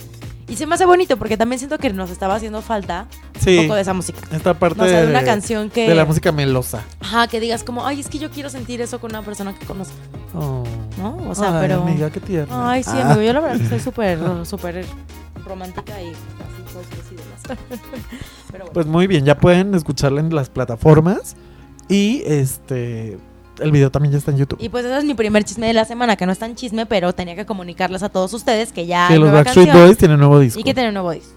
Y 0.48 0.56
se 0.58 0.68
me 0.68 0.76
hace 0.76 0.86
bonito 0.86 1.18
porque 1.18 1.38
también 1.38 1.58
siento 1.58 1.78
que 1.80 1.92
nos 1.92 2.12
estaba 2.12 2.36
haciendo 2.36 2.62
falta 2.62 3.08
Sí. 3.40 3.58
un 3.58 3.64
poco 3.66 3.76
de 3.76 3.82
esa 3.82 3.94
música. 3.94 4.20
Esta 4.32 4.54
parte 4.54 4.78
No, 4.78 4.84
o 4.84 4.88
sea, 4.88 5.02
de 5.02 5.08
una 5.10 5.24
canción 5.24 5.70
que- 5.72 5.90
De 5.90 5.96
la 5.96 6.06
música 6.06 6.32
melosa. 6.32 6.84
Ajá, 7.00 7.28
que 7.28 7.40
digas 7.40 7.64
como, 7.64 7.86
ay, 7.86 8.00
es 8.00 8.08
que 8.10 8.20
yo 8.20 8.30
quiero 8.30 8.50
sentir 8.52 8.80
eso 8.82 9.00
con 9.00 9.12
una 9.12 9.24
persona 9.24 9.54
que 9.58 9.66
conozco, 9.66 9.96
Oh. 10.36 10.64
¿no? 11.00 11.18
O 11.30 11.34
sea, 11.34 11.60
Ay, 11.60 11.68
pero... 11.68 11.82
amiga, 11.82 12.10
qué 12.12 12.20
tierna. 12.20 12.70
Ay, 12.72 12.84
sí, 12.84 12.92
Ah. 12.94 13.06
amigo, 13.12 13.22
yo 13.24 13.34
la 13.34 13.40
verdad 13.40 13.70
soy 13.70 13.80
súper, 13.80 14.20
súper 14.46 14.86
romántica 15.46 16.00
y 16.02 16.10
así 16.10 17.16
de 17.16 17.24
las- 17.26 17.58
Pero 18.52 18.66
bueno. 18.66 18.72
Pues 18.74 18.86
muy 18.86 19.08
bien, 19.08 19.26
ya 19.26 19.38
pueden 19.38 19.74
escucharla 19.74 20.20
en 20.22 20.34
las 20.36 20.50
plataformas. 20.50 21.36
Y 21.90 22.22
este. 22.26 23.18
El 23.60 23.72
video 23.72 23.90
también 23.92 24.12
ya 24.12 24.18
está 24.18 24.32
en 24.32 24.38
YouTube. 24.38 24.60
Y 24.62 24.70
pues 24.70 24.86
ese 24.86 24.98
es 24.98 25.04
mi 25.06 25.14
primer 25.14 25.44
chisme 25.44 25.68
de 25.68 25.74
la 25.74 25.86
semana, 25.86 26.16
que 26.16 26.26
no 26.26 26.32
es 26.32 26.40
tan 26.40 26.56
chisme, 26.56 26.86
pero 26.86 27.14
tenía 27.14 27.36
que 27.36 27.46
comunicarles 27.46 28.04
a 28.04 28.10
todos 28.10 28.34
ustedes 28.34 28.72
que 28.72 28.86
ya 28.86 29.08
que 29.08 29.14
hay 29.14 29.20
los 29.20 29.30
nueva 29.30 29.44
Backstreet 29.44 29.68
canción 29.68 29.88
Boys 29.88 29.98
tienen 29.98 30.20
nuevo 30.20 30.40
disco. 30.40 30.60
y 30.60 30.64
que 30.64 30.74
tiene 30.74 30.90
un 30.90 30.94
nuevo 30.96 31.12
disco. 31.12 31.34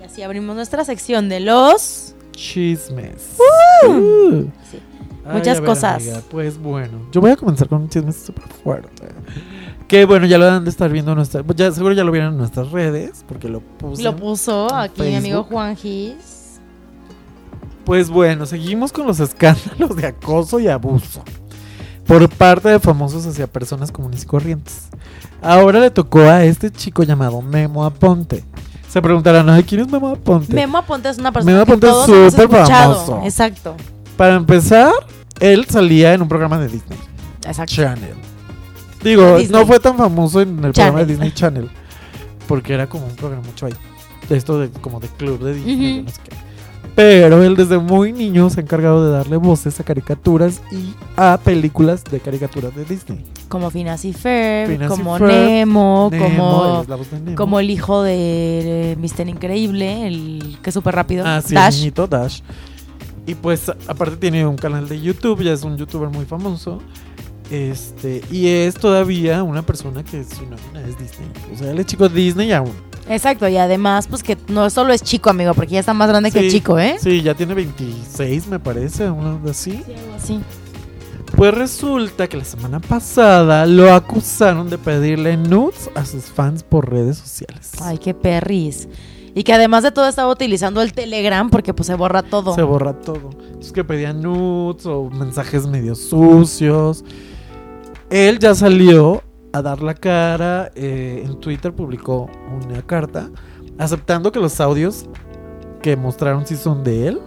Y 0.00 0.04
así 0.04 0.22
abrimos 0.22 0.56
nuestra 0.56 0.84
sección 0.84 1.28
de 1.28 1.40
los... 1.40 2.14
Chismes. 2.32 3.36
Uh. 3.86 4.44
Sí. 4.70 4.78
Ay, 5.24 5.38
Muchas 5.38 5.60
ver, 5.60 5.68
cosas. 5.68 6.02
amiga, 6.02 6.22
pues 6.30 6.58
bueno, 6.58 7.08
yo 7.12 7.20
voy 7.20 7.30
a 7.32 7.36
comenzar 7.36 7.68
con 7.68 7.82
un 7.82 7.88
chisme 7.88 8.12
súper 8.12 8.44
fuerte. 8.62 9.08
Que 9.86 10.04
bueno, 10.04 10.26
ya 10.26 10.38
lo 10.38 10.46
han 10.48 10.64
de 10.64 10.70
estar 10.70 10.90
viendo 10.90 11.12
en 11.12 11.16
nuestra, 11.16 11.42
ya 11.54 11.70
seguro 11.72 11.94
ya 11.94 12.04
lo 12.04 12.12
vieron 12.12 12.32
en 12.32 12.38
nuestras 12.38 12.70
redes, 12.70 13.24
porque 13.26 13.48
lo 13.48 13.60
puse. 13.60 14.02
Lo 14.02 14.14
puso 14.16 14.72
aquí 14.72 15.02
mi 15.02 15.16
amigo. 15.16 15.42
Juan 15.44 15.76
Gis. 15.76 16.37
Pues 17.88 18.10
bueno, 18.10 18.44
seguimos 18.44 18.92
con 18.92 19.06
los 19.06 19.18
escándalos 19.18 19.96
de 19.96 20.06
acoso 20.08 20.60
y 20.60 20.68
abuso 20.68 21.24
por 22.06 22.28
parte 22.28 22.68
de 22.68 22.78
famosos 22.78 23.24
hacia 23.24 23.46
personas 23.46 23.90
comunes 23.90 24.24
y 24.24 24.26
corrientes. 24.26 24.88
Ahora 25.40 25.80
le 25.80 25.90
tocó 25.90 26.20
a 26.20 26.44
este 26.44 26.70
chico 26.70 27.02
llamado 27.02 27.40
Memo 27.40 27.86
Aponte. 27.86 28.44
Se 28.90 29.00
preguntarán, 29.00 29.48
¿ay, 29.48 29.62
quién 29.64 29.80
es 29.80 29.88
Memo 29.88 30.10
Aponte? 30.10 30.52
Memo 30.52 30.76
Aponte 30.76 31.08
es 31.08 31.16
una 31.16 31.32
persona 31.32 31.50
Memo 31.50 31.62
Aponte 31.62 31.86
es 31.86 31.92
todos 31.94 32.32
súper 32.34 32.50
famoso. 32.50 33.22
Exacto. 33.24 33.74
Para 34.18 34.34
empezar, 34.34 34.92
él 35.40 35.64
salía 35.64 36.12
en 36.12 36.20
un 36.20 36.28
programa 36.28 36.58
de 36.58 36.68
Disney 36.68 36.98
Exacto. 37.46 37.72
Channel. 37.74 38.14
Digo, 39.02 39.38
Disney. 39.38 39.58
no 39.62 39.66
fue 39.66 39.80
tan 39.80 39.96
famoso 39.96 40.42
en 40.42 40.62
el 40.62 40.72
programa 40.74 40.98
de. 40.98 41.06
Disney 41.06 41.32
Channel. 41.32 41.70
Porque 42.46 42.74
era 42.74 42.86
como 42.86 43.06
un 43.06 43.16
programa 43.16 43.44
mucho 43.46 43.64
ahí. 43.64 43.74
Esto 44.28 44.58
de 44.58 44.68
como 44.68 45.00
de 45.00 45.08
club 45.08 45.42
de 45.42 45.54
Disney, 45.54 46.00
Ujú. 46.00 46.04
no 46.04 46.10
sé 46.10 46.20
qué. 46.28 46.47
Pero 46.94 47.42
él 47.42 47.56
desde 47.56 47.78
muy 47.78 48.12
niño 48.12 48.50
se 48.50 48.60
ha 48.60 48.62
encargado 48.62 49.06
de 49.06 49.12
darle 49.12 49.36
voces 49.36 49.78
a 49.78 49.84
caricaturas 49.84 50.62
y 50.72 50.94
a 51.16 51.38
películas 51.42 52.04
de 52.04 52.20
caricaturas 52.20 52.74
de 52.74 52.84
Disney. 52.84 53.24
Como 53.48 53.70
Phineas 53.70 54.04
y 54.04 54.12
Ferb, 54.12 54.70
Phineas 54.70 54.92
y 54.92 54.96
como 54.96 55.16
Ferb, 55.16 55.28
Nemo, 55.28 56.10
como, 56.10 56.84
Nemo. 57.24 57.60
el 57.60 57.70
hijo 57.70 58.02
de 58.02 58.96
Mr. 59.00 59.28
Increíble, 59.28 60.06
el 60.06 60.58
que 60.62 60.70
es 60.70 60.74
súper 60.74 60.94
rápido. 60.94 61.24
Ah, 61.26 61.40
sí, 61.40 61.54
Dash. 61.54 61.74
el 61.74 61.80
niñito 61.80 62.06
Dash. 62.06 62.40
Y 63.26 63.34
pues 63.34 63.70
aparte 63.86 64.16
tiene 64.16 64.46
un 64.46 64.56
canal 64.56 64.88
de 64.88 65.00
YouTube, 65.00 65.42
ya 65.42 65.52
es 65.52 65.62
un 65.62 65.76
youtuber 65.76 66.08
muy 66.08 66.24
famoso. 66.24 66.80
Este, 67.50 68.22
y 68.30 68.48
es 68.48 68.74
todavía 68.74 69.42
una 69.42 69.62
persona 69.62 70.02
que 70.02 70.24
su 70.24 70.42
nómina 70.42 70.80
es 70.86 70.98
Disney. 70.98 71.28
O 71.54 71.58
sea, 71.58 71.70
él 71.70 71.78
es 71.78 71.86
chico 71.86 72.08
Disney 72.08 72.52
aún. 72.52 72.72
Exacto, 73.08 73.48
y 73.48 73.56
además, 73.56 74.06
pues 74.06 74.22
que 74.22 74.36
no 74.48 74.68
solo 74.70 74.92
es 74.92 75.02
chico, 75.02 75.30
amigo, 75.30 75.54
porque 75.54 75.74
ya 75.74 75.80
está 75.80 75.94
más 75.94 76.08
grande 76.08 76.30
que 76.30 76.40
Sí, 76.42 76.50
chico, 76.50 76.78
¿eh? 76.78 76.96
Sí, 77.00 77.22
ya 77.22 77.34
tiene 77.34 77.54
26, 77.54 78.48
me 78.48 78.60
parece, 78.60 79.10
uno 79.10 79.40
así. 79.48 79.82
Sí. 80.22 80.40
Pues 81.36 81.54
resulta 81.54 82.26
que 82.26 82.36
la 82.36 82.44
semana 82.44 82.80
pasada 82.80 83.66
lo 83.66 83.92
acusaron 83.92 84.70
de 84.70 84.78
pedirle 84.78 85.36
nudes 85.36 85.90
a 85.94 86.04
sus 86.04 86.24
fans 86.24 86.62
por 86.62 86.90
redes 86.90 87.18
sociales. 87.18 87.72
Ay, 87.80 87.98
qué 87.98 88.14
perris. 88.14 88.88
Y 89.34 89.44
que 89.44 89.52
además 89.52 89.84
de 89.84 89.92
todo 89.92 90.08
estaba 90.08 90.32
utilizando 90.32 90.82
el 90.82 90.92
Telegram 90.92 91.48
porque 91.48 91.72
pues 91.74 91.86
se 91.86 91.94
borra 91.94 92.22
todo. 92.22 92.54
Se 92.54 92.62
borra 92.62 92.94
todo. 92.94 93.30
Es 93.60 93.72
que 93.72 93.84
pedían 93.84 94.20
nudes 94.22 94.86
o 94.86 95.10
mensajes 95.10 95.66
medio 95.66 95.94
sucios. 95.94 97.04
Él 98.10 98.38
ya 98.38 98.54
salió 98.54 99.22
a 99.58 99.62
dar 99.62 99.82
la 99.82 99.94
cara. 99.94 100.70
eh, 100.74 101.22
en 101.24 101.38
Twitter 101.40 101.72
publicó 101.74 102.28
una 102.64 102.82
carta 102.82 103.30
aceptando 103.78 104.32
que 104.32 104.40
los 104.40 104.60
audios 104.60 105.06
que 105.82 105.96
mostraron 105.96 106.46
sí 106.46 106.56
son 106.56 106.82
de 106.84 107.08
él. 107.08 107.20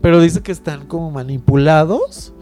Pero 0.00 0.20
dice 0.20 0.40
que 0.42 0.52
están 0.52 0.86
como 0.86 1.10
manipulados 1.10 2.32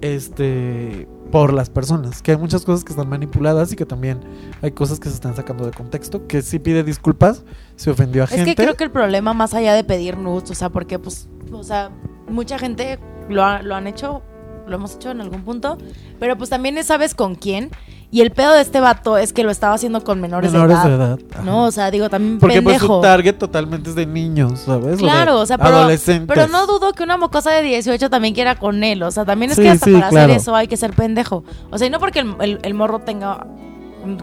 este 0.00 1.08
por 1.30 1.52
las 1.52 1.68
personas. 1.70 2.22
Que 2.22 2.32
hay 2.32 2.36
muchas 2.38 2.64
cosas 2.64 2.84
que 2.84 2.92
están 2.92 3.08
manipuladas 3.08 3.72
y 3.72 3.76
que 3.76 3.84
también 3.84 4.20
hay 4.62 4.70
cosas 4.70 5.00
que 5.00 5.08
se 5.08 5.14
están 5.16 5.34
sacando 5.34 5.64
de 5.66 5.72
contexto. 5.72 6.26
Que 6.26 6.40
sí 6.42 6.58
pide 6.58 6.84
disculpas, 6.84 7.44
se 7.74 7.90
ofendió 7.90 8.22
a 8.22 8.26
Es 8.26 8.30
gente. 8.32 8.54
que 8.54 8.62
creo 8.62 8.74
que 8.76 8.84
el 8.84 8.90
problema 8.92 9.34
más 9.34 9.52
allá 9.54 9.74
de 9.74 9.82
pedir 9.84 10.16
nudes, 10.18 10.50
o 10.50 10.54
sea, 10.54 10.70
porque 10.70 10.98
pues, 10.98 11.28
o 11.52 11.64
sea, 11.64 11.90
mucha 12.28 12.58
gente 12.58 12.98
lo, 13.28 13.42
ha- 13.44 13.60
lo 13.62 13.74
han 13.74 13.86
hecho, 13.88 14.22
lo 14.68 14.76
hemos 14.76 14.94
hecho 14.94 15.10
en 15.10 15.20
algún 15.20 15.42
punto, 15.42 15.78
pero 16.20 16.38
pues 16.38 16.48
también 16.50 16.78
es 16.78 16.86
sabes 16.86 17.14
con 17.14 17.34
quién. 17.34 17.70
Y 18.10 18.20
el 18.20 18.30
pedo 18.30 18.52
de 18.54 18.60
este 18.62 18.78
vato 18.80 19.18
es 19.18 19.32
que 19.32 19.42
lo 19.42 19.50
estaba 19.50 19.74
haciendo 19.74 20.02
con 20.04 20.20
menores, 20.20 20.52
menores 20.52 20.80
de 20.84 20.88
de 20.90 20.94
edad. 20.94 21.18
edad. 21.18 21.42
No, 21.44 21.64
o 21.64 21.70
sea, 21.72 21.90
digo, 21.90 22.08
también 22.08 22.38
Porque 22.38 22.62
pues 22.62 22.76
su 22.76 22.82
pendejo. 22.86 23.00
target 23.00 23.34
totalmente 23.36 23.90
es 23.90 23.96
de 23.96 24.06
niños, 24.06 24.60
¿sabes? 24.60 24.98
Claro, 24.98 25.40
o 25.40 25.44
sea, 25.46 25.58
pero, 25.58 25.76
adolescentes. 25.78 26.26
pero 26.32 26.46
no 26.46 26.66
dudo 26.66 26.92
que 26.92 27.02
una 27.02 27.16
mocosa 27.16 27.50
de 27.50 27.62
18 27.62 28.08
también 28.08 28.32
quiera 28.32 28.54
con 28.54 28.84
él. 28.84 29.02
O 29.02 29.10
sea, 29.10 29.24
también 29.24 29.50
es 29.50 29.56
Sí, 29.56 29.62
que 29.62 29.70
hasta 29.70 29.86
sí, 29.86 29.92
para 29.92 30.08
claro. 30.10 30.26
hacer 30.32 30.36
eso 30.40 30.54
hay 30.54 30.68
que 30.68 30.76
ser 30.76 30.92
pendejo. 30.92 31.42
O 31.70 31.78
sea, 31.78 31.88
y 31.88 31.90
no 31.90 31.98
porque 31.98 32.20
el, 32.20 32.34
el- 32.40 32.58
el 32.62 32.74
morro 32.74 33.00
tenga. 33.00 33.44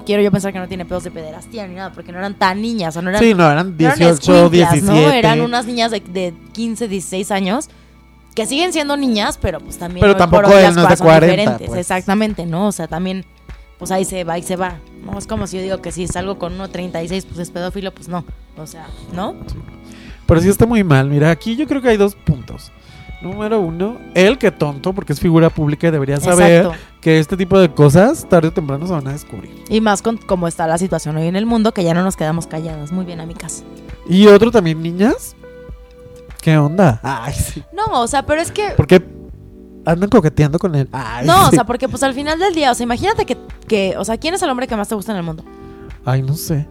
Quiero 0.06 0.24
yo 0.24 0.32
pensar 0.32 0.54
que 0.54 0.60
no 0.60 0.67
tiene 0.69 0.86
pedos 0.86 1.04
de 1.04 1.12
pederastía 1.12 1.67
ni 1.67 1.76
nada, 1.76 1.91
porque 1.91 2.13
no 2.13 2.17
eran 2.19 2.36
tan 2.36 2.62
niñas, 2.62 2.96
o 2.96 3.02
no 3.02 3.10
eran. 3.10 3.22
Sí, 3.22 3.34
no, 3.34 3.43
eran 3.52 3.76
no 3.78 3.86
eran 3.86 3.98
18, 4.00 4.13
escuinclas, 4.13 4.52
17. 4.72 4.86
¿no? 5.08 5.12
Eran 5.12 5.41
unas 5.41 5.65
niñas 5.65 5.91
de, 5.91 6.00
de 6.00 6.34
15, 6.54 6.88
16 6.88 7.32
años 7.32 7.69
que 8.34 8.46
siguen 8.46 8.72
siendo 8.72 8.96
niñas, 8.96 9.38
pero 9.41 9.60
pues 9.60 9.78
también. 9.78 10.00
Pero 10.02 10.15
tampoco 10.15 10.58
él 10.58 10.63
no 10.63 10.69
es 10.69 10.76
de 10.78 10.82
cosas 10.84 11.00
son 11.00 11.08
40, 11.08 11.36
diferentes. 11.36 11.67
pues. 11.67 11.80
Exactamente, 11.82 12.46
¿no? 12.46 12.67
O 12.67 12.72
sea, 12.72 12.88
también. 12.88 13.26
Pues 13.84 13.91
ahí 13.91 14.06
se 14.06 14.24
va, 14.24 14.36
ahí 14.36 14.43
se 14.43 14.56
va. 14.56 14.78
No 15.04 15.19
es 15.19 15.28
como 15.28 15.46
si 15.46 15.58
yo 15.58 15.63
digo 15.63 15.82
que 15.82 15.91
si 15.91 16.08
salgo 16.08 16.39
con 16.39 16.54
uno 16.54 16.69
36, 16.69 17.26
pues 17.26 17.38
es 17.39 17.52
pedófilo, 17.52 17.93
pues 17.93 18.08
no. 18.08 18.24
O 18.56 18.65
sea, 18.65 18.88
¿no? 19.13 19.36
Pero 20.26 20.39
sí 20.39 20.48
está 20.48 20.65
muy 20.65 20.86
mal. 20.86 21.10
Mira, 21.10 21.30
aquí 21.32 21.58
yo 21.58 21.67
creo 21.67 21.82
que 21.82 21.89
hay 21.89 21.98
dos 21.98 22.15
puntos. 22.15 22.72
Número 23.22 23.60
uno, 23.60 23.98
él 24.13 24.38
que 24.38 24.52
tonto, 24.52 24.93
porque 24.93 25.12
es 25.12 25.19
figura 25.19 25.50
pública 25.50 25.89
y 25.89 25.91
debería 25.91 26.17
saber 26.22 26.63
Exacto. 26.67 26.80
que 27.02 27.19
este 27.19 27.36
tipo 27.36 27.60
de 27.60 27.74
cosas 27.74 28.26
tarde 28.30 28.48
o 28.48 28.54
temprano 28.54 28.88
se 28.88 28.93
van 28.93 29.06
a 29.06 29.12
descubrir. 29.12 29.52
Y 29.67 29.82
más 29.82 30.02
con 30.02 30.15
cómo 30.15 30.48
está 30.48 30.65
la 30.65 30.78
situación 30.78 31.17
hoy 31.17 31.28
en 31.28 31.36
el 31.36 31.46
mundo, 31.46 31.74
que 31.74 31.84
ya 31.84 31.93
no 31.93 32.06
nos 32.06 32.15
quedamos 32.15 32.48
calladas. 32.48 32.93
Muy 32.93 33.04
bien, 33.04 33.19
amigas. 33.19 33.65
Y 34.08 34.28
otro 34.28 34.50
también, 34.50 34.82
niñas. 34.82 35.36
¿Qué 36.41 36.58
onda? 36.58 37.02
Ay, 37.04 37.34
sí. 37.34 37.62
No, 37.74 38.02
o 38.02 38.08
sea, 38.08 38.26
pero 38.26 38.39
es 38.39 38.50
que. 38.50 38.69
¿Por 38.78 38.88
qué 38.88 39.04
andan 39.86 40.10
coqueteando 40.10 40.60
con 40.60 40.76
él? 40.76 40.88
Ay, 40.91 41.26
No, 41.26 41.48
o 41.48 41.52
sea, 41.52 41.63
porque 41.65 41.88
pues 41.89 42.04
al 42.04 42.13
final 42.13 42.39
del 42.39 42.54
día, 42.56 42.72
o 42.72 42.76
sea, 42.76 42.84
imagínate 42.84 43.26
que, 43.26 43.38
que, 43.67 43.96
o 43.98 44.06
sea, 44.06 44.17
¿quién 44.17 44.34
es 44.34 44.41
el 44.41 44.50
hombre 44.50 44.67
que 44.67 44.76
más 44.76 44.88
te 44.88 44.96
gusta 44.96 45.12
en 45.12 45.17
el 45.19 45.24
mundo? 45.24 45.43
Ay, 46.06 46.22
no 46.22 46.36
sé. 46.36 46.67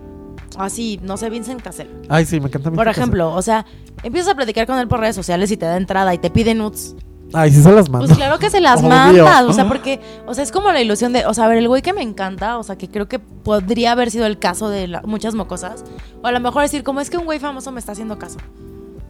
Así, 0.58 1.00
no 1.02 1.16
sé, 1.16 1.30
Vincent 1.30 1.62
Cassel. 1.62 1.88
Ay, 2.08 2.26
sí, 2.26 2.38
me 2.40 2.48
encanta. 2.48 2.70
mi 2.70 2.76
Por 2.76 2.86
ejemplo, 2.88 3.32
o 3.32 3.40
sea, 3.42 3.64
empiezas 4.02 4.32
a 4.32 4.34
platicar 4.36 4.66
con 4.66 4.78
él 4.78 4.86
por 4.88 5.00
redes 5.00 5.16
sociales 5.16 5.50
y 5.50 5.56
te 5.56 5.64
da 5.66 5.76
entrada 5.76 6.12
y 6.14 6.18
te 6.18 6.28
pide 6.30 6.54
nudes. 6.54 6.94
Ay, 7.34 7.50
sí 7.50 7.62
se 7.62 7.72
las 7.72 7.88
mando. 7.88 8.06
Pues 8.06 8.18
claro 8.18 8.38
que 8.38 8.50
se 8.50 8.60
las 8.60 8.80
Obvio. 8.80 8.90
mandas, 8.90 9.44
o 9.46 9.52
sea, 9.54 9.66
porque, 9.66 9.98
o 10.26 10.34
sea, 10.34 10.44
es 10.44 10.52
como 10.52 10.70
la 10.70 10.82
ilusión 10.82 11.14
de, 11.14 11.24
o 11.24 11.32
sea, 11.32 11.46
a 11.46 11.48
ver, 11.48 11.56
el 11.56 11.68
güey 11.68 11.80
que 11.80 11.94
me 11.94 12.02
encanta, 12.02 12.58
o 12.58 12.62
sea, 12.62 12.76
que 12.76 12.90
creo 12.90 13.08
que 13.08 13.18
podría 13.18 13.92
haber 13.92 14.10
sido 14.10 14.26
el 14.26 14.38
caso 14.38 14.68
de 14.68 14.86
la- 14.88 15.00
muchas 15.00 15.34
mocosas, 15.34 15.82
o 16.22 16.26
a 16.26 16.32
lo 16.32 16.40
mejor 16.40 16.60
decir, 16.60 16.82
como 16.84 17.00
es 17.00 17.08
que 17.08 17.16
un 17.16 17.24
güey 17.24 17.38
famoso 17.38 17.72
me 17.72 17.80
está 17.80 17.92
haciendo 17.92 18.18
caso, 18.18 18.36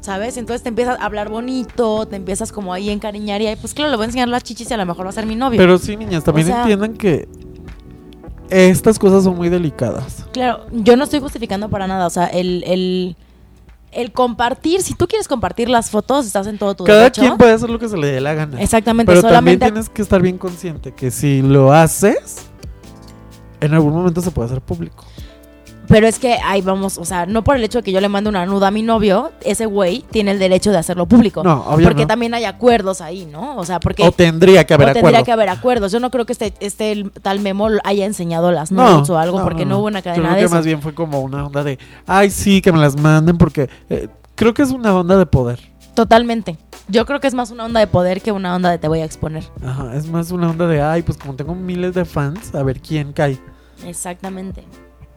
¿sabes? 0.02 0.36
Entonces 0.36 0.62
te 0.62 0.68
empiezas 0.68 1.00
a 1.00 1.04
hablar 1.06 1.30
bonito, 1.30 2.06
te 2.06 2.16
empiezas 2.16 2.52
como 2.52 2.74
ahí 2.74 2.90
a 2.90 2.92
encariñar 2.92 3.40
y 3.40 3.46
ahí, 3.46 3.56
pues 3.56 3.72
claro, 3.72 3.90
le 3.90 3.96
voy 3.96 4.04
a 4.04 4.06
enseñar 4.06 4.28
las 4.28 4.42
chichis 4.42 4.70
y 4.70 4.74
a 4.74 4.76
lo 4.76 4.84
mejor 4.84 5.06
va 5.06 5.10
a 5.10 5.12
ser 5.14 5.24
mi 5.24 5.34
novio. 5.36 5.56
Pero 5.56 5.78
sí, 5.78 5.96
niñas, 5.96 6.24
también 6.24 6.48
O 6.48 6.50
sea- 6.50 6.60
entiendan 6.62 6.92
que 6.94 7.26
estas 8.50 8.98
cosas 8.98 9.24
son 9.24 9.36
muy 9.36 9.48
delicadas. 9.48 10.26
Claro, 10.32 10.66
yo 10.72 10.96
no 10.96 11.04
estoy 11.04 11.20
justificando 11.20 11.70
para 11.70 11.86
nada, 11.86 12.06
o 12.06 12.10
sea, 12.10 12.26
el, 12.26 12.62
el, 12.66 13.16
el 13.92 14.12
compartir, 14.12 14.82
si 14.82 14.94
tú 14.94 15.06
quieres 15.06 15.26
compartir 15.28 15.70
las 15.70 15.88
fotos, 15.90 16.26
estás 16.26 16.46
en 16.46 16.58
todo 16.58 16.74
tu 16.74 16.84
Cada 16.84 16.98
derecho. 16.98 17.22
quien 17.22 17.36
puede 17.38 17.52
hacer 17.52 17.70
lo 17.70 17.78
que 17.78 17.88
se 17.88 17.96
le 17.96 18.08
dé 18.08 18.20
la 18.20 18.34
gana. 18.34 18.60
Exactamente, 18.60 19.10
Pero 19.12 19.26
también 19.26 19.58
tienes 19.58 19.88
que 19.88 20.02
estar 20.02 20.20
bien 20.20 20.36
consciente 20.36 20.92
que 20.92 21.10
si 21.10 21.40
lo 21.42 21.72
haces, 21.72 22.46
en 23.60 23.72
algún 23.72 23.94
momento 23.94 24.20
se 24.20 24.30
puede 24.30 24.46
hacer 24.46 24.60
público. 24.60 25.04
Pero 25.92 26.06
es 26.06 26.18
que 26.18 26.38
ahí 26.42 26.62
vamos, 26.62 26.96
o 26.96 27.04
sea, 27.04 27.26
no 27.26 27.44
por 27.44 27.54
el 27.54 27.64
hecho 27.64 27.80
de 27.80 27.82
que 27.84 27.92
yo 27.92 28.00
le 28.00 28.08
mande 28.08 28.30
una 28.30 28.46
nuda 28.46 28.68
a 28.68 28.70
mi 28.70 28.80
novio, 28.80 29.30
ese 29.44 29.66
güey 29.66 30.02
tiene 30.10 30.30
el 30.30 30.38
derecho 30.38 30.70
de 30.70 30.78
hacerlo 30.78 31.04
público. 31.04 31.42
No, 31.44 31.62
obvio 31.66 31.86
Porque 31.86 32.02
no. 32.02 32.06
también 32.06 32.32
hay 32.32 32.46
acuerdos 32.46 33.02
ahí, 33.02 33.26
¿no? 33.26 33.58
O 33.58 33.64
sea, 33.66 33.78
porque 33.78 34.02
O 34.02 34.10
tendría 34.10 34.64
que 34.64 34.72
haber 34.72 34.88
o 34.88 34.92
tendría 34.94 35.22
que 35.22 35.32
haber 35.32 35.50
acuerdos. 35.50 35.92
Yo 35.92 36.00
no 36.00 36.10
creo 36.10 36.24
que 36.24 36.32
este, 36.32 36.54
este 36.60 37.04
tal 37.20 37.40
Memo 37.40 37.68
haya 37.84 38.06
enseñado 38.06 38.52
las 38.52 38.72
No, 38.72 38.90
nudes 38.96 39.10
o 39.10 39.18
algo, 39.18 39.42
porque 39.42 39.66
no, 39.66 39.80
hubo 39.80 39.86
una 39.88 40.00
cadena 40.00 40.22
creo 40.22 40.34
de 40.34 40.40
que 40.40 40.46
eso. 40.46 40.54
más 40.54 40.64
bien 40.64 40.80
fue 40.80 40.94
como 40.94 41.20
una 41.20 41.44
onda 41.46 41.62
de, 41.62 41.78
ay, 42.06 42.30
sí, 42.30 42.62
que 42.62 42.72
me 42.72 42.78
las 42.78 42.96
manden, 42.96 43.36
porque 43.36 43.68
eh, 43.90 44.08
creo 44.34 44.54
que 44.54 44.62
es 44.62 44.70
una 44.70 44.96
onda 44.98 45.18
de 45.18 45.26
poder. 45.26 45.60
Totalmente. 45.92 46.56
Yo 46.88 47.04
creo 47.04 47.20
que 47.20 47.26
es 47.26 47.34
más 47.34 47.50
una 47.50 47.66
onda 47.66 47.80
de 47.80 47.86
poder 47.86 48.22
que 48.22 48.32
una 48.32 48.56
onda 48.56 48.70
de 48.70 48.78
te 48.78 48.88
voy 48.88 49.00
a 49.00 49.04
exponer. 49.04 49.44
Ajá, 49.62 49.94
es 49.94 50.08
más 50.08 50.30
una 50.30 50.48
onda 50.48 50.66
de, 50.66 50.80
ay, 50.80 51.02
pues 51.02 51.18
como 51.18 51.34
tengo 51.36 51.54
miles 51.54 51.92
de 51.94 52.06
fans, 52.06 52.54
a 52.54 52.62
ver 52.62 52.80
quién 52.80 53.12
cae. 53.12 53.38
Exactamente. 53.84 54.64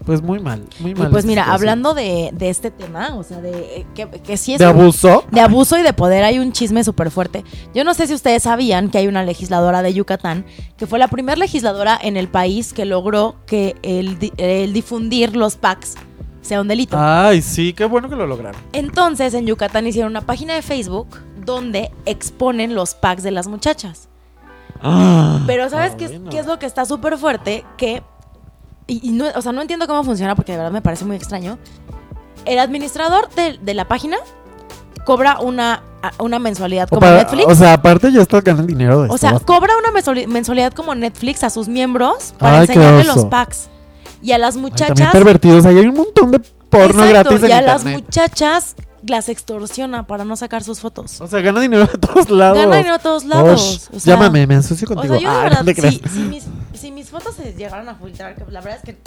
Pues 0.06 0.22
muy 0.22 0.39
mal, 0.39 0.63
muy 0.80 0.91
Y 0.91 0.96
mal. 0.96 1.10
pues 1.10 1.26
mira, 1.26 1.44
situación. 1.44 1.62
hablando 1.70 1.94
de, 1.96 2.30
de 2.34 2.50
este 2.50 2.70
tema, 2.70 3.15
o 3.15 3.24
sea, 3.24 3.41
de 3.41 3.52
eh, 3.80 3.88
que, 3.96 4.08
que 4.08 4.38
sí 4.38 4.54
es 4.54 4.60
de 4.60 4.65
un- 4.70 4.80
abuso. 4.80 5.24
de 5.32 5.41
abuso 5.41 5.78
y 5.80 5.82
de 5.82 5.94
poder 5.94 6.24
hay 6.24 6.38
un 6.38 6.52
chisme 6.52 6.84
súper 6.84 7.10
fuerte. 7.10 7.44
Yo 7.74 7.84
no 7.84 7.94
sé 7.96 8.06
si 8.06 8.13
ustedes 8.13 8.44
sabían 8.44 8.89
que 8.91 9.00
hay 9.00 9.08
una 9.08 9.24
legisladora 9.24 9.82
de 9.82 9.94
Yucatán 9.96 10.46
que 10.78 10.86
fue 10.86 11.00
la 11.00 11.08
primera 11.08 11.36
legisladora 11.38 11.98
en 12.02 12.18
el 12.18 12.28
país 12.28 12.72
que 12.74 12.86
logró 12.86 13.36
que 13.48 13.76
el, 13.82 14.20
di- 14.20 14.34
el 14.38 14.74
difundir 14.74 15.36
los 15.36 15.56
packs 15.56 15.96
sea 16.41 16.62
un 16.62 16.68
delito. 16.68 16.96
Ay, 17.00 17.41
sí, 17.41 17.74
qué 17.74 17.86
bueno 17.86 18.08
que 18.08 18.15
lo 18.15 18.28
lograron. 18.28 18.62
Entonces 18.74 19.34
en 19.34 19.48
Yucatán 19.48 19.88
hicieron 19.88 20.12
una 20.12 20.22
página 20.22 20.54
de 20.54 20.62
Facebook 20.62 21.08
donde 21.43 21.91
exponen 22.06 22.76
los 22.76 22.93
packs 22.93 23.24
de 23.24 23.32
las 23.32 23.47
muchachas. 23.47 24.08
Pero 25.47 25.70
¿sabes 25.70 25.93
Ah, 25.93 25.97
qué, 25.97 26.08
bueno. 26.10 26.30
qué 26.30 26.39
es 26.39 26.45
lo 26.45 26.60
que 26.60 26.66
está 26.68 26.86
súper 26.86 27.18
fuerte? 27.18 27.66
Que, 27.78 28.03
y, 28.88 29.10
y 29.10 29.12
no, 29.12 29.26
o 29.36 29.42
sea, 29.42 29.52
no 29.52 29.62
entiendo 29.62 29.88
cómo 29.88 30.04
funciona 30.04 30.36
porque 30.36 30.52
de 30.54 30.58
verdad 30.60 30.72
me 30.72 30.82
parece 30.82 31.06
muy 31.06 31.16
extraño. 31.16 31.58
El 32.46 32.60
administrador 32.60 33.30
de, 33.36 33.58
de 33.62 33.74
la 33.74 33.88
página 33.88 34.18
cobra 35.06 35.40
una, 35.40 35.82
una 36.20 36.40
mensualidad 36.40 36.88
como 36.90 37.02
para- 37.02 37.18
Netflix. 37.18 37.46
o 37.48 37.56
sea, 37.56 37.74
aparte 37.74 38.12
ya 38.12 38.22
estás 38.22 38.44
ganando 38.44 38.68
dinero 38.68 39.04
de 39.04 39.10
O 39.10 39.18
sea, 39.18 39.34
basta. 39.34 39.46
cobra 39.46 39.74
una 39.78 39.92
mensuali- 39.92 40.28
mensualidad 40.28 40.74
como 40.74 40.94
Netflix 40.96 41.44
a 41.44 41.50
sus 41.50 41.68
miembros 41.68 42.34
para 42.38 42.60
Ay, 42.60 42.68
enseñarle 42.68 43.04
los 43.04 43.26
packs. 43.26 43.70
Y 44.22 44.32
a 44.32 44.38
las 44.40 44.56
Ay, 44.56 44.62
muchachas. 44.62 45.12
pervertidos. 45.12 45.66
Ahí 45.66 45.78
hay 45.78 45.86
un 45.88 45.96
montón 45.96 46.32
de 46.32 46.40
porno 46.70 47.04
Exacto, 47.06 47.30
gratis 47.32 47.44
en 47.44 47.50
y 47.50 47.54
a 47.54 47.62
las 47.62 47.86
muchachas 47.86 48.76
las 49.08 49.30
extorsiona 49.30 50.08
para 50.08 50.26
no 50.26 50.36
sacar 50.36 50.64
sus 50.64 50.80
fotos. 50.80 51.22
O 51.22 51.28
sea, 51.28 51.41
gana 51.41 51.60
dinero 51.62 51.86
de 51.86 51.97
todos 51.97 52.30
lados. 52.30 52.58
Gana 52.58 52.78
dinero 52.78 52.95
a 52.95 52.99
todos 52.99 53.26
lados. 53.26 53.62
Osh, 53.91 53.95
o 53.95 53.99
sea, 53.99 54.16
llámame, 54.16 54.47
me 54.47 54.56
asocio 54.56 54.88
O 54.89 54.93
contigo. 54.93 55.14
sea, 55.16 55.24
yo 55.24 55.30
de 55.30 55.36
Ah, 55.36 55.43
verdad, 55.43 55.89
si, 55.89 56.01
si 56.10 56.20
mis, 56.20 56.43
si 56.74 56.91
mis 56.91 57.10
fotos 57.10 57.36
se 57.36 57.53
llegaran 57.53 57.88
a 57.89 57.95
filtrar, 57.95 58.36
que 58.36 58.43
la 58.51 58.62
verdad 58.62 58.80
es 58.84 58.84
que 58.84 58.97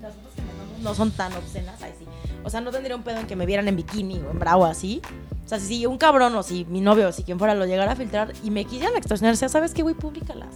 las 0.00 0.14
fotos 0.14 0.32
que 0.36 0.42
me 0.42 0.48
tomo 0.48 0.82
no 0.82 0.94
son 0.94 1.10
tan 1.10 1.32
obscenas, 1.34 1.80
ahí 1.82 1.92
sí. 1.98 2.04
O 2.44 2.50
sea, 2.50 2.60
no 2.60 2.70
tendría 2.70 2.96
un 2.96 3.02
pedo 3.02 3.18
en 3.18 3.26
que 3.26 3.36
me 3.36 3.44
vieran 3.46 3.68
en 3.68 3.76
bikini 3.76 4.20
o 4.26 4.30
en 4.30 4.38
bravo 4.38 4.64
así. 4.64 5.02
O 5.44 5.48
sea, 5.48 5.58
si 5.60 5.84
un 5.84 5.98
cabrón 5.98 6.34
o 6.36 6.42
si 6.42 6.64
mi 6.66 6.80
novio 6.80 7.08
o 7.08 7.12
si 7.12 7.22
quien 7.24 7.38
fuera 7.38 7.54
lo 7.54 7.66
llegara 7.66 7.92
a 7.92 7.96
filtrar 7.96 8.32
y 8.44 8.50
me 8.50 8.64
quisieran 8.64 8.96
extorsionar, 8.96 9.36
sea, 9.36 9.48
¿sabes 9.48 9.74
qué, 9.74 9.82
güey? 9.82 9.94
Públicalas. 9.94 10.48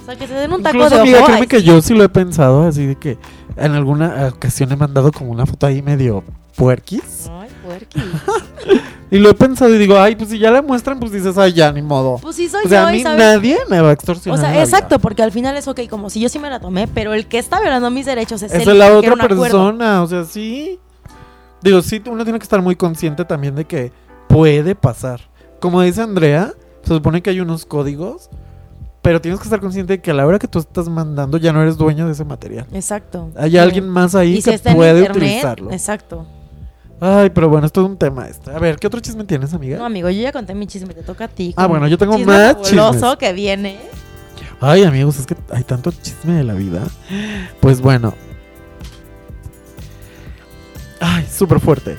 O 0.00 0.04
sea, 0.04 0.16
que 0.16 0.26
se 0.26 0.34
den 0.34 0.52
un 0.52 0.62
taco 0.64 0.76
Incluso, 0.78 0.96
de 0.96 1.00
amiga, 1.02 1.18
ojo. 1.18 1.26
créeme 1.26 1.42
ay, 1.42 1.46
que 1.48 1.62
yo 1.62 1.80
sí 1.80 1.94
lo 1.94 2.02
he 2.02 2.08
pensado, 2.08 2.66
así 2.66 2.86
de 2.86 2.96
que 2.96 3.18
en 3.56 3.72
alguna 3.72 4.30
ocasión 4.34 4.72
he 4.72 4.76
mandado 4.76 5.12
como 5.12 5.30
una 5.30 5.46
foto 5.46 5.66
ahí 5.66 5.80
medio 5.80 6.24
puerquis. 6.56 7.28
Ay, 7.30 7.41
Y 9.10 9.18
lo 9.18 9.28
he 9.28 9.34
pensado 9.34 9.74
y 9.74 9.76
digo, 9.78 9.98
ay, 9.98 10.16
pues 10.16 10.30
si 10.30 10.38
ya 10.38 10.50
la 10.50 10.62
muestran, 10.62 10.98
pues 10.98 11.12
dices, 11.12 11.36
ay, 11.36 11.52
ya, 11.52 11.70
ni 11.70 11.82
modo. 11.82 12.16
Pues 12.22 12.34
sí 12.36 12.48
soy 12.48 12.64
o 12.64 12.68
sea, 12.68 12.84
yo, 12.84 12.88
a 12.88 12.92
mí 12.92 13.02
¿sabes? 13.02 13.18
nadie 13.18 13.58
me 13.68 13.78
va 13.82 13.88
a 13.88 13.90
O 13.90 13.92
extorsionar. 13.92 14.40
sea, 14.40 14.48
en 14.50 14.56
la 14.56 14.62
exacto, 14.62 14.88
vida. 14.96 14.98
porque 15.00 15.22
al 15.22 15.30
final 15.32 15.54
es 15.54 15.68
ok, 15.68 15.80
como 15.90 16.08
si 16.08 16.18
yo 16.18 16.30
sí 16.30 16.38
me 16.38 16.48
la 16.48 16.60
tomé, 16.60 16.88
pero 16.88 17.12
el 17.12 17.26
que 17.26 17.36
está 17.38 17.60
violando 17.60 17.90
mis 17.90 18.06
derechos 18.06 18.42
es, 18.42 18.50
es 18.54 18.66
la 18.66 18.88
porque 18.90 19.10
otra 19.10 19.28
persona, 19.28 20.02
o 20.02 20.06
sea, 20.06 20.24
sí. 20.24 20.80
Digo, 21.60 21.82
sí, 21.82 22.00
uno 22.10 22.24
tiene 22.24 22.38
que 22.38 22.44
estar 22.44 22.62
muy 22.62 22.74
consciente 22.74 23.26
también 23.26 23.54
de 23.54 23.66
que 23.66 23.92
puede 24.28 24.74
pasar. 24.74 25.20
Como 25.60 25.82
dice 25.82 26.00
Andrea, 26.00 26.54
se 26.82 26.94
supone 26.94 27.22
que 27.22 27.28
hay 27.28 27.40
unos 27.40 27.66
códigos, 27.66 28.30
pero 29.02 29.20
tienes 29.20 29.40
que 29.40 29.44
estar 29.44 29.60
consciente 29.60 29.92
de 29.94 30.00
que 30.00 30.10
a 30.10 30.14
la 30.14 30.26
hora 30.26 30.38
que 30.38 30.48
tú 30.48 30.58
estás 30.58 30.88
mandando 30.88 31.36
ya 31.36 31.52
no 31.52 31.60
eres 31.60 31.76
dueño 31.76 32.06
de 32.06 32.12
ese 32.12 32.24
material. 32.24 32.66
Exacto. 32.72 33.30
Hay 33.36 33.50
Sí. 33.50 33.58
alguien 33.58 33.88
más 33.90 34.14
ahí 34.14 34.36
Y 34.38 34.42
si 34.42 34.50
que 34.56 34.68
en 34.70 34.74
puede 34.74 35.00
internet, 35.00 35.16
utilizarlo. 35.22 35.70
Exacto. 35.70 36.26
Ay, 37.04 37.30
pero 37.30 37.48
bueno, 37.48 37.66
es 37.66 37.72
todo 37.72 37.86
un 37.86 37.96
tema 37.96 38.28
este. 38.28 38.52
A 38.52 38.60
ver, 38.60 38.76
¿qué 38.78 38.86
otro 38.86 39.00
chisme 39.00 39.24
tienes, 39.24 39.52
amiga? 39.52 39.76
No, 39.76 39.86
amigo, 39.86 40.08
yo 40.08 40.22
ya 40.22 40.30
conté 40.30 40.54
mi 40.54 40.68
chisme, 40.68 40.94
te 40.94 41.02
toca 41.02 41.24
a 41.24 41.28
ti. 41.28 41.52
Ah, 41.56 41.66
bueno, 41.66 41.88
yo 41.88 41.98
tengo 41.98 42.16
chisme 42.16 42.32
más 42.32 42.62
chismes. 42.62 43.16
que 43.18 43.32
viene. 43.32 43.80
Ay, 44.60 44.84
amigos, 44.84 45.18
es 45.18 45.26
que 45.26 45.34
hay 45.50 45.64
tanto 45.64 45.90
chisme 45.90 46.34
de 46.34 46.44
la 46.44 46.54
vida. 46.54 46.84
Pues 47.58 47.80
bueno. 47.80 48.14
Ay, 51.00 51.26
súper 51.28 51.58
fuerte. 51.58 51.98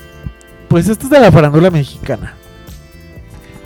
Pues 0.68 0.88
esto 0.88 1.04
es 1.04 1.10
de 1.10 1.20
la 1.20 1.30
farándula 1.30 1.70
mexicana. 1.70 2.32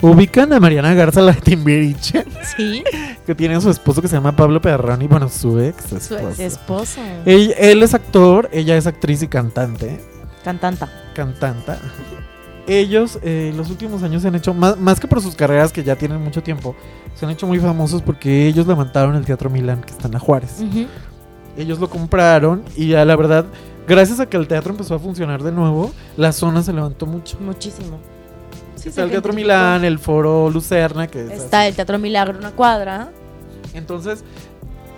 Ubican 0.02 0.52
a 0.52 0.58
Mariana 0.58 0.92
Garza, 0.94 1.20
la 1.20 1.30
de 1.30 1.40
Timbiriche, 1.40 2.24
Sí, 2.56 2.82
que 3.26 3.36
tiene 3.36 3.54
a 3.54 3.60
su 3.60 3.70
esposo 3.70 4.02
que 4.02 4.08
se 4.08 4.16
llama 4.16 4.34
Pablo 4.34 4.60
Perroni, 4.60 5.06
bueno, 5.06 5.28
su 5.28 5.60
ex 5.60 5.84
su 5.88 5.96
esposo. 5.98 6.28
ex 6.30 6.40
esposo. 6.40 7.00
Él, 7.24 7.54
él 7.58 7.80
es 7.84 7.94
actor, 7.94 8.48
ella 8.52 8.76
es 8.76 8.88
actriz 8.88 9.22
y 9.22 9.28
cantante. 9.28 10.00
Cantanta. 10.48 10.88
Cantanta. 11.14 11.78
Ellos, 12.66 13.18
eh, 13.22 13.52
los 13.54 13.68
últimos 13.68 14.02
años 14.02 14.22
se 14.22 14.28
han 14.28 14.34
hecho, 14.34 14.54
más, 14.54 14.78
más 14.78 14.98
que 14.98 15.06
por 15.06 15.20
sus 15.20 15.34
carreras 15.34 15.74
que 15.74 15.84
ya 15.84 15.94
tienen 15.96 16.22
mucho 16.24 16.42
tiempo, 16.42 16.74
se 17.14 17.26
han 17.26 17.32
hecho 17.32 17.46
muy 17.46 17.58
famosos 17.58 18.00
porque 18.00 18.46
ellos 18.46 18.66
levantaron 18.66 19.14
el 19.14 19.26
Teatro 19.26 19.50
Milán, 19.50 19.82
que 19.82 19.90
está 19.90 20.06
en 20.06 20.14
la 20.14 20.18
Juárez. 20.18 20.62
Ellos 21.58 21.78
lo 21.78 21.90
compraron 21.90 22.62
y 22.78 22.94
a 22.94 23.04
la 23.04 23.14
verdad, 23.14 23.44
gracias 23.86 24.20
a 24.20 24.26
que 24.26 24.38
el 24.38 24.48
teatro 24.48 24.70
empezó 24.70 24.94
a 24.94 24.98
funcionar 24.98 25.42
de 25.42 25.52
nuevo, 25.52 25.92
la 26.16 26.32
zona 26.32 26.62
se 26.62 26.72
levantó 26.72 27.04
mucho. 27.04 27.36
Muchísimo. 27.40 27.98
Sí, 28.76 28.88
Está 28.88 29.02
el 29.02 29.10
Teatro. 29.10 29.34
Milán, 29.34 29.84
el 29.84 29.98
Foro 29.98 30.48
Lucerna, 30.48 31.08
que 31.08 31.26
es 31.26 31.30
Está 31.30 31.60
así. 31.60 31.68
el 31.68 31.74
Teatro 31.76 31.98
Milagro, 31.98 32.38
una 32.38 32.52
cuadra. 32.52 33.10
Entonces, 33.74 34.24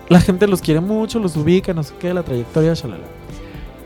la 0.08 0.20
gente 0.20 0.46
los 0.46 0.60
quiere 0.60 0.80
mucho, 0.80 1.18
los 1.18 1.36
ubica, 1.36 1.74
no 1.74 1.82
sé 1.82 1.94
qué, 1.98 2.14
la 2.14 2.22
trayectoria, 2.22 2.74
shalala. 2.74 3.04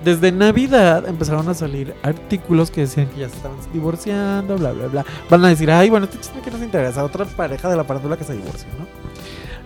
Desde 0.05 0.31
Navidad 0.33 1.09
empezaron 1.09 1.49
a 1.49 1.55
salir 1.55 1.95
artículos 2.03 2.71
que 2.71 2.83
decían 2.83 3.07
que 3.07 3.21
ya 3.21 3.29
se 3.29 3.37
estaban 3.37 3.57
divorciando, 3.73 4.57
bla, 4.57 4.73
bla, 4.73 4.87
bla. 4.89 5.05
Van 5.31 5.45
a 5.45 5.49
decir, 5.49 5.71
ay, 5.71 5.89
bueno, 5.89 6.05
este 6.05 6.19
chisme 6.19 6.43
que 6.43 6.51
nos 6.51 6.61
interesa, 6.61 7.03
otra 7.03 7.25
pareja 7.25 7.71
de 7.71 7.77
la 7.77 7.85
parándula 7.85 8.17
que 8.17 8.25
se 8.25 8.35
divorcia, 8.35 8.69
¿no? 8.79 8.87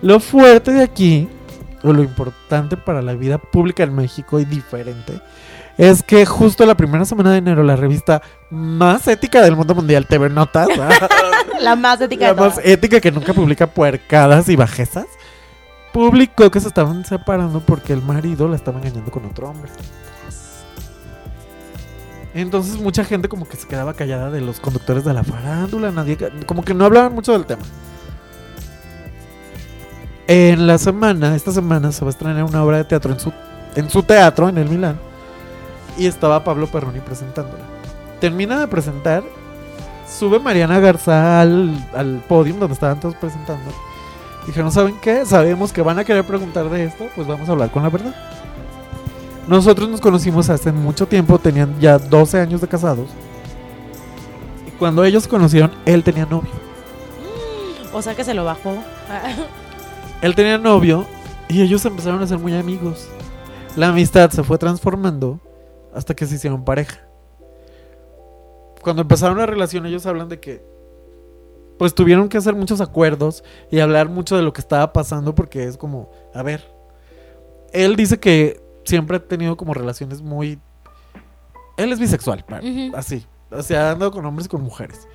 Lo 0.01 0.19
fuerte 0.21 0.71
de 0.71 0.83
aquí, 0.83 1.27
o 1.83 1.91
lo 1.91 2.03
importante 2.03 2.77
para 2.77 3.01
la 3.01 3.13
vida 3.15 3.37
pública 3.37 3.83
en 3.83 3.93
México 3.93 4.39
y 4.39 4.45
diferente, 4.45 5.19
es 5.77 6.03
que 6.03 6.25
justo 6.25 6.65
la 6.65 6.75
primera 6.75 7.03
semana 7.05 7.31
de 7.31 7.37
enero 7.39 7.63
la 7.63 7.75
revista 7.75 8.21
más 8.49 9.07
ética 9.07 9.41
del 9.41 9.55
mundo 9.57 9.75
mundial, 9.75 10.05
TV 10.07 10.29
Notas, 10.29 10.69
La 11.59 11.75
más 11.75 11.99
ética 11.99 12.27
la 12.27 12.29
de 12.29 12.35
todas. 12.37 12.55
más 12.55 12.65
ética 12.65 13.01
que 13.01 13.11
nunca 13.11 13.33
publica 13.33 13.67
puercadas 13.67 14.47
y 14.47 14.55
bajezas, 14.55 15.07
publicó 15.91 16.49
que 16.49 16.61
se 16.61 16.69
estaban 16.69 17.03
separando 17.03 17.59
porque 17.59 17.91
el 17.91 18.01
marido 18.01 18.47
la 18.47 18.55
estaba 18.55 18.79
engañando 18.79 19.11
con 19.11 19.25
otro 19.25 19.49
hombre. 19.49 19.69
Entonces 22.33 22.79
mucha 22.79 23.03
gente 23.03 23.27
como 23.27 23.47
que 23.47 23.57
se 23.57 23.67
quedaba 23.67 23.93
callada 23.93 24.29
de 24.29 24.41
los 24.41 24.59
conductores 24.59 25.03
de 25.03 25.13
la 25.13 25.23
farándula, 25.23 25.91
nadie 25.91 26.17
como 26.45 26.63
que 26.63 26.73
no 26.73 26.85
hablaban 26.85 27.13
mucho 27.13 27.33
del 27.33 27.45
tema. 27.45 27.63
En 30.27 30.67
la 30.67 30.77
semana, 30.77 31.35
esta 31.35 31.51
semana 31.51 31.91
se 31.91 32.05
va 32.05 32.09
a 32.09 32.11
estrenar 32.11 32.43
una 32.43 32.63
obra 32.63 32.77
de 32.77 32.83
teatro 32.83 33.11
en 33.11 33.19
su 33.19 33.33
en 33.75 33.89
su 33.89 34.03
teatro 34.03 34.49
en 34.49 34.57
el 34.57 34.69
Milán 34.69 34.99
y 35.97 36.05
estaba 36.05 36.43
Pablo 36.43 36.67
Perroni 36.67 36.99
presentándola. 36.99 37.63
Termina 38.19 38.59
de 38.59 38.67
presentar 38.67 39.23
sube 40.07 40.39
Mariana 40.39 40.79
Garza 40.79 41.41
al, 41.41 41.87
al 41.95 42.23
podium 42.27 42.59
donde 42.59 42.73
estaban 42.73 42.99
todos 42.99 43.15
presentando. 43.15 43.71
Dijeron, 44.45 44.71
¿saben 44.71 44.95
qué? 45.01 45.25
Sabemos 45.25 45.71
que 45.71 45.81
van 45.81 45.99
a 45.99 46.03
querer 46.03 46.25
preguntar 46.25 46.69
de 46.69 46.85
esto, 46.85 47.07
pues 47.15 47.27
vamos 47.27 47.47
a 47.49 47.51
hablar 47.51 47.71
con 47.71 47.83
la 47.83 47.89
verdad. 47.89 48.15
Nosotros 49.49 49.89
nos 49.89 49.99
conocimos 49.99 50.47
hace 50.51 50.71
mucho 50.71 51.07
tiempo, 51.07 51.39
tenían 51.39 51.79
ya 51.79 51.97
12 51.97 52.39
años 52.39 52.61
de 52.61 52.67
casados. 52.67 53.09
Y 54.67 54.71
cuando 54.77 55.03
ellos 55.03 55.23
se 55.23 55.29
conocieron, 55.29 55.71
él 55.87 56.03
tenía 56.03 56.27
novio. 56.27 56.51
O 57.91 57.99
sea 58.03 58.13
que 58.13 58.23
se 58.23 58.35
lo 58.35 58.45
bajó. 58.45 58.75
Él 60.21 60.35
tenía 60.35 60.59
novio 60.59 61.07
y 61.47 61.63
ellos 61.63 61.83
empezaron 61.85 62.21
a 62.21 62.27
ser 62.27 62.37
muy 62.37 62.53
amigos. 62.53 63.09
La 63.75 63.87
amistad 63.87 64.29
se 64.29 64.43
fue 64.43 64.59
transformando 64.59 65.39
hasta 65.95 66.13
que 66.13 66.27
se 66.27 66.35
hicieron 66.35 66.63
pareja. 66.63 66.99
Cuando 68.83 69.01
empezaron 69.01 69.39
la 69.39 69.47
relación 69.47 69.87
ellos 69.87 70.05
hablan 70.05 70.29
de 70.29 70.39
que 70.39 70.63
pues 71.79 71.95
tuvieron 71.95 72.29
que 72.29 72.37
hacer 72.37 72.53
muchos 72.53 72.81
acuerdos 72.81 73.43
y 73.71 73.79
hablar 73.79 74.09
mucho 74.09 74.35
de 74.35 74.43
lo 74.43 74.53
que 74.53 74.61
estaba 74.61 74.93
pasando 74.93 75.33
porque 75.33 75.63
es 75.63 75.75
como, 75.75 76.11
a 76.35 76.43
ver, 76.43 76.71
él 77.73 77.95
dice 77.95 78.19
que 78.19 78.68
siempre 78.83 79.17
ha 79.17 79.19
tenido 79.19 79.57
como 79.57 79.73
relaciones 79.73 80.21
muy... 80.21 80.59
Él 81.77 81.91
es 81.91 81.99
bisexual, 81.99 82.43
así. 82.93 83.25
O 83.51 83.63
sea, 83.63 83.91
andado 83.91 84.11
con 84.11 84.25
hombres 84.25 84.47
y 84.47 84.49
con 84.49 84.61
mujeres. 84.61 85.07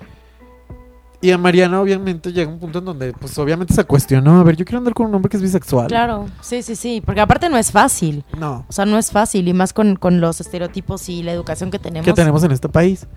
Y 1.21 1.31
a 1.31 1.37
Mariana 1.37 1.81
obviamente 1.81 2.31
llega 2.31 2.51
un 2.51 2.59
punto 2.59 2.79
en 2.79 2.85
donde 2.85 3.13
pues 3.13 3.37
obviamente 3.39 3.73
se 3.73 3.83
cuestionó, 3.83 4.39
a 4.39 4.43
ver, 4.43 4.55
yo 4.57 4.65
quiero 4.65 4.79
andar 4.79 4.93
con 4.93 5.07
un 5.07 5.15
hombre 5.15 5.29
que 5.29 5.37
es 5.37 5.43
bisexual. 5.43 5.87
Claro, 5.87 6.27
sí, 6.41 6.61
sí, 6.61 6.75
sí. 6.75 7.01
Porque 7.03 7.21
aparte 7.21 7.49
no 7.49 7.57
es 7.57 7.71
fácil. 7.71 8.23
No, 8.37 8.65
O 8.67 8.73
sea, 8.73 8.85
no 8.85 8.97
es 8.97 9.11
fácil. 9.11 9.47
Y 9.47 9.53
más 9.53 9.73
con, 9.73 9.95
con 9.95 10.21
los 10.21 10.39
estereotipos 10.41 11.09
y 11.09 11.23
la 11.23 11.31
educación 11.31 11.71
que 11.71 11.79
tenemos. 11.79 12.05
que 12.05 12.13
tenemos 12.13 12.43
en 12.43 12.51
este 12.51 12.69
país. 12.69 13.07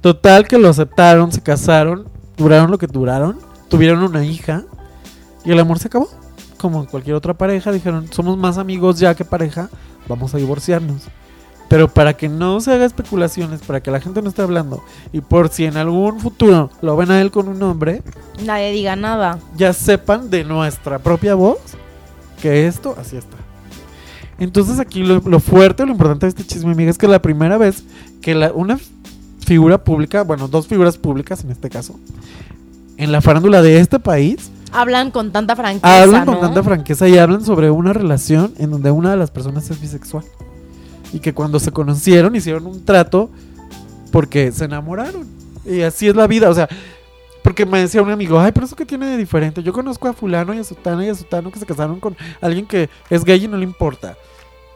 Total 0.00 0.48
que 0.48 0.58
lo 0.58 0.68
aceptaron, 0.68 1.30
se 1.30 1.40
casaron, 1.40 2.08
duraron 2.36 2.70
lo 2.70 2.78
que 2.78 2.88
duraron, 2.88 3.38
tuvieron 3.68 4.02
una 4.02 4.24
hija 4.24 4.64
y 5.44 5.52
el 5.52 5.60
amor 5.60 5.78
se 5.78 5.86
acabó. 5.88 6.08
Como 6.62 6.86
cualquier 6.86 7.16
otra 7.16 7.34
pareja, 7.34 7.72
dijeron, 7.72 8.06
somos 8.12 8.38
más 8.38 8.56
amigos 8.56 9.00
ya 9.00 9.16
que 9.16 9.24
pareja, 9.24 9.68
vamos 10.08 10.32
a 10.32 10.38
divorciarnos. 10.38 11.02
Pero 11.68 11.88
para 11.88 12.12
que 12.14 12.28
no 12.28 12.60
se 12.60 12.70
haga 12.72 12.84
especulaciones, 12.84 13.62
para 13.62 13.82
que 13.82 13.90
la 13.90 13.98
gente 14.00 14.22
no 14.22 14.28
esté 14.28 14.42
hablando, 14.42 14.80
y 15.12 15.22
por 15.22 15.48
si 15.48 15.64
en 15.64 15.76
algún 15.76 16.20
futuro 16.20 16.70
lo 16.80 16.96
ven 16.96 17.10
a 17.10 17.20
él 17.20 17.32
con 17.32 17.48
un 17.48 17.60
hombre, 17.64 18.00
Nadie 18.46 18.70
diga 18.70 18.94
nada. 18.94 19.40
ya 19.56 19.72
sepan 19.72 20.30
de 20.30 20.44
nuestra 20.44 21.00
propia 21.00 21.34
voz 21.34 21.58
que 22.40 22.68
esto 22.68 22.94
así 22.96 23.16
está. 23.16 23.36
Entonces 24.38 24.78
aquí 24.78 25.02
lo, 25.02 25.18
lo 25.18 25.40
fuerte, 25.40 25.84
lo 25.84 25.90
importante 25.90 26.26
de 26.26 26.30
este 26.30 26.44
chisme, 26.44 26.70
amiga, 26.70 26.90
es 26.92 26.98
que 26.98 27.08
la 27.08 27.20
primera 27.20 27.58
vez 27.58 27.82
que 28.20 28.36
la, 28.36 28.52
una 28.52 28.78
figura 29.44 29.82
pública, 29.82 30.22
bueno, 30.22 30.46
dos 30.46 30.68
figuras 30.68 30.96
públicas 30.96 31.42
en 31.42 31.50
este 31.50 31.68
caso, 31.70 31.98
en 32.98 33.10
la 33.10 33.20
farándula 33.20 33.62
de 33.62 33.80
este 33.80 33.98
país, 33.98 34.51
Hablan 34.72 35.10
con 35.10 35.32
tanta 35.32 35.54
franqueza. 35.54 36.02
hablan 36.02 36.24
con 36.24 36.34
¿no? 36.34 36.40
tanta 36.40 36.62
franqueza 36.62 37.08
y 37.08 37.18
hablan 37.18 37.44
sobre 37.44 37.70
una 37.70 37.92
relación 37.92 38.54
en 38.58 38.70
donde 38.70 38.90
una 38.90 39.10
de 39.10 39.16
las 39.16 39.30
personas 39.30 39.70
es 39.70 39.80
bisexual. 39.80 40.24
Y 41.12 41.20
que 41.20 41.34
cuando 41.34 41.60
se 41.60 41.72
conocieron 41.72 42.34
hicieron 42.34 42.66
un 42.66 42.84
trato 42.84 43.30
porque 44.10 44.50
se 44.52 44.64
enamoraron. 44.64 45.26
Y 45.64 45.82
así 45.82 46.08
es 46.08 46.16
la 46.16 46.26
vida, 46.26 46.50
o 46.50 46.54
sea, 46.54 46.68
porque 47.42 47.66
me 47.66 47.80
decía 47.80 48.02
un 48.02 48.10
amigo, 48.10 48.38
ay, 48.38 48.52
pero 48.52 48.66
eso 48.66 48.76
que 48.76 48.86
tiene 48.86 49.06
de 49.06 49.16
diferente. 49.16 49.62
Yo 49.62 49.72
conozco 49.72 50.08
a 50.08 50.12
fulano 50.12 50.54
y 50.54 50.58
a 50.58 50.64
sutano 50.64 51.02
y 51.02 51.08
a 51.08 51.14
sutano 51.14 51.50
que 51.50 51.58
se 51.58 51.66
casaron 51.66 52.00
con 52.00 52.16
alguien 52.40 52.66
que 52.66 52.88
es 53.10 53.24
gay 53.24 53.44
y 53.44 53.48
no 53.48 53.56
le 53.56 53.64
importa. 53.64 54.16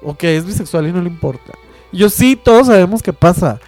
O 0.02 0.16
que 0.16 0.36
es 0.36 0.44
bisexual 0.44 0.88
y 0.88 0.92
no 0.92 1.00
le 1.00 1.08
importa. 1.08 1.52
Y 1.92 1.98
yo 1.98 2.08
sí, 2.08 2.36
todos 2.36 2.66
sabemos 2.66 3.02
que 3.02 3.12
pasa. 3.12 3.60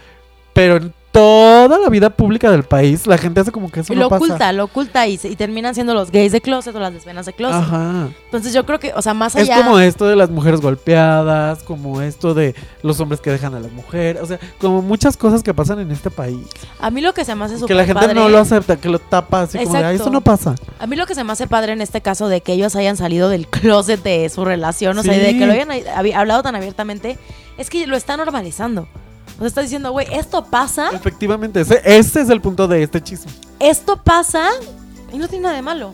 Pero 0.53 0.77
en 0.77 0.93
toda 1.19 1.79
la 1.79 1.89
vida 1.89 2.11
pública 2.11 2.51
del 2.51 2.63
país, 2.63 3.07
la 3.07 3.19
gente 3.19 3.41
hace 3.41 3.51
como 3.51 3.71
que 3.71 3.81
eso 3.81 3.93
Y 3.93 3.97
no 3.97 4.03
lo 4.03 4.09
pasa. 4.09 4.25
oculta, 4.25 4.53
lo 4.53 4.65
oculta 4.65 5.07
y, 5.09 5.17
se- 5.17 5.29
y 5.29 5.37
terminan 5.37 5.75
siendo 5.75 5.93
los 5.95 6.11
gays 6.13 6.33
de 6.33 6.41
closet 6.41 6.75
o 6.75 6.79
las 6.81 6.93
lesbianas 6.93 7.27
de 7.27 7.33
closet. 7.33 7.57
Ajá. 7.61 8.09
Entonces 8.27 8.53
yo 8.53 8.65
creo 8.65 8.79
que, 8.79 8.93
o 8.95 9.03
sea, 9.03 9.15
más 9.15 9.35
Es 9.35 9.43
allá. 9.51 9.65
como 9.65 9.79
esto 9.81 10.07
de 10.07 10.15
las 10.17 10.31
mujeres 10.31 10.61
golpeadas, 10.61 11.63
como 11.65 12.01
esto 12.03 12.35
de 12.35 12.55
los 12.83 13.01
hombres 13.01 13.21
que 13.21 13.31
dejan 13.31 13.55
a 13.55 13.61
las 13.61 13.73
mujeres, 13.73 14.23
o 14.23 14.27
sea, 14.27 14.39
como 14.61 14.81
muchas 14.83 15.17
cosas 15.17 15.43
que 15.43 15.53
pasan 15.53 15.81
en 15.81 15.91
este 15.91 16.11
país. 16.11 16.39
A 16.81 16.91
mí 16.91 17.01
lo 17.01 17.13
que 17.15 17.25
se 17.25 17.35
me 17.35 17.45
hace 17.45 17.55
que 17.55 17.61
súper 17.61 17.77
la 17.77 17.85
gente 17.85 18.01
padre- 18.01 18.15
no 18.15 18.29
lo 18.29 18.39
acepta, 18.39 18.77
que 18.77 18.89
lo 18.89 18.99
tapa 18.99 19.43
así 19.43 19.59
como 19.59 19.73
de, 19.73 19.79
"Ay, 19.79 19.85
Exacto. 19.97 20.03
eso 20.05 20.13
no 20.13 20.21
pasa. 20.21 20.55
A 20.79 20.87
mí 20.87 20.97
lo 20.97 21.07
que 21.07 21.15
se 21.15 21.25
me 21.25 21.33
hace 21.33 21.47
padre 21.47 21.73
en 21.73 21.81
este 21.81 22.01
caso 22.01 22.29
de 22.29 22.41
que 22.41 22.53
ellos 22.53 22.77
hayan 22.77 22.97
salido 22.97 23.29
del 23.29 23.47
closet 23.49 24.03
de 24.03 24.29
su 24.29 24.45
relación, 24.45 24.97
o 24.99 25.03
sea, 25.03 25.15
de 25.15 25.37
que 25.37 25.47
lo 25.47 25.53
hayan 25.53 25.69
hablado 26.15 26.43
tan 26.43 26.55
abiertamente, 26.55 27.19
es 27.57 27.71
que 27.71 27.87
lo 27.87 27.97
está 27.97 28.17
normalizando. 28.17 28.87
O 29.39 29.41
sea, 29.41 29.47
está 29.47 29.63
diciendo, 29.63 29.93
güey, 29.93 30.07
esto 30.13 30.45
pasa, 30.45 30.91
Efectivamente, 30.93 31.61
ese, 31.61 31.81
ese 31.85 32.21
es 32.23 32.29
el 32.31 32.41
punto 32.41 32.67
de 32.69 32.83
este 32.83 33.01
chisme. 33.03 33.31
esto 33.61 33.97
pasa 34.03 34.49
y 35.13 35.19
no 35.19 35.29
tiene 35.29 35.45
nada 35.45 35.55
de 35.57 35.63
malo. 35.63 35.93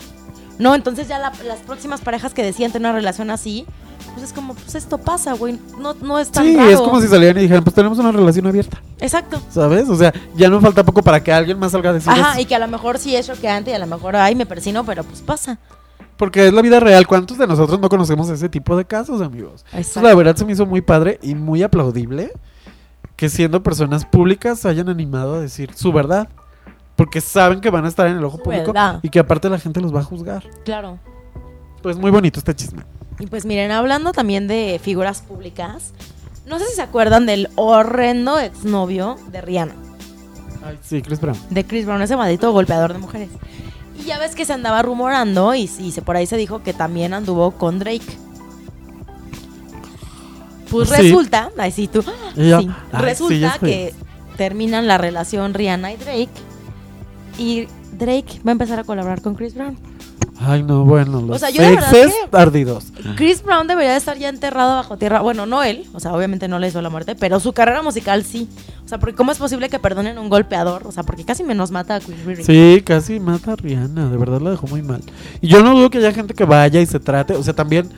No, 0.58 0.74
entonces 0.74 1.08
ya 1.08 1.18
la- 1.18 1.32
las 1.46 1.58
próximas 1.60 2.00
parejas 2.00 2.32
que 2.32 2.42
decían 2.42 2.72
tener 2.72 2.88
una 2.90 2.96
relación 2.98 3.30
así, 3.30 3.66
pues 4.14 4.24
es 4.26 4.32
como, 4.32 4.54
pues 4.54 4.74
esto 4.76 4.98
pasa, 4.98 5.32
güey. 5.34 5.58
No, 5.78 5.94
no 5.94 6.18
es 6.20 6.30
tan 6.30 6.44
Sí, 6.44 6.56
raro. 6.56 6.70
es 6.70 6.80
como 6.80 7.00
si 7.00 7.08
salieran 7.08 7.38
y 7.38 7.42
dijeran, 7.42 7.64
pues 7.64 7.74
tenemos 7.74 7.98
una 7.98 8.12
relación 8.12 8.46
abierta, 8.46 8.80
Exacto. 9.00 9.42
¿sabes? 9.50 9.88
O 9.88 9.96
sea, 9.96 10.12
ya 10.36 10.48
no 10.48 10.60
falta 10.60 10.84
poco 10.84 11.02
para 11.02 11.22
que 11.22 11.32
alguien 11.32 11.58
más 11.58 11.72
salga 11.72 11.90
a 11.90 11.92
decir 11.92 12.10
Ajá, 12.10 12.32
eso. 12.32 12.40
y 12.40 12.44
que 12.46 12.54
a 12.54 12.58
lo 12.60 12.68
mejor 12.68 12.98
sí 12.98 13.14
es 13.16 13.26
choqueante 13.26 13.72
y 13.72 13.74
a 13.74 13.78
lo 13.78 13.86
mejor, 13.86 14.14
ay, 14.16 14.36
me 14.36 14.46
persino, 14.46 14.84
pero 14.84 15.02
pues 15.04 15.20
pasa. 15.20 15.58
Porque 16.16 16.46
es 16.46 16.52
la 16.54 16.62
vida 16.62 16.78
real. 16.78 17.06
¿Cuántos 17.08 17.36
de 17.38 17.46
nosotros 17.48 17.80
no 17.80 17.88
conocemos 17.88 18.28
ese 18.30 18.48
tipo 18.48 18.76
de 18.76 18.84
casos, 18.84 19.20
amigos? 19.20 19.64
Entonces, 19.66 19.88
Exacto. 19.88 20.08
la 20.08 20.14
verdad 20.14 20.36
se 20.36 20.44
me 20.44 20.52
hizo 20.52 20.64
muy 20.64 20.80
padre 20.80 21.18
y 21.20 21.34
muy 21.34 21.64
aplaudible 21.64 22.32
que 23.24 23.30
siendo 23.30 23.62
personas 23.62 24.04
públicas 24.04 24.58
se 24.60 24.68
hayan 24.68 24.88
animado 24.90 25.36
a 25.36 25.40
decir 25.40 25.72
su 25.74 25.92
verdad. 25.92 26.28
Porque 26.94 27.20
saben 27.22 27.60
que 27.62 27.70
van 27.70 27.86
a 27.86 27.88
estar 27.88 28.06
en 28.06 28.18
el 28.18 28.24
ojo 28.24 28.36
Su 28.36 28.42
público 28.44 28.66
verdad. 28.66 29.00
y 29.02 29.08
que 29.08 29.18
aparte 29.18 29.48
la 29.48 29.58
gente 29.58 29.80
los 29.80 29.94
va 29.94 30.00
a 30.00 30.04
juzgar. 30.04 30.44
Claro. 30.64 30.98
Pues 31.82 31.96
muy 31.96 32.10
bonito 32.10 32.38
este 32.38 32.54
chisme. 32.54 32.82
Y 33.18 33.26
pues 33.26 33.46
miren, 33.46 33.70
hablando 33.72 34.12
también 34.12 34.46
de 34.46 34.78
figuras 34.82 35.22
públicas, 35.22 35.92
no 36.46 36.58
sé 36.58 36.66
si 36.66 36.74
se 36.76 36.82
acuerdan 36.82 37.24
del 37.26 37.48
horrendo 37.56 38.38
exnovio 38.38 39.16
de 39.32 39.40
Rihanna, 39.40 39.74
Ay, 40.64 40.78
sí, 40.82 41.00
Chris 41.02 41.20
Brown. 41.20 41.36
de 41.50 41.64
Chris 41.64 41.84
Brown, 41.86 42.02
ese 42.02 42.16
maldito 42.16 42.52
golpeador 42.52 42.92
de 42.92 42.98
mujeres. 42.98 43.30
Y 43.98 44.04
ya 44.04 44.18
ves 44.18 44.34
que 44.34 44.44
se 44.44 44.52
andaba 44.52 44.82
rumorando 44.82 45.54
y, 45.54 45.62
y 45.78 45.92
se, 45.92 46.02
por 46.02 46.16
ahí 46.16 46.26
se 46.26 46.36
dijo 46.36 46.62
que 46.62 46.74
también 46.74 47.14
anduvo 47.14 47.52
con 47.52 47.78
Drake. 47.78 48.04
Pues 50.78 50.88
Sí. 50.90 50.96
resulta, 51.02 51.50
ay 51.58 51.70
sí 51.72 51.88
tú, 51.88 52.04
Y 52.36 52.48
yo, 52.50 52.60
sí, 52.60 52.68
ay, 52.92 53.02
resulta 53.02 53.52
sí, 53.54 53.58
que 53.66 53.94
terminan 54.36 54.86
la 54.86 54.98
relación 54.98 55.54
Rihanna 55.54 55.92
y 55.92 55.96
Drake 55.96 56.28
y 57.38 57.66
Drake 57.98 58.40
va 58.46 58.50
a 58.50 58.52
empezar 58.52 58.78
a 58.78 58.84
colaborar 58.84 59.22
con 59.22 59.34
Chris 59.34 59.54
Brown. 59.54 59.76
Ay, 60.40 60.62
no, 60.64 60.84
bueno, 60.84 61.20
los 61.22 61.36
O 61.36 61.38
sea, 61.38 61.50
yo 61.50 61.62
de 61.62 61.70
verdad 61.70 61.94
exes 61.94 62.12
que- 62.30 62.36
ardidos. 62.36 62.86
Chris 63.16 63.42
Brown 63.42 63.68
debería 63.68 63.92
de 63.92 63.96
estar 63.98 64.18
ya 64.18 64.28
enterrado 64.28 64.74
bajo 64.76 64.98
tierra. 64.98 65.20
Bueno, 65.20 65.46
no 65.46 65.62
él, 65.62 65.86
o 65.94 66.00
sea, 66.00 66.12
obviamente 66.12 66.48
no 66.48 66.58
le 66.58 66.68
hizo 66.68 66.82
la 66.82 66.90
muerte, 66.90 67.14
pero 67.14 67.38
su 67.38 67.52
carrera 67.52 67.82
musical 67.82 68.24
sí. 68.24 68.48
O 68.84 68.88
sea, 68.88 68.98
porque 68.98 69.14
¿cómo 69.14 69.30
es 69.32 69.38
posible 69.38 69.68
que 69.68 69.78
perdonen 69.78 70.18
un 70.18 70.28
golpeador? 70.28 70.86
O 70.86 70.92
sea, 70.92 71.04
porque 71.04 71.24
casi 71.24 71.44
menos 71.44 71.70
mata 71.70 71.94
a 71.94 72.00
Queen 72.00 72.18
Riri. 72.26 72.44
Sí, 72.44 72.82
casi 72.84 73.20
mata 73.20 73.52
a 73.52 73.56
Rihanna, 73.56 74.10
de 74.10 74.16
verdad 74.16 74.40
la 74.40 74.50
dejó 74.50 74.66
muy 74.66 74.82
mal. 74.82 75.00
Y 75.40 75.46
yo 75.48 75.62
no 75.62 75.72
dudo 75.74 75.88
que 75.88 75.98
haya 75.98 76.12
gente 76.12 76.34
que 76.34 76.44
vaya 76.44 76.80
y 76.80 76.86
se 76.86 76.98
trate, 76.98 77.34
o 77.34 77.42
sea, 77.42 77.54
también 77.54 77.88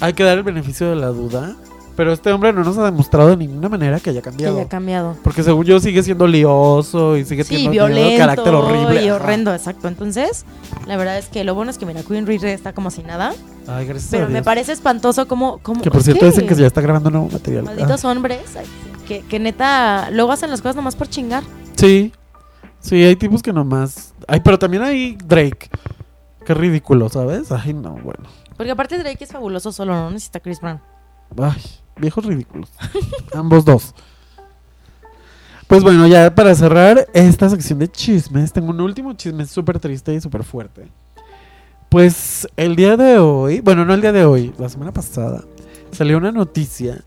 hay 0.00 0.12
que 0.12 0.22
dar 0.22 0.36
el 0.36 0.44
beneficio 0.44 0.90
de 0.90 0.96
la 0.96 1.08
duda, 1.08 1.56
pero 1.96 2.12
este 2.12 2.32
hombre 2.32 2.52
no 2.52 2.64
nos 2.64 2.76
ha 2.78 2.84
demostrado 2.84 3.30
de 3.30 3.36
ninguna 3.36 3.68
manera 3.68 4.00
que 4.00 4.10
haya 4.10 4.20
Que 4.20 4.30
cambiado. 4.30 4.56
haya 4.58 4.68
cambiado. 4.68 5.16
Porque 5.22 5.42
según 5.42 5.64
yo 5.64 5.78
sigue 5.80 6.02
siendo 6.02 6.26
lioso 6.26 7.16
y 7.16 7.24
sigue 7.24 7.44
Sí, 7.44 7.50
teniendo, 7.54 7.70
violento 7.72 8.18
carácter 8.18 8.54
horrible. 8.54 9.04
y 9.04 9.08
Ajá. 9.08 9.16
horrendo, 9.16 9.52
exacto. 9.54 9.88
Entonces, 9.88 10.44
la 10.86 10.96
verdad 10.96 11.18
es 11.18 11.26
que 11.28 11.44
lo 11.44 11.54
bueno 11.54 11.70
es 11.70 11.78
que 11.78 11.86
mira, 11.86 12.02
Queen 12.02 12.26
Riri 12.26 12.48
está 12.48 12.72
como 12.72 12.90
si 12.90 13.02
nada, 13.02 13.32
Ay, 13.66 13.86
gracias 13.86 14.10
pero 14.10 14.26
a 14.26 14.28
me 14.28 14.42
parece 14.42 14.72
espantoso 14.72 15.26
como... 15.28 15.58
como 15.58 15.80
Que 15.82 15.90
por 15.90 16.02
cierto 16.02 16.26
dicen 16.26 16.46
que 16.46 16.54
ya 16.54 16.66
está 16.66 16.80
grabando 16.80 17.10
nuevo 17.10 17.28
material. 17.30 17.64
Malditos 17.64 18.04
hombres, 18.04 18.40
ay, 18.58 18.66
que, 19.08 19.20
que 19.22 19.38
neta, 19.38 20.10
luego 20.10 20.32
hacen 20.32 20.50
las 20.50 20.60
cosas 20.60 20.76
nomás 20.76 20.96
por 20.96 21.08
chingar. 21.08 21.42
Ah, 21.46 21.72
sí, 21.76 22.12
sí, 22.80 23.02
hay 23.02 23.16
tipos 23.16 23.42
que 23.42 23.52
nomás... 23.52 24.12
Ay, 24.26 24.40
pero 24.40 24.58
también 24.58 24.82
hay 24.82 25.16
Drake. 25.24 25.68
Qué 26.44 26.54
ridículo, 26.54 27.08
¿sabes? 27.08 27.50
Ay, 27.52 27.72
no, 27.72 27.92
bueno. 27.92 28.24
Porque 28.56 28.70
aparte 28.72 28.98
Drake 28.98 29.22
es 29.24 29.30
fabuloso 29.32 29.72
solo, 29.72 29.94
no 29.94 30.10
necesita 30.10 30.40
Chris 30.40 30.60
Brown. 30.60 30.80
Ay, 31.40 31.60
viejos 31.96 32.24
ridículos. 32.24 32.70
Ambos 33.32 33.64
dos. 33.64 33.94
Pues 35.66 35.82
bueno, 35.82 36.06
ya 36.06 36.34
para 36.34 36.54
cerrar 36.54 37.08
esta 37.14 37.48
sección 37.48 37.78
de 37.78 37.88
chismes, 37.88 38.52
tengo 38.52 38.70
un 38.70 38.80
último 38.80 39.14
chisme 39.14 39.46
súper 39.46 39.78
triste 39.78 40.14
y 40.14 40.20
súper 40.20 40.44
fuerte. 40.44 40.88
Pues 41.88 42.46
el 42.56 42.76
día 42.76 42.96
de 42.96 43.18
hoy, 43.18 43.60
bueno, 43.60 43.84
no 43.84 43.94
el 43.94 44.00
día 44.00 44.12
de 44.12 44.24
hoy, 44.24 44.52
la 44.58 44.68
semana 44.68 44.92
pasada, 44.92 45.44
salió 45.90 46.18
una 46.18 46.32
noticia 46.32 47.02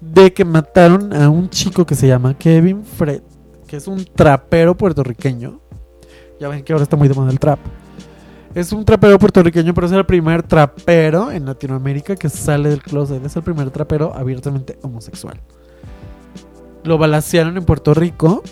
de 0.00 0.32
que 0.32 0.44
mataron 0.44 1.12
a 1.14 1.28
un 1.28 1.50
chico 1.50 1.86
que 1.86 1.94
se 1.94 2.08
llama 2.08 2.36
Kevin 2.36 2.84
Fred, 2.84 3.22
que 3.66 3.76
es 3.76 3.86
un 3.86 4.04
trapero 4.04 4.76
puertorriqueño. 4.76 5.60
Ya 6.40 6.48
ven 6.48 6.64
que 6.64 6.72
ahora 6.72 6.82
está 6.82 6.96
muy 6.96 7.06
de 7.06 7.14
moda 7.14 7.30
el 7.30 7.38
trap. 7.38 7.60
Es 8.54 8.72
un 8.72 8.84
trapero 8.84 9.18
puertorriqueño, 9.18 9.72
pero 9.74 9.86
es 9.86 9.92
el 9.92 10.04
primer 10.04 10.42
trapero 10.42 11.30
en 11.30 11.46
Latinoamérica 11.46 12.16
que 12.16 12.28
sale 12.28 12.70
del 12.70 12.82
closet. 12.82 13.24
Es 13.24 13.36
el 13.36 13.42
primer 13.42 13.70
trapero 13.70 14.12
abiertamente 14.14 14.76
homosexual. 14.82 15.40
Lo 16.82 16.98
balacearon 16.98 17.56
en 17.56 17.64
Puerto 17.64 17.94
Rico. 17.94 18.42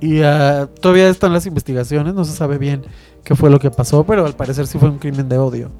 Y 0.00 0.22
ah, 0.22 0.68
todavía 0.80 1.08
están 1.08 1.32
las 1.32 1.46
investigaciones. 1.46 2.14
No 2.14 2.24
se 2.24 2.32
sabe 2.32 2.58
bien 2.58 2.84
qué 3.22 3.36
fue 3.36 3.48
lo 3.48 3.60
que 3.60 3.70
pasó, 3.70 4.04
pero 4.04 4.26
al 4.26 4.34
parecer 4.34 4.66
sí 4.66 4.76
fue 4.78 4.88
un 4.88 4.98
crimen 4.98 5.28
de 5.28 5.38
odio. 5.38 5.70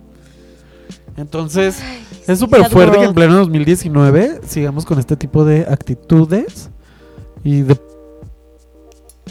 Entonces, 1.16 1.82
es 2.28 2.38
súper 2.38 2.70
fuerte 2.70 2.98
que 2.98 3.04
en 3.04 3.14
pleno 3.14 3.34
2019 3.34 4.42
sigamos 4.46 4.84
con 4.84 5.00
este 5.00 5.16
tipo 5.16 5.44
de 5.44 5.66
actitudes 5.68 6.70
y 7.42 7.62
de 7.62 7.76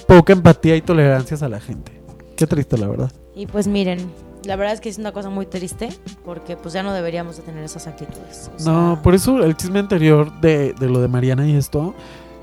poca 0.05 0.33
empatía 0.33 0.75
y 0.75 0.81
tolerancia 0.81 1.37
a 1.39 1.49
la 1.49 1.61
gente. 1.61 1.98
Qué 2.39 2.47
triste, 2.47 2.77
la 2.77 2.87
verdad. 2.87 3.11
Y 3.35 3.45
pues 3.47 3.67
miren, 3.67 4.09
la 4.45 4.55
verdad 4.55 4.73
es 4.73 4.79
que 4.79 4.87
es 4.87 4.97
una 4.97 5.11
cosa 5.11 5.29
muy 5.29 5.45
triste 5.45 5.89
porque 6.23 6.55
pues 6.55 6.73
ya 6.73 6.81
no 6.83 6.93
deberíamos 6.93 7.35
de 7.37 7.43
tener 7.43 7.63
esas 7.63 7.85
actitudes. 7.85 8.49
o 8.57 8.63
No, 8.71 8.93
sea, 8.95 9.03
por 9.03 9.13
eso 9.13 9.43
el 9.43 9.55
chisme 9.57 9.79
anterior 9.79 10.31
de, 10.39 10.73
de 10.73 10.89
lo 10.89 11.01
de 11.01 11.09
Mariana 11.09 11.45
y 11.45 11.55
esto, 11.57 11.93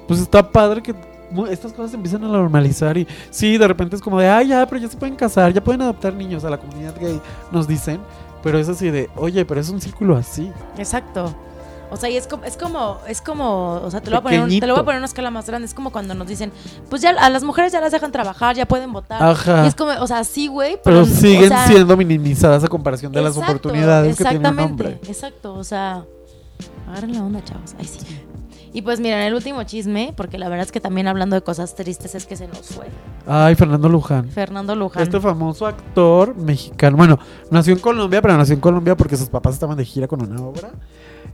pues 0.06 0.20
está 0.20 0.52
padre 0.52 0.82
que 0.82 0.94
mu- 1.30 1.46
estas 1.46 1.72
cosas 1.72 1.92
se 1.92 1.96
empiezan 1.96 2.22
a 2.24 2.28
normalizar 2.28 2.98
y 2.98 3.06
sí, 3.30 3.56
de 3.56 3.66
repente 3.66 3.96
es 3.96 4.02
como 4.02 4.20
de, 4.20 4.28
ay, 4.28 4.48
ya, 4.48 4.66
pero 4.66 4.82
ya 4.82 4.88
se 4.88 4.98
pueden 4.98 5.16
casar, 5.16 5.52
ya 5.54 5.64
pueden 5.64 5.80
adoptar 5.80 6.12
niños 6.12 6.44
a 6.44 6.50
la 6.50 6.58
comunidad 6.58 6.94
gay, 7.00 7.18
nos 7.50 7.66
dicen, 7.66 7.98
pero 8.42 8.58
es 8.58 8.68
así 8.68 8.90
de, 8.90 9.08
oye, 9.16 9.46
pero 9.46 9.60
es 9.62 9.70
un 9.70 9.80
círculo 9.80 10.14
así. 10.14 10.52
Exacto. 10.76 11.34
O 11.90 11.96
sea, 11.96 12.10
y 12.10 12.16
es 12.16 12.26
como, 12.26 12.44
es 12.44 12.56
como, 12.56 12.98
es 13.06 13.20
como, 13.20 13.74
o 13.74 13.90
sea, 13.90 14.00
te 14.00 14.10
lo, 14.10 14.20
voy 14.20 14.34
a 14.34 14.40
poner, 14.40 14.60
te 14.60 14.66
lo 14.66 14.74
voy 14.74 14.82
a 14.82 14.84
poner 14.84 14.96
en 14.96 15.00
una 15.00 15.06
escala 15.06 15.30
más 15.30 15.46
grande. 15.46 15.66
Es 15.66 15.74
como 15.74 15.92
cuando 15.92 16.14
nos 16.14 16.26
dicen, 16.26 16.52
pues 16.90 17.02
ya 17.02 17.10
a 17.10 17.30
las 17.30 17.44
mujeres 17.44 17.72
ya 17.72 17.80
las 17.80 17.92
dejan 17.92 18.12
trabajar, 18.12 18.56
ya 18.56 18.66
pueden 18.66 18.92
votar. 18.92 19.22
Ajá. 19.22 19.64
Y 19.64 19.68
es 19.68 19.74
como, 19.74 19.92
o 20.00 20.06
sea, 20.06 20.24
sí, 20.24 20.48
güey, 20.48 20.78
Pero 20.82 21.02
o 21.02 21.04
siguen 21.04 21.48
sea, 21.48 21.66
siendo 21.66 21.96
minimizadas 21.96 22.64
a 22.64 22.68
comparación 22.68 23.12
de 23.12 23.22
las 23.22 23.36
oportunidades 23.36 24.16
que 24.16 24.24
tiene 24.24 24.38
un 24.38 24.46
exactamente, 24.46 24.84
hombre. 24.84 25.00
Exacto, 25.08 25.54
o 25.54 25.64
sea, 25.64 26.04
agarren 26.88 27.12
la 27.12 27.22
onda, 27.22 27.44
chavos. 27.44 27.74
Ay, 27.78 27.86
sí. 27.86 28.26
Y 28.76 28.82
pues 28.82 29.00
miren, 29.00 29.20
el 29.20 29.32
último 29.32 29.62
chisme, 29.62 30.12
porque 30.14 30.36
la 30.36 30.50
verdad 30.50 30.66
es 30.66 30.70
que 30.70 30.80
también 30.80 31.08
hablando 31.08 31.34
de 31.34 31.40
cosas 31.40 31.74
tristes 31.74 32.14
es 32.14 32.26
que 32.26 32.36
se 32.36 32.46
nos 32.46 32.60
fue. 32.60 32.84
Ay, 33.26 33.54
Fernando 33.54 33.88
Luján. 33.88 34.28
Fernando 34.28 34.76
Luján. 34.76 35.02
Este 35.02 35.18
famoso 35.18 35.66
actor 35.66 36.36
mexicano, 36.36 36.94
bueno, 36.98 37.18
nació 37.50 37.72
en 37.72 37.78
Colombia, 37.78 38.20
pero 38.20 38.36
nació 38.36 38.54
en 38.54 38.60
Colombia 38.60 38.94
porque 38.94 39.16
sus 39.16 39.30
papás 39.30 39.54
estaban 39.54 39.78
de 39.78 39.84
gira 39.86 40.06
con 40.06 40.20
una 40.20 40.42
obra. 40.42 40.72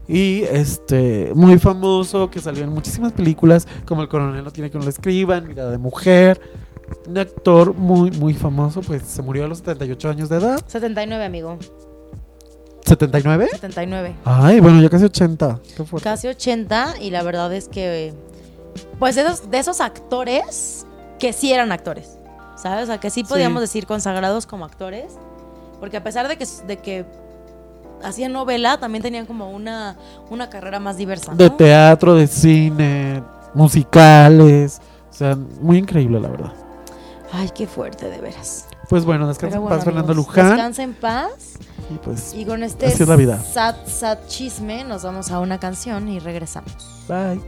Y 0.07 0.43
este, 0.43 1.31
muy 1.33 1.57
famoso, 1.59 2.29
que 2.29 2.39
salió 2.39 2.63
en 2.63 2.69
muchísimas 2.71 3.13
películas, 3.13 3.67
como 3.85 4.01
El 4.01 4.09
coronel 4.09 4.43
no 4.43 4.51
tiene 4.51 4.69
que 4.69 4.77
no 4.77 4.83
lo 4.83 4.89
escriban, 4.89 5.47
Mirada 5.47 5.71
de 5.71 5.77
mujer. 5.77 6.41
Un 7.07 7.17
actor 7.17 7.73
muy, 7.73 8.11
muy 8.11 8.33
famoso, 8.33 8.81
pues 8.81 9.03
se 9.03 9.21
murió 9.21 9.45
a 9.45 9.47
los 9.47 9.59
78 9.59 10.09
años 10.09 10.29
de 10.29 10.37
edad. 10.37 10.59
79, 10.67 11.23
amigo. 11.23 11.57
¿79? 12.85 13.49
79. 13.51 14.15
Ay, 14.25 14.59
bueno, 14.59 14.81
ya 14.81 14.89
casi 14.89 15.05
80. 15.05 15.59
Qué 15.77 15.83
fuerte. 15.85 16.03
Casi 16.03 16.27
80 16.27 16.95
y 17.01 17.11
la 17.11 17.23
verdad 17.23 17.53
es 17.53 17.69
que 17.69 18.13
pues 18.99 19.15
de 19.15 19.21
esos, 19.21 19.49
de 19.49 19.59
esos 19.59 19.79
actores 19.79 20.85
que 21.19 21.31
sí 21.31 21.53
eran 21.53 21.71
actores, 21.71 22.17
¿sabes? 22.57 22.83
O 22.83 22.87
sea, 22.87 22.99
que 22.99 23.09
sí 23.09 23.23
podíamos 23.23 23.61
Sí. 23.61 23.67
decir 23.67 23.85
consagrados 23.85 24.45
como 24.45 24.65
actores, 24.65 25.13
porque 25.79 25.95
a 25.97 26.03
pesar 26.03 26.27
de 26.27 26.37
que, 26.37 26.45
de 26.67 26.77
que 26.77 27.05
hacían 28.03 28.33
novela, 28.33 28.77
también 28.79 29.01
tenían 29.01 29.25
como 29.25 29.49
una, 29.51 29.95
una 30.29 30.49
carrera 30.49 30.79
más 30.79 30.97
diversa. 30.97 31.31
¿no? 31.31 31.37
De 31.37 31.49
teatro, 31.49 32.15
de 32.15 32.27
cine, 32.27 33.23
musicales. 33.53 34.81
O 35.09 35.13
sea, 35.13 35.37
muy 35.61 35.77
increíble, 35.77 36.19
la 36.19 36.29
verdad. 36.29 36.53
Ay, 37.31 37.49
qué 37.53 37.65
fuerte, 37.67 38.09
de 38.09 38.19
veras. 38.19 38.67
Pues 38.89 39.05
bueno, 39.05 39.27
descansa 39.27 39.57
en 39.57 39.65
paz, 39.65 39.83
Fernando 39.83 40.13
Luján. 40.13 40.49
Descansa 40.49 40.83
en 40.83 40.93
paz. 40.93 41.53
Y 41.93 41.97
pues, 41.97 42.33
Y 42.33 42.45
con 42.45 42.63
este 42.63 42.85
Así 42.87 43.03
es 43.03 43.09
la 43.09 43.15
vida. 43.15 43.39
sad, 43.41 43.75
sad 43.85 44.19
chisme 44.27 44.83
nos 44.83 45.03
vamos 45.03 45.31
a 45.31 45.39
una 45.39 45.59
canción 45.59 46.07
y 46.09 46.19
regresamos. 46.19 46.73
bye. 47.07 47.41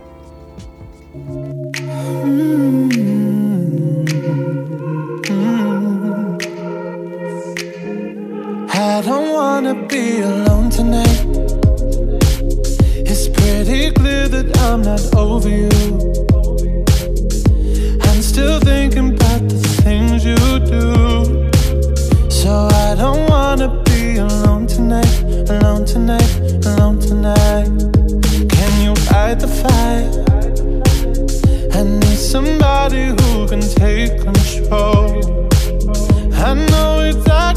I 8.77 9.01
don't 9.01 9.31
wanna 9.31 9.73
be 9.87 10.19
alone 10.19 10.69
tonight. 10.69 11.21
It's 13.09 13.29
pretty 13.29 13.91
clear 13.91 14.27
that 14.27 14.57
I'm 14.65 14.81
not 14.81 15.15
over 15.15 15.47
you. 15.47 15.69
I'm 18.01 18.21
still 18.21 18.59
thinking 18.59 19.15
about 19.15 19.47
the 19.47 19.59
things 19.81 20.25
you 20.25 20.35
do. 20.59 21.49
So 22.29 22.67
I 22.69 22.95
don't 22.95 23.29
wanna 23.29 23.81
be 23.85 24.17
alone 24.17 24.67
tonight, 24.67 25.23
alone 25.49 25.85
tonight, 25.85 26.31
alone 26.65 26.99
tonight. 26.99 27.69
Can 28.55 28.71
you 28.83 28.93
the 29.39 29.47
fire? 29.61 30.11
I 31.73 31.83
need 31.83 32.17
somebody 32.17 33.05
who 33.17 33.47
can 33.47 33.61
take 33.61 34.21
control. 34.21 35.49
I 36.33 36.53
know 36.53 36.99
exactly 37.01 37.54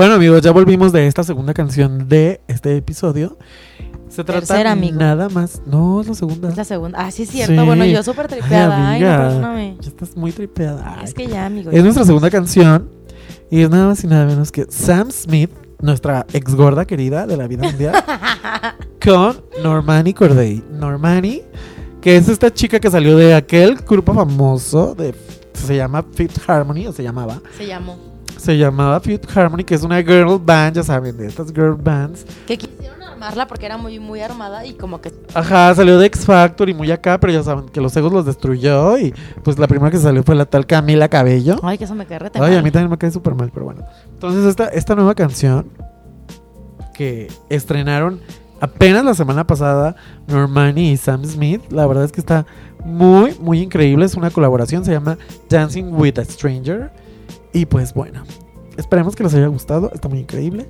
Bueno, 0.00 0.14
amigos, 0.14 0.40
ya 0.40 0.50
volvimos 0.50 0.92
de 0.92 1.06
esta 1.06 1.22
segunda 1.24 1.52
canción 1.52 2.08
de 2.08 2.40
este 2.48 2.74
episodio. 2.74 3.36
Se 4.08 4.24
trata 4.24 4.46
Tercera, 4.46 4.72
amigo. 4.72 4.98
nada 4.98 5.28
más. 5.28 5.60
No, 5.66 6.00
es 6.00 6.08
la 6.08 6.14
segunda. 6.14 6.48
Es 6.48 6.56
la 6.56 6.64
segunda. 6.64 6.98
Ah, 6.98 7.10
sí, 7.10 7.24
es 7.24 7.28
cierto. 7.28 7.60
Sí. 7.60 7.66
Bueno, 7.66 7.84
yo 7.84 8.02
súper 8.02 8.26
tripeada. 8.26 8.92
Ay, 8.92 9.02
no, 9.02 9.06
amiga. 9.06 9.28
perdóname. 9.28 9.76
Ya 9.78 9.88
estás 9.90 10.16
muy 10.16 10.32
tripeada. 10.32 10.96
Ay. 10.96 11.04
Es 11.04 11.12
que 11.12 11.26
ya, 11.26 11.44
amigo. 11.44 11.70
Es 11.70 11.76
ya. 11.76 11.82
nuestra 11.82 12.06
segunda 12.06 12.30
canción. 12.30 12.88
Y 13.50 13.60
es 13.60 13.68
nada 13.68 13.88
más 13.88 14.02
y 14.02 14.06
nada 14.06 14.24
menos 14.24 14.50
que 14.50 14.64
Sam 14.70 15.10
Smith, 15.10 15.50
nuestra 15.82 16.24
ex 16.32 16.54
gorda 16.54 16.86
querida 16.86 17.26
de 17.26 17.36
la 17.36 17.46
vida 17.46 17.64
mundial, 17.64 18.02
con 19.04 19.44
Normani 19.62 20.14
Corday. 20.14 20.64
Normani, 20.72 21.42
que 22.00 22.16
es 22.16 22.26
esta 22.30 22.50
chica 22.50 22.80
que 22.80 22.90
salió 22.90 23.18
de 23.18 23.34
aquel 23.34 23.74
grupo 23.74 24.14
famoso 24.14 24.94
de. 24.94 25.14
Se 25.52 25.76
llama 25.76 26.02
Fifth 26.14 26.38
Harmony, 26.48 26.86
o 26.86 26.92
se 26.94 27.02
llamaba. 27.02 27.42
Se 27.58 27.66
llamó. 27.66 28.09
Se 28.40 28.56
llamaba 28.56 28.98
Fifth 29.00 29.36
Harmony, 29.36 29.64
que 29.64 29.74
es 29.74 29.82
una 29.82 30.02
girl 30.02 30.38
band, 30.42 30.76
ya 30.76 30.82
saben, 30.82 31.14
de 31.14 31.26
estas 31.26 31.52
girl 31.52 31.74
bands. 31.74 32.24
Que 32.46 32.56
quisieron 32.56 33.02
armarla 33.02 33.46
porque 33.46 33.66
era 33.66 33.76
muy, 33.76 34.00
muy 34.00 34.22
armada 34.22 34.64
y 34.64 34.72
como 34.72 35.02
que. 35.02 35.12
Ajá, 35.34 35.74
salió 35.74 35.98
de 35.98 36.06
X 36.06 36.24
Factor 36.24 36.70
y 36.70 36.72
muy 36.72 36.90
acá, 36.90 37.20
pero 37.20 37.34
ya 37.34 37.42
saben 37.42 37.68
que 37.68 37.82
los 37.82 37.94
egos 37.98 38.10
los 38.10 38.24
destruyó. 38.24 38.96
Y 38.96 39.12
pues 39.44 39.58
la 39.58 39.66
primera 39.66 39.90
que 39.90 39.98
salió 39.98 40.22
fue 40.22 40.34
la 40.34 40.46
tal 40.46 40.66
Camila 40.66 41.08
Cabello. 41.08 41.56
Ay, 41.62 41.76
que 41.76 41.84
eso 41.84 41.94
me 41.94 42.06
cae 42.06 42.18
rete 42.18 42.38
Ay, 42.42 42.56
a 42.56 42.62
mí 42.62 42.70
también 42.70 42.90
me 42.90 42.96
cae 42.96 43.10
súper 43.10 43.34
mal, 43.34 43.50
pero 43.52 43.66
bueno. 43.66 43.84
Entonces, 44.10 44.46
esta, 44.46 44.68
esta 44.68 44.94
nueva 44.94 45.14
canción 45.14 45.66
que 46.94 47.28
estrenaron 47.50 48.20
apenas 48.58 49.04
la 49.04 49.12
semana 49.12 49.46
pasada, 49.46 49.96
Normani 50.28 50.92
y 50.92 50.96
Sam 50.96 51.26
Smith, 51.26 51.60
la 51.70 51.86
verdad 51.86 52.04
es 52.04 52.12
que 52.12 52.20
está 52.20 52.46
muy, 52.86 53.36
muy 53.38 53.60
increíble. 53.60 54.06
Es 54.06 54.14
una 54.14 54.30
colaboración, 54.30 54.82
se 54.82 54.92
llama 54.92 55.18
Dancing 55.50 55.92
with 55.92 56.18
a 56.18 56.24
Stranger. 56.24 56.90
Y 57.52 57.66
pues 57.66 57.92
bueno, 57.94 58.24
esperemos 58.76 59.16
que 59.16 59.24
les 59.24 59.34
haya 59.34 59.46
gustado, 59.48 59.90
está 59.92 60.08
muy 60.08 60.20
increíble. 60.20 60.68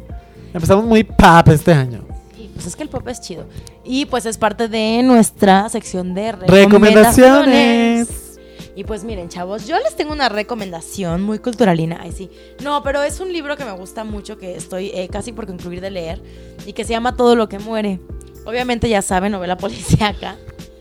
Empezamos 0.52 0.84
muy 0.84 1.04
pop 1.04 1.48
este 1.48 1.72
año. 1.72 2.04
Sí, 2.36 2.50
pues 2.54 2.66
es 2.66 2.76
que 2.76 2.82
el 2.82 2.88
pop 2.88 3.06
es 3.08 3.20
chido. 3.20 3.44
Y 3.84 4.06
pues 4.06 4.26
es 4.26 4.38
parte 4.38 4.68
de 4.68 5.02
nuestra 5.02 5.68
sección 5.68 6.14
de 6.14 6.32
Recomendaciones. 6.32 8.08
recomendaciones. 8.08 8.30
Y 8.76 8.84
pues 8.84 9.04
miren, 9.04 9.28
chavos, 9.28 9.66
yo 9.66 9.76
les 9.78 9.94
tengo 9.96 10.12
una 10.12 10.28
recomendación 10.28 11.22
muy 11.22 11.38
culturalina. 11.38 11.98
Ay, 12.00 12.12
sí. 12.12 12.30
No, 12.62 12.82
pero 12.82 13.02
es 13.02 13.20
un 13.20 13.32
libro 13.32 13.56
que 13.56 13.64
me 13.64 13.72
gusta 13.72 14.04
mucho, 14.04 14.38
que 14.38 14.56
estoy 14.56 14.90
eh, 14.94 15.08
casi 15.10 15.32
por 15.32 15.46
concluir 15.46 15.80
de 15.80 15.90
leer, 15.90 16.22
y 16.66 16.72
que 16.72 16.84
se 16.84 16.90
llama 16.90 17.16
Todo 17.16 17.36
lo 17.36 17.48
que 17.48 17.58
muere. 17.58 18.00
Obviamente 18.46 18.88
ya 18.88 19.02
saben, 19.02 19.32
novela 19.32 19.56
policíaca. 19.58 20.36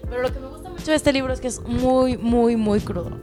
Pero 0.10 0.22
lo 0.22 0.32
que 0.34 0.40
me 0.40 0.48
gusta 0.48 0.70
mucho 0.70 0.92
de 0.92 0.96
este 0.96 1.12
libro 1.12 1.34
es 1.34 1.42
que 1.42 1.48
es 1.48 1.62
muy, 1.62 2.18
muy, 2.18 2.56
muy 2.56 2.80
crudo. 2.80 3.18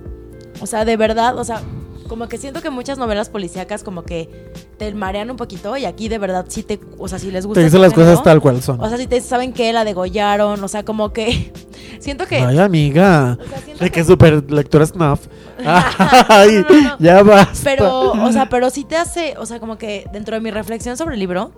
O 0.61 0.67
sea, 0.67 0.85
de 0.85 0.97
verdad, 0.97 1.39
o 1.39 1.45
sea, 1.45 1.63
como 2.09 2.29
que 2.29 2.39
siento 2.39 2.61
que 2.63 2.71
muchas 2.71 2.99
novelas 2.99 3.29
policíacas 3.29 3.83
como 3.85 4.03
que 4.03 4.53
te 4.79 4.93
marean 4.95 5.31
un 5.31 5.37
poquito 5.37 5.77
y 5.77 5.85
aquí 5.85 6.09
de 6.09 6.19
verdad 6.19 6.45
sí 6.49 6.63
te, 6.63 6.81
o 6.99 7.09
sea, 7.09 7.19
si 7.19 7.31
les 7.31 7.47
gusta. 7.47 7.61
Te 7.61 7.65
dicen 7.65 7.81
las 7.83 7.93
cosas 7.93 8.23
tal 8.23 8.41
cual 8.41 8.63
son. 8.63 8.81
O 8.83 8.89
sea, 8.89 8.99
si 8.99 9.07
te 9.07 9.21
saben 9.21 9.53
que 9.53 9.73
la 9.73 9.85
degollaron, 9.85 10.63
o 10.63 10.69
sea, 10.69 10.85
como 10.85 11.13
que 11.13 11.53
siento 12.01 12.27
que 12.27 12.37
Ay, 12.37 12.59
amiga. 12.59 13.39
o 13.41 13.49
sea, 13.49 13.59
siento 13.59 13.85
que- 13.85 13.91
que 13.91 14.05
super 14.05 14.51
lectura 14.51 14.87
snuff. 14.87 15.27
Ay, 16.29 16.65
No, 16.69 16.77
no, 16.77 16.83
no. 16.91 16.97
ya 16.99 17.23
basta. 17.23 17.59
pero, 17.65 18.13
o 18.13 18.33
sea, 18.33 18.49
pero 18.49 18.71
sí 18.71 18.85
te 18.85 18.97
hace, 18.97 19.35
o 19.39 19.47
sea, 19.47 19.61
como 19.61 19.79
que 19.79 20.07
dentro 20.13 20.35
de 20.35 20.41
mi 20.41 20.51
reflexión 20.51 20.97
sobre 20.97 21.15
el 21.15 21.21
libro, 21.21 21.53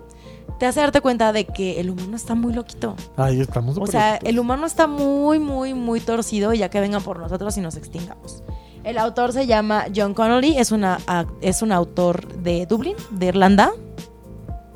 te 0.59 0.65
hace 0.65 0.81
darte 0.81 0.99
cuenta 0.99 1.31
de 1.31 1.45
que 1.45 1.79
el 1.79 1.89
humano 1.89 2.15
está 2.17 2.35
muy 2.35 2.53
loquito. 2.53 2.95
Ay, 3.15 3.39
estamos 3.39 3.71
O 3.71 3.75
súper 3.75 3.91
sea, 3.91 4.11
loquitos. 4.13 4.29
el 4.29 4.39
humano 4.39 4.65
está 4.65 4.87
muy, 4.87 5.39
muy, 5.39 5.73
muy 5.73 6.01
torcido 6.01 6.53
ya 6.53 6.69
que 6.69 6.79
vengan 6.81 7.01
por 7.01 7.17
nosotros 7.19 7.55
y 7.57 7.61
nos 7.61 7.77
extingamos. 7.77 8.43
El 8.83 8.97
autor 8.97 9.33
se 9.33 9.45
llama 9.45 9.85
John 9.93 10.13
Connolly, 10.13 10.57
es, 10.57 10.71
una, 10.71 10.99
es 11.41 11.61
un 11.61 11.71
autor 11.71 12.27
de 12.39 12.65
Dublín, 12.65 12.95
de 13.11 13.27
Irlanda, 13.27 13.71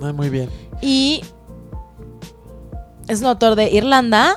Ay, 0.01 0.13
muy 0.13 0.29
bien. 0.29 0.49
y 0.81 1.21
es 3.07 3.21
un 3.21 3.27
autor 3.27 3.55
de 3.55 3.71
Irlanda. 3.71 4.35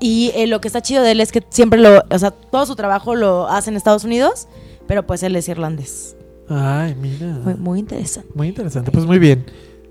Y 0.00 0.30
eh, 0.36 0.46
lo 0.46 0.60
que 0.60 0.68
está 0.68 0.80
chido 0.80 1.02
de 1.02 1.10
él 1.10 1.20
es 1.20 1.32
que 1.32 1.44
siempre 1.50 1.80
lo, 1.80 2.02
o 2.08 2.18
sea, 2.18 2.30
todo 2.30 2.64
su 2.66 2.76
trabajo 2.76 3.16
lo 3.16 3.48
hace 3.48 3.70
en 3.70 3.76
Estados 3.76 4.04
Unidos, 4.04 4.46
pero 4.86 5.04
pues 5.06 5.22
él 5.24 5.34
es 5.34 5.48
irlandés. 5.48 6.16
Ay, 6.48 6.94
mira. 6.94 7.26
Muy, 7.26 7.54
muy 7.54 7.78
interesante. 7.80 8.30
Muy 8.34 8.48
interesante. 8.48 8.90
Pues 8.92 9.04
muy 9.04 9.18
bien. 9.18 9.44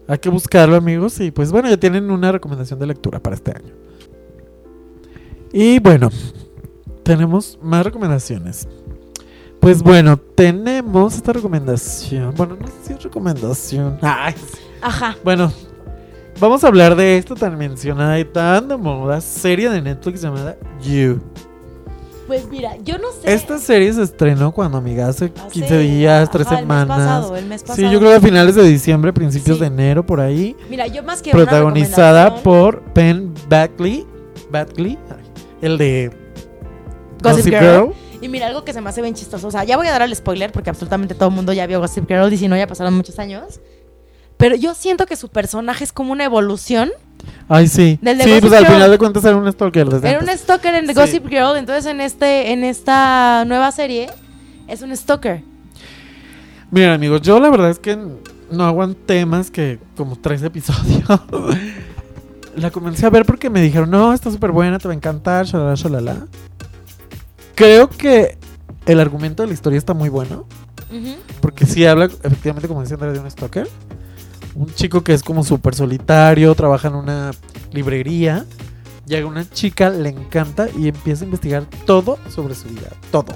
Hay 0.07 0.17
que 0.19 0.29
buscarlo, 0.29 0.77
amigos. 0.77 1.19
Y 1.19 1.31
pues 1.31 1.51
bueno, 1.51 1.69
ya 1.69 1.75
tienen 1.77 2.09
una 2.09 2.31
recomendación 2.31 2.79
de 2.79 2.87
lectura 2.87 3.19
para 3.21 3.35
este 3.35 3.51
año. 3.51 3.73
Y 5.51 5.79
bueno, 5.79 6.09
tenemos 7.07 7.57
más 7.61 7.85
recomendaciones. 7.85 8.67
Pues 9.59 9.81
bueno, 9.81 10.17
tenemos 10.17 11.15
esta 11.15 11.33
recomendación. 11.33 12.33
Bueno, 12.35 12.57
no 12.59 12.67
sé 12.67 12.73
si 12.83 12.93
es 12.93 13.03
recomendación. 13.03 13.97
Ay. 14.01 14.35
Ajá. 14.81 15.15
Bueno, 15.23 15.51
vamos 16.39 16.63
a 16.63 16.67
hablar 16.67 16.95
de 16.95 17.17
esta 17.17 17.33
tan 17.35 17.57
mencionada 17.57 18.19
y 18.19 18.25
tan 18.25 18.67
de 18.67 18.77
moda 18.77 19.19
serie 19.21 19.69
de 19.69 19.81
Netflix 19.81 20.21
llamada 20.21 20.57
You. 20.83 21.19
Pues 22.27 22.45
mira, 22.49 22.75
yo 22.83 22.97
no 22.97 23.07
sé. 23.21 23.33
Esta 23.33 23.57
serie 23.57 23.91
se 23.93 24.03
estrenó 24.03 24.51
cuando, 24.51 24.77
amiga, 24.77 25.07
hace 25.07 25.31
hace- 25.33 25.49
15 25.49 25.77
días, 25.79 26.29
3 26.29 26.45
ajá, 26.45 26.57
semanas. 26.59 26.97
El 26.97 26.97
mes 26.97 27.07
pasado, 27.07 27.35
el 27.37 27.45
mes 27.45 27.61
pasado. 27.63 27.75
Sí, 27.77 27.93
yo 27.93 27.99
creo 27.99 28.11
que 28.11 28.17
a 28.17 28.21
finales 28.21 28.55
de 28.55 28.63
diciembre, 28.63 29.13
principios 29.13 29.57
Sí. 29.57 29.61
de 29.61 29.67
enero, 29.67 30.05
por 30.05 30.19
ahí. 30.19 30.53
Mira, 30.69 30.87
yo 30.87 31.03
más 31.03 31.21
que 31.21 31.31
protagonizada 31.31 32.35
por 32.43 32.81
Penn. 32.93 33.33
Badgley. 33.49 34.05
ay, 34.53 34.97
el 35.61 35.77
de 35.77 36.26
Gossip, 37.21 37.45
Gossip 37.45 37.53
Girl. 37.53 37.61
Girl. 37.87 37.93
Y 38.21 38.29
mira, 38.29 38.47
algo 38.47 38.63
que 38.63 38.73
se 38.73 38.81
me 38.81 38.89
hace 38.89 39.01
bien 39.01 39.13
chistoso. 39.13 39.47
O 39.47 39.51
sea, 39.51 39.63
ya 39.63 39.77
voy 39.77 39.87
a 39.87 39.91
dar 39.91 40.01
el 40.01 40.15
spoiler 40.15 40.51
porque 40.51 40.69
absolutamente 40.69 41.13
todo 41.15 41.29
el 41.29 41.35
mundo 41.35 41.53
ya 41.53 41.67
vio 41.67 41.79
Gossip 41.79 42.07
Girl 42.07 42.31
y 42.33 42.37
si 42.37 42.47
no, 42.47 42.57
ya 42.57 42.65
pasaron 42.67 42.93
muchos 42.95 43.19
años. 43.19 43.59
Pero 44.37 44.55
yo 44.55 44.73
siento 44.75 45.05
que 45.05 45.15
su 45.15 45.29
personaje 45.29 45.83
es 45.83 45.91
como 45.91 46.11
una 46.11 46.23
evolución. 46.23 46.91
Ay, 47.49 47.67
sí. 47.67 47.97
Del 48.01 48.17
de 48.19 48.23
sí, 48.23 48.29
Gossip 48.29 48.47
pues 48.49 48.59
al 48.59 48.65
final 48.67 48.91
de 48.91 48.97
cuentas 48.97 49.23
era 49.25 49.35
un 49.35 49.51
stalker. 49.51 49.87
desde 49.89 50.09
Era 50.09 50.19
un 50.19 50.27
stalker 50.29 50.75
en 50.75 50.85
The 50.87 50.93
Sí. 50.93 50.99
Gossip 50.99 51.27
Girl. 51.27 51.57
Entonces, 51.57 51.85
en, 51.87 52.01
este, 52.01 52.51
en 52.51 52.63
esta 52.63 53.45
nueva 53.45 53.71
serie, 53.71 54.09
es 54.67 54.81
un 54.81 54.95
stalker. 54.95 55.41
Miren, 56.69 56.91
amigos, 56.91 57.21
yo 57.21 57.39
la 57.39 57.49
verdad 57.49 57.69
es 57.71 57.79
que 57.79 57.97
no 58.51 58.63
aguanté 58.65 59.25
más 59.25 59.49
que 59.51 59.79
como 59.95 60.15
tres 60.17 60.43
episodios. 60.43 61.03
la 62.55 62.71
comencé 62.71 63.05
a 63.05 63.09
ver 63.09 63.25
porque 63.25 63.49
me 63.49 63.61
dijeron, 63.61 63.89
no, 63.89 64.13
está 64.13 64.29
súper 64.31 64.51
buena, 64.51 64.77
te 64.79 64.87
va 64.87 64.93
a 64.93 64.97
encantar, 64.97 65.45
shalala, 65.45 65.75
shalala. 65.75 66.27
Creo 67.57 67.89
que 67.89 68.37
el 68.85 68.99
argumento 68.99 69.41
de 69.43 69.47
la 69.47 69.53
historia 69.53 69.77
está 69.79 69.93
muy 69.93 70.09
bueno. 70.09 70.45
Porque 71.41 71.65
sí 71.65 71.85
habla, 71.85 72.05
efectivamente, 72.05 72.67
como 72.67 72.81
decía 72.81 72.93
Andrea, 72.95 73.11
de 73.13 73.19
un 73.19 73.29
stalker. 73.29 73.67
Un 74.55 74.73
chico 74.73 75.03
que 75.03 75.13
es 75.13 75.23
como 75.23 75.43
súper 75.43 75.75
solitario, 75.75 76.53
trabaja 76.55 76.87
en 76.87 76.95
una 76.95 77.31
librería. 77.73 78.45
Llega 79.05 79.25
una 79.25 79.49
chica, 79.49 79.89
le 79.89 80.09
encanta 80.09 80.67
y 80.77 80.87
empieza 80.89 81.23
a 81.23 81.25
investigar 81.25 81.65
todo 81.85 82.17
sobre 82.29 82.55
su 82.55 82.67
vida. 82.69 82.89
Todo. 83.11 83.35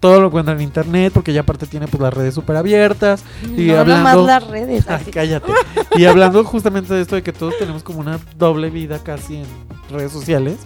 Todo 0.00 0.20
lo 0.20 0.26
encuentra 0.26 0.52
en 0.54 0.60
internet 0.60 1.12
porque 1.14 1.32
ya 1.32 1.42
aparte 1.42 1.66
tiene 1.66 1.86
pues 1.86 2.02
las 2.02 2.12
redes 2.12 2.34
súper 2.34 2.56
abiertas. 2.56 3.22
Y 3.56 3.68
no 3.68 3.78
hablando- 3.78 3.96
nomás 4.20 4.26
las 4.26 4.46
redes. 4.50 4.84
Ay, 4.88 4.96
así. 5.02 5.10
cállate. 5.10 5.52
Y 5.96 6.04
hablando 6.06 6.42
justamente 6.44 6.92
de 6.92 7.02
esto 7.02 7.14
de 7.16 7.22
que 7.22 7.32
todos 7.32 7.54
tenemos 7.58 7.82
como 7.84 8.00
una 8.00 8.18
doble 8.36 8.68
vida 8.70 8.98
casi 9.02 9.36
en 9.36 9.46
redes 9.90 10.10
sociales. 10.12 10.56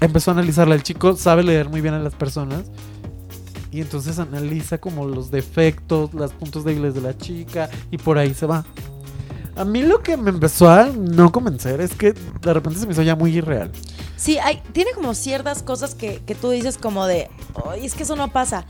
Empezó 0.00 0.30
a 0.30 0.34
analizarla. 0.34 0.74
El 0.74 0.82
chico 0.82 1.16
sabe 1.16 1.42
leer 1.42 1.68
muy 1.68 1.80
bien 1.80 1.94
a 1.94 1.98
las 1.98 2.14
personas. 2.14 2.64
Y 3.70 3.80
entonces 3.80 4.18
analiza 4.18 4.78
como 4.78 5.06
los 5.06 5.30
defectos, 5.30 6.14
los 6.14 6.32
puntos 6.32 6.64
débiles 6.64 6.94
de 6.94 7.00
la 7.02 7.16
chica. 7.16 7.68
Y 7.90 7.98
por 7.98 8.18
ahí 8.18 8.32
se 8.34 8.46
va. 8.46 8.64
A 9.56 9.64
mí 9.64 9.82
lo 9.82 10.02
que 10.02 10.16
me 10.16 10.30
empezó 10.30 10.68
a 10.70 10.86
no 10.86 11.32
convencer 11.32 11.80
es 11.80 11.94
que 11.94 12.12
de 12.12 12.52
repente 12.54 12.78
se 12.78 12.86
me 12.86 12.92
hizo 12.92 13.02
ya 13.02 13.16
muy 13.16 13.34
irreal. 13.36 13.70
Sí, 14.16 14.38
hay, 14.38 14.62
tiene 14.72 14.92
como 14.92 15.14
ciertas 15.14 15.62
cosas 15.62 15.94
que, 15.94 16.22
que 16.26 16.34
tú 16.34 16.50
dices 16.50 16.76
como 16.78 17.06
de, 17.06 17.28
"Ay, 17.70 17.86
es 17.86 17.94
que 17.94 18.02
eso 18.02 18.16
no 18.16 18.28
pasa. 18.32 18.66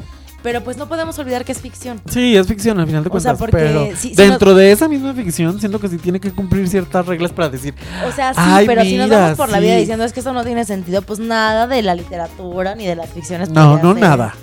Pero 0.46 0.62
pues 0.62 0.76
no 0.76 0.86
podemos 0.86 1.18
olvidar 1.18 1.44
que 1.44 1.50
es 1.50 1.60
ficción. 1.60 2.00
Sí, 2.08 2.36
es 2.36 2.46
ficción 2.46 2.78
al 2.78 2.86
final 2.86 3.02
de 3.02 3.10
O 3.12 3.18
sea, 3.18 3.34
cuentas. 3.34 3.38
porque 3.50 3.56
pero 3.56 3.88
dentro 4.14 4.54
de 4.54 4.70
esa 4.70 4.86
misma 4.86 5.12
ficción 5.12 5.58
siento 5.58 5.80
que 5.80 5.88
sí 5.88 5.98
tiene 5.98 6.20
que 6.20 6.30
cumplir 6.30 6.68
ciertas 6.68 7.04
reglas 7.04 7.32
para 7.32 7.48
decir, 7.48 7.74
O 8.06 8.12
sea, 8.12 8.32
sí, 8.32 8.40
Ay, 8.40 8.64
pero 8.64 8.84
si 8.84 8.96
nos 8.96 9.10
vamos 9.10 9.36
por 9.36 9.48
la 9.48 9.58
vida 9.58 9.74
diciendo 9.74 10.04
es 10.04 10.12
que 10.12 10.20
eso 10.20 10.32
no 10.32 10.44
tiene 10.44 10.64
sentido, 10.64 11.02
pues 11.02 11.18
nada 11.18 11.66
de 11.66 11.82
la 11.82 11.96
literatura 11.96 12.76
ni 12.76 12.86
de 12.86 12.94
las 12.94 13.10
ficciones. 13.10 13.48
no, 13.50 13.76
no 13.78 13.92
nada. 13.94 14.34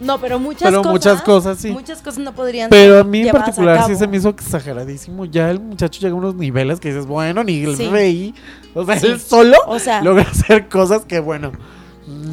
No, 0.00 0.18
pero 0.20 0.40
muchas 0.40 0.62
Pero 0.64 0.78
cosas. 0.78 0.92
muchas 0.92 1.22
cosas 1.22 1.58
sí. 1.58 1.70
Muchas 1.70 2.02
cosas 2.02 2.18
no 2.24 2.34
podrían 2.34 2.68
Pero 2.68 2.98
a 2.98 3.04
mí 3.04 3.20
en 3.20 3.30
particular 3.30 3.86
sí 3.86 3.94
se 3.94 4.08
me 4.08 4.16
hizo 4.16 4.30
exageradísimo. 4.30 5.26
Ya 5.26 5.48
el 5.48 5.60
muchacho 5.60 6.00
llega 6.00 6.12
a 6.12 6.16
unos 6.16 6.34
niveles 6.34 6.80
que 6.80 6.88
dices, 6.88 7.06
bueno, 7.06 7.44
ni 7.44 7.62
el 7.62 7.76
Sí. 7.76 7.86
rey. 7.86 8.34
O 8.74 8.84
sea, 8.84 8.98
Sí. 8.98 9.06
él 9.06 9.20
solo 9.20 9.56
O 9.68 9.78
sea, 9.78 10.02
logra 10.02 10.24
hacer 10.28 10.68
cosas 10.68 11.04
que, 11.04 11.20
bueno, 11.20 11.52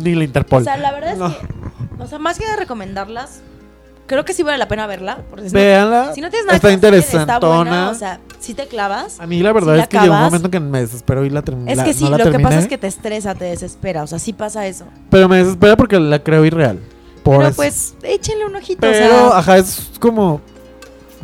ni 0.04 0.16
la 0.16 0.24
Interpol. 0.24 0.62
o 0.62 0.64
sea, 0.66 0.78
la 0.78 0.92
verdad 0.92 1.12
es 1.14 1.18
que, 1.18 2.04
o 2.04 2.08
sea, 2.08 2.20
más 2.20 2.38
que 2.40 2.46
de 2.48 2.56
recomendarlas, 2.56 3.42
creo 4.08 4.26
que 4.26 4.34
sí 4.34 4.42
vale 4.44 4.58
la 4.58 4.68
pena 4.68 4.88
verla. 4.88 5.20
Porque 5.30 5.50
si 5.50 5.54
no- 5.54 5.60
Véanla. 5.60 6.14
si 6.14 6.22
no 6.22 6.30
tienes 6.30 6.46
nada 6.48 6.56
está 6.56 6.68
que 6.70 6.74
interesantona. 6.74 7.34
Está 7.36 7.40
buena, 7.48 7.90
o 7.90 7.94
sea, 7.96 8.20
si 8.40 8.54
te 8.54 8.68
clavas. 8.68 9.20
a 9.20 9.28
mí 9.28 9.42
la 9.42 9.52
verdad 9.54 9.74
si 9.74 9.78
la 9.78 9.84
es 9.84 9.90
que 9.90 10.00
llegó 10.00 10.14
un 10.16 10.22
momento 10.22 10.48
en 10.48 10.52
que 10.52 10.60
me 10.60 10.80
desesperó 10.82 11.26
y 11.26 11.30
la 11.30 11.42
terminé. 11.42 11.72
Es 11.74 11.80
que 11.84 11.94
sí, 11.94 12.04
no 12.06 12.12
la 12.18 12.26
lo 12.26 12.32
que 12.32 12.40
pasa 12.40 12.60
es 12.60 12.68
que 12.68 12.78
te 12.78 12.88
estresa, 12.88 13.36
te 13.36 13.46
desespera, 13.46 14.04
o 14.04 14.08
sea, 14.08 14.18
sí 14.20 14.34
pasa 14.34 14.66
eso. 14.66 14.86
Pero 15.10 15.30
me 15.30 15.38
desespera 15.38 15.76
porque 15.78 16.00
la 16.00 16.20
creo 16.24 16.44
irreal. 16.46 16.80
Por 17.24 17.38
Pero 17.38 17.48
eso. 17.50 17.56
pues, 17.58 17.96
échenle 18.02 18.46
un 18.46 18.56
ojito, 18.56 18.80
Pero, 18.82 19.28
o 19.28 19.30
sea, 19.30 19.38
ajá, 19.40 19.58
es 19.58 19.92
como. 20.00 20.42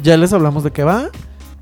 Ya 0.04 0.18
les 0.18 0.34
hablamos 0.34 0.64
de 0.66 0.72
qué 0.72 0.84
va. 0.84 1.10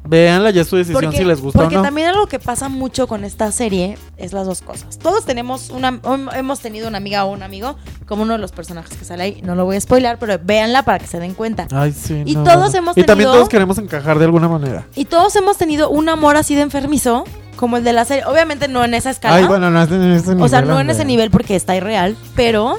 Véanla, 0.06 0.50
ya 0.52 0.62
es 0.64 0.68
su 0.68 0.76
decisión 0.76 1.02
Porque, 1.02 1.18
si 1.18 1.24
les 1.24 1.40
gusta 1.42 1.60
o 1.60 1.62
porque 1.62 1.78
no. 1.78 1.82
también 1.82 2.10
algo 2.10 2.28
que 2.28 2.38
pasa 2.38 2.68
mucho 2.68 3.08
con 3.08 3.24
esta 3.24 3.52
serie 3.54 3.98
es 4.18 4.34
las 4.34 4.46
dos 4.46 4.62
cosas. 4.62 5.00
Todos 5.00 5.26
tenemos 5.26 5.70
una, 5.70 6.00
hemos 6.36 6.60
tenido 6.60 6.90
una 6.90 6.98
amiga 6.98 7.24
o 7.24 7.32
un 7.32 7.42
amigo 7.42 7.78
como 8.06 8.24
uno 8.24 8.34
de 8.34 8.40
los 8.40 8.52
personajes 8.52 8.98
que 8.98 9.06
sale 9.06 9.24
ahí. 9.24 9.42
No 9.44 9.56
lo 9.56 9.64
voy 9.66 9.78
a 9.78 9.82
spoilar, 9.82 10.18
pero 10.20 10.38
véanla 10.44 10.84
para 10.84 11.00
que 11.00 11.08
se 11.08 11.20
den 11.20 11.34
cuenta. 11.34 11.68
Ay, 11.72 11.94
sí. 11.94 12.22
Y 12.26 12.36
no, 12.36 12.44
todos 12.44 12.74
no. 12.74 12.78
hemos 12.80 12.98
Y 12.98 13.04
también 13.04 13.28
tenido- 13.28 13.34
todos 13.34 13.50
queremos 13.50 13.78
encajar 13.78 14.20
de 14.20 14.26
alguna 14.26 14.50
manera. 14.50 14.86
Y 14.96 15.06
todos 15.06 15.36
hemos 15.38 15.58
tenido 15.58 15.90
un 15.90 16.10
amor 16.10 16.36
así 16.36 16.54
de 16.54 16.62
enfermizo, 16.64 17.24
como 17.56 17.78
el 17.78 17.86
de 17.86 17.94
la 17.94 18.04
serie. 18.04 18.26
Obviamente 18.26 18.68
no 18.68 18.84
en 18.84 18.94
esa 18.96 19.10
escala. 19.10 19.38
Ay, 19.38 19.46
bueno, 19.46 19.70
no 19.72 19.82
es 19.82 19.90
en 19.90 20.12
ese 20.12 20.30
nivel. 20.32 20.44
o 20.44 20.48
sea, 20.50 20.62
no 20.62 20.82
en 20.82 20.90
ese 20.90 21.06
nivel 21.06 21.32
porque 21.32 21.56
está 21.56 21.76
irreal, 21.78 22.18
pero 22.36 22.78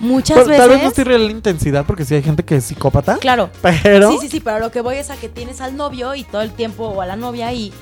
muchas 0.00 0.36
Pero 0.38 0.48
veces. 0.48 0.60
Tal 0.62 0.70
vez 0.70 0.82
no 0.82 0.88
estoy 0.88 1.04
real 1.04 1.24
la 1.26 1.30
intensidad 1.32 1.84
porque 1.86 2.04
sí 2.04 2.14
hay 2.14 2.22
gente 2.22 2.44
que 2.44 2.56
es 2.56 2.64
psicópata. 2.64 3.16
Claro. 3.18 3.50
Pero. 3.62 4.10
Sí, 4.12 4.18
sí, 4.22 4.28
sí, 4.28 4.40
pero 4.40 4.58
lo 4.58 4.70
que 4.70 4.80
voy 4.80 4.96
es 4.96 5.10
a 5.10 5.16
que 5.16 5.28
tienes 5.28 5.60
al 5.60 5.76
novio 5.76 6.14
y 6.14 6.24
todo 6.24 6.42
el 6.42 6.50
tiempo, 6.52 6.84
o 6.86 7.00
a 7.00 7.06
la 7.06 7.16
novia 7.16 7.52
y. 7.52 7.66
y, 7.66 7.72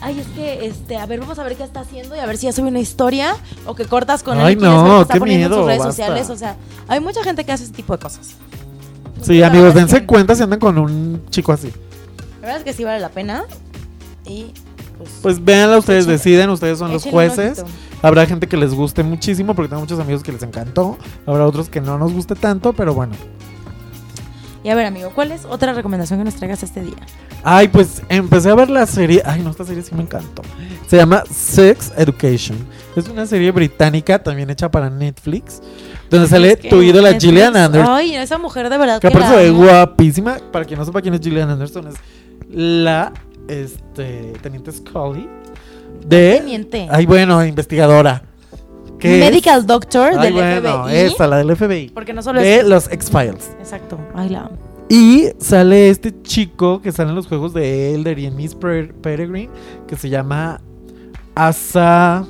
Ay, 0.00 0.18
es 0.20 0.26
que, 0.28 0.66
este, 0.66 0.96
a 0.96 1.06
ver, 1.06 1.20
vamos 1.20 1.38
a 1.38 1.44
ver 1.44 1.56
qué 1.56 1.62
está 1.62 1.80
haciendo 1.80 2.16
y 2.16 2.18
a 2.18 2.26
ver 2.26 2.36
si 2.38 2.46
ya 2.46 2.52
sube 2.52 2.68
una 2.68 2.80
historia 2.80 3.36
o 3.66 3.74
que 3.74 3.84
cortas 3.84 4.22
con 4.22 4.40
él 4.40 4.52
y 4.52 4.56
no, 4.56 4.82
ver 4.84 4.94
qué 4.96 5.02
está 5.02 5.14
qué 5.14 5.20
poniendo 5.20 5.46
en 5.46 5.50
miedo, 5.50 5.56
sus 5.62 5.66
redes 5.66 5.78
basta. 5.78 5.92
sociales. 5.92 6.30
O 6.30 6.36
sea, 6.36 6.56
hay 6.88 7.00
mucha 7.00 7.22
gente 7.22 7.44
que 7.44 7.52
hace 7.52 7.64
ese 7.64 7.72
tipo 7.72 7.92
de 7.94 7.98
cosas. 8.02 8.30
Sí, 9.22 9.38
La 9.38 9.46
amigos, 9.48 9.68
es 9.68 9.74
dense 9.74 10.00
que- 10.00 10.06
cuenta 10.06 10.34
si 10.34 10.42
andan 10.42 10.58
con 10.58 10.78
un 10.78 11.22
chico 11.30 11.52
así. 11.52 11.70
La 12.40 12.48
verdad 12.48 12.56
es 12.58 12.64
que 12.64 12.72
sí 12.74 12.84
vale 12.84 13.00
la 13.00 13.08
pena. 13.08 13.44
Y 14.26 14.52
pues. 14.98 15.10
Pues 15.22 15.44
véanla, 15.44 15.78
ustedes 15.78 16.06
deciden, 16.06 16.50
ustedes 16.50 16.78
son 16.78 16.92
los 16.92 17.04
jueces. 17.04 17.62
Habrá 18.04 18.26
gente 18.26 18.46
que 18.46 18.56
les 18.58 18.74
guste 18.74 19.02
muchísimo 19.02 19.54
porque 19.54 19.70
tengo 19.70 19.80
muchos 19.80 19.98
amigos 19.98 20.22
que 20.22 20.30
les 20.30 20.42
encantó. 20.42 20.98
Habrá 21.26 21.46
otros 21.46 21.70
que 21.70 21.80
no 21.80 21.96
nos 21.98 22.12
guste 22.12 22.34
tanto, 22.34 22.74
pero 22.74 22.92
bueno. 22.92 23.14
Y 24.62 24.68
a 24.68 24.74
ver, 24.74 24.86
amigo, 24.86 25.10
¿cuál 25.14 25.32
es 25.32 25.44
otra 25.46 25.72
recomendación 25.72 26.18
que 26.20 26.24
nos 26.24 26.34
traigas 26.34 26.62
este 26.62 26.82
día? 26.82 26.96
Ay, 27.42 27.68
pues 27.68 28.02
empecé 28.10 28.50
a 28.50 28.54
ver 28.54 28.68
la 28.70 28.84
serie. 28.86 29.22
Ay, 29.24 29.40
no, 29.42 29.50
esta 29.50 29.64
serie 29.64 29.82
sí 29.82 29.94
me 29.94 30.02
encantó. 30.02 30.42
Se 30.86 30.96
llama 30.98 31.22
Sex 31.30 31.92
Education. 31.96 32.56
Es 32.94 33.08
una 33.08 33.24
serie 33.26 33.50
británica 33.52 34.22
también 34.22 34.48
hecha 34.50 34.70
para 34.70 34.88
Netflix. 34.90 35.62
Donde 36.10 36.28
sale 36.28 36.52
Es 36.52 36.58
que 36.60 36.68
tu 36.70 36.82
ídola 36.82 37.10
Netflix- 37.10 37.22
Gillian 37.24 37.56
Anderson. 37.56 37.94
Ay, 37.94 38.16
esa 38.16 38.36
mujer 38.38 38.68
de 38.70 38.76
verdad 38.78 39.00
Que 39.00 39.08
que 39.10 39.16
aparte 39.16 39.48
amo. 39.48 39.64
guapísima. 39.64 40.36
Para 40.52 40.64
quien 40.66 40.78
no 40.78 40.84
sepa 40.84 41.00
quién 41.02 41.14
es 41.14 41.20
Gillian 41.20 41.48
Anderson, 41.50 41.88
es 41.88 41.94
la 42.50 43.12
este, 43.48 44.32
teniente 44.42 44.72
Scully 44.72 45.28
de. 46.04 46.38
Teniente. 46.40 46.86
Ay, 46.90 47.06
bueno, 47.06 47.44
investigadora. 47.44 48.22
¿Qué 48.98 49.18
es? 49.18 49.24
Medical 49.30 49.66
Doctor 49.66 50.12
Ay, 50.16 50.32
del 50.32 50.32
bueno, 50.34 50.84
FBI. 50.84 50.96
esa, 50.96 51.26
la 51.26 51.36
del 51.38 51.54
FBI. 51.56 51.90
Porque 51.90 52.12
no 52.12 52.22
solo 52.22 52.40
De 52.40 52.56
es. 52.60 52.64
los 52.66 52.90
X-Files. 52.90 53.52
Exacto. 53.58 53.98
Ay, 54.14 54.28
la 54.30 54.40
amo. 54.42 54.56
Y 54.88 55.28
sale 55.38 55.88
este 55.90 56.22
chico 56.22 56.80
que 56.82 56.92
sale 56.92 57.10
en 57.10 57.16
los 57.16 57.26
juegos 57.26 57.52
de 57.54 57.94
Elder 57.94 58.18
y 58.18 58.26
en 58.26 58.36
Miss 58.36 58.54
Per- 58.54 58.94
Peregrine, 58.94 59.50
que 59.88 59.96
se 59.96 60.08
llama 60.08 60.60
Asa. 61.34 62.24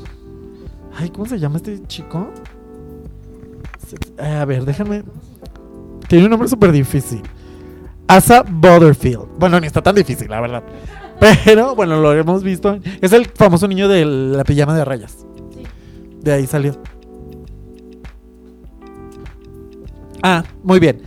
Ay, 0.97 1.11
¿cómo 1.11 1.27
se 1.27 1.39
llama 1.39 1.57
este 1.57 1.83
chico? 1.87 2.31
Eh, 4.18 4.25
a 4.27 4.45
ver, 4.45 4.64
déjame. 4.64 5.03
Tiene 6.09 6.25
un 6.25 6.31
nombre 6.31 6.49
súper 6.49 6.72
difícil. 6.72 7.22
Asa 8.07 8.43
Butterfield. 8.43 9.27
Bueno, 9.39 9.59
ni 9.61 9.66
está 9.66 9.83
tan 9.83 9.95
difícil, 9.95 10.29
la 10.29 10.41
verdad. 10.41 10.62
Pero 11.45 11.75
bueno, 11.75 12.01
lo 12.01 12.12
hemos 12.12 12.43
visto. 12.43 12.79
Es 13.01 13.12
el 13.12 13.27
famoso 13.27 13.69
niño 13.69 13.89
de 13.89 14.05
la 14.05 14.45
pijama 14.45 14.75
de 14.77 14.85
rayas. 14.85 15.27
De 16.21 16.33
ahí 16.33 16.47
salió. 16.47 16.77
Ah, 20.23 20.43
muy 20.62 20.81
bien. 20.81 21.03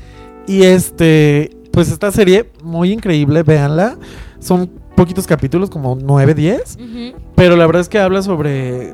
Y 0.47 0.63
este, 0.63 1.49
pues 1.71 1.91
esta 1.91 2.11
serie 2.11 2.51
muy 2.63 2.91
increíble, 2.91 3.43
véanla. 3.43 3.97
Son 4.39 4.69
poquitos 4.95 5.25
capítulos, 5.27 5.69
como 5.69 5.97
9, 5.99 6.33
10. 6.33 6.77
Pero 7.35 7.55
la 7.55 7.65
verdad 7.65 7.81
es 7.81 7.89
que 7.89 7.99
habla 7.99 8.21
sobre 8.21 8.93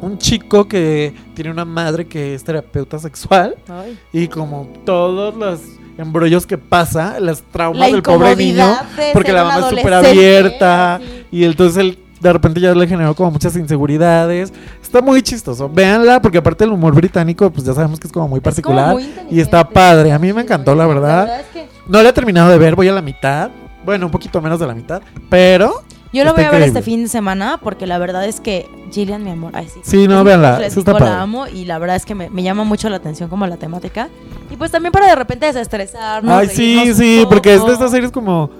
un 0.00 0.18
chico 0.18 0.68
que 0.68 1.14
tiene 1.34 1.50
una 1.50 1.64
madre 1.64 2.06
que 2.06 2.34
es 2.34 2.44
terapeuta 2.44 2.98
sexual. 2.98 3.56
Ay. 3.68 3.98
Y 4.12 4.28
como 4.28 4.68
todos 4.84 5.34
los 5.34 5.60
embrollos 5.98 6.46
que 6.46 6.58
pasa, 6.58 7.18
las 7.20 7.42
traumas 7.42 7.80
La 7.80 7.86
del 7.86 8.02
pobre 8.02 8.36
niño. 8.36 8.76
Porque 9.12 9.32
la 9.32 9.44
mamá 9.44 9.68
es 9.70 9.76
súper 9.76 9.94
abierta. 9.94 11.00
Y 11.30 11.44
entonces 11.44 11.76
él 11.78 11.98
de 12.20 12.32
repente 12.32 12.60
ya 12.60 12.74
le 12.74 12.86
generó 12.86 13.14
como 13.14 13.30
muchas 13.32 13.54
inseguridades. 13.56 14.52
Está 14.82 15.02
muy 15.02 15.22
chistoso. 15.22 15.68
Véanla, 15.68 16.20
porque 16.22 16.38
aparte 16.38 16.64
el 16.64 16.70
humor 16.70 16.94
británico, 16.94 17.50
pues 17.50 17.66
ya 17.66 17.74
sabemos 17.74 18.00
que 18.00 18.06
es 18.06 18.12
como 18.12 18.28
muy 18.28 18.38
como 18.40 18.44
particular. 18.44 18.92
muy 18.94 19.08
y 19.30 19.40
está 19.40 19.68
padre. 19.68 20.12
A 20.12 20.18
mí 20.18 20.32
me 20.32 20.42
encantó, 20.42 20.74
la 20.74 20.86
La 20.86 20.94
verdad. 20.94 21.24
verdad 21.26 21.40
es 21.40 21.46
que 21.52 21.68
No 21.88 22.02
la 22.02 22.08
he 22.08 22.12
terminado 22.12 22.50
de 22.50 22.58
ver, 22.58 22.74
voy 22.74 22.88
a 22.88 22.92
la 22.92 23.02
mitad. 23.02 23.50
Bueno, 23.84 24.06
un 24.06 24.12
poquito 24.12 24.40
menos 24.40 24.58
de 24.58 24.66
la 24.66 24.74
mitad. 24.74 25.02
Pero 25.28 25.82
yo 26.16 26.24
lo 26.24 26.32
voy 26.34 26.44
a 26.44 26.50
ver 26.50 26.60
increíble. 26.60 26.66
este 26.78 26.82
fin 26.82 27.02
de 27.04 27.08
semana 27.08 27.58
porque 27.62 27.86
la 27.86 27.98
verdad 27.98 28.24
es 28.24 28.40
que 28.40 28.68
Gillian, 28.90 29.22
mi 29.22 29.30
amor, 29.30 29.52
ay 29.54 29.68
sí. 29.72 29.80
Sí, 29.84 30.08
no, 30.08 30.24
véanla, 30.24 30.58
les 30.58 30.74
digo, 30.74 30.98
la 30.98 31.20
amo 31.22 31.46
y 31.46 31.64
la 31.64 31.78
verdad 31.78 31.96
es 31.96 32.04
que 32.04 32.14
me, 32.14 32.30
me 32.30 32.42
llama 32.42 32.64
mucho 32.64 32.88
la 32.88 32.96
atención 32.96 33.28
como 33.28 33.46
la 33.46 33.56
temática. 33.56 34.08
Y 34.50 34.56
pues 34.56 34.70
también 34.70 34.92
para 34.92 35.06
de 35.06 35.14
repente 35.16 35.46
desestresarnos. 35.46 36.32
Ay, 36.32 36.48
sí, 36.48 36.92
sí, 36.94 37.20
un 37.24 37.28
porque 37.28 37.54
es 37.54 37.64
de 37.66 37.72
estas 37.72 37.90
series 37.90 38.10
como 38.10 38.50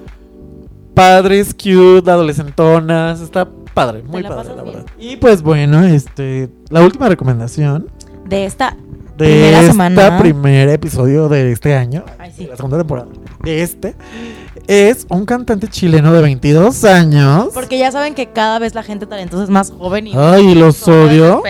padres 0.95 1.55
cute, 1.55 2.11
adolescentonas. 2.11 3.21
Está 3.21 3.49
padre, 3.75 4.03
muy 4.03 4.23
padre, 4.23 4.55
la 4.57 4.63
bien. 4.63 4.75
verdad. 4.77 4.91
Y 4.99 5.17
pues 5.17 5.43
bueno, 5.43 5.85
este, 5.85 6.49
la 6.71 6.83
última 6.83 7.09
recomendación 7.09 7.89
De 8.25 8.47
esta 8.47 8.77
de 9.17 9.25
Primera 9.27 9.63
semana. 9.63 10.19
primer 10.19 10.69
episodio 10.69 11.29
de 11.31 11.51
este 11.53 11.75
año, 11.75 12.05
Ay, 12.19 12.33
sí. 12.37 12.45
de 12.45 12.51
la 12.51 12.57
segunda 12.57 12.77
temporada, 12.79 13.09
de 13.43 13.63
este, 13.63 13.95
es 14.69 15.07
un 15.11 15.25
cantante 15.27 15.69
chileno 15.69 16.12
de 16.12 16.23
22 16.23 16.85
años. 16.85 17.49
Porque 17.55 17.79
ya 17.79 17.91
saben 17.93 18.14
que 18.14 18.27
cada 18.31 18.59
vez 18.59 18.75
la 18.75 18.83
gente 18.83 19.07
talentosa 19.07 19.45
es 19.45 19.51
más 19.51 19.71
joven 19.71 20.09
y 20.09 20.12
Ay, 20.17 20.55
los 20.55 20.87
odio. 20.89 21.43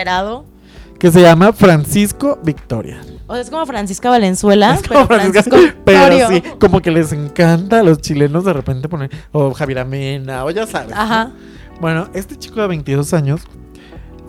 Que 0.99 1.11
se 1.13 1.21
llama 1.21 1.53
Francisco 1.53 2.39
Victoria. 2.43 3.01
O 3.27 3.35
sea, 3.35 3.43
es 3.43 3.51
como 3.51 3.67
Francisca 3.67 4.09
Valenzuela, 4.09 4.75
Es 4.77 4.83
como 4.89 5.07
pero 5.09 5.21
Francisco- 5.21 5.57
Francisco 5.57 5.81
pero 5.85 6.29
sí, 6.29 6.43
como 6.61 6.81
que 6.81 6.91
les 6.91 7.13
encanta 7.13 7.81
a 7.81 7.83
los 7.83 7.99
chilenos 7.99 8.45
de 8.45 8.53
repente 8.53 8.89
poner, 8.89 9.11
o 9.33 9.53
Javier 9.53 9.81
Amena, 9.81 10.45
o 10.45 10.51
ya 10.51 10.67
sabes. 10.67 10.91
¿no? 10.95 10.97
Ajá. 11.01 11.33
Bueno, 11.81 12.09
este 12.15 12.37
chico 12.37 12.61
de 12.63 12.69
22 12.69 13.13
años 13.15 13.41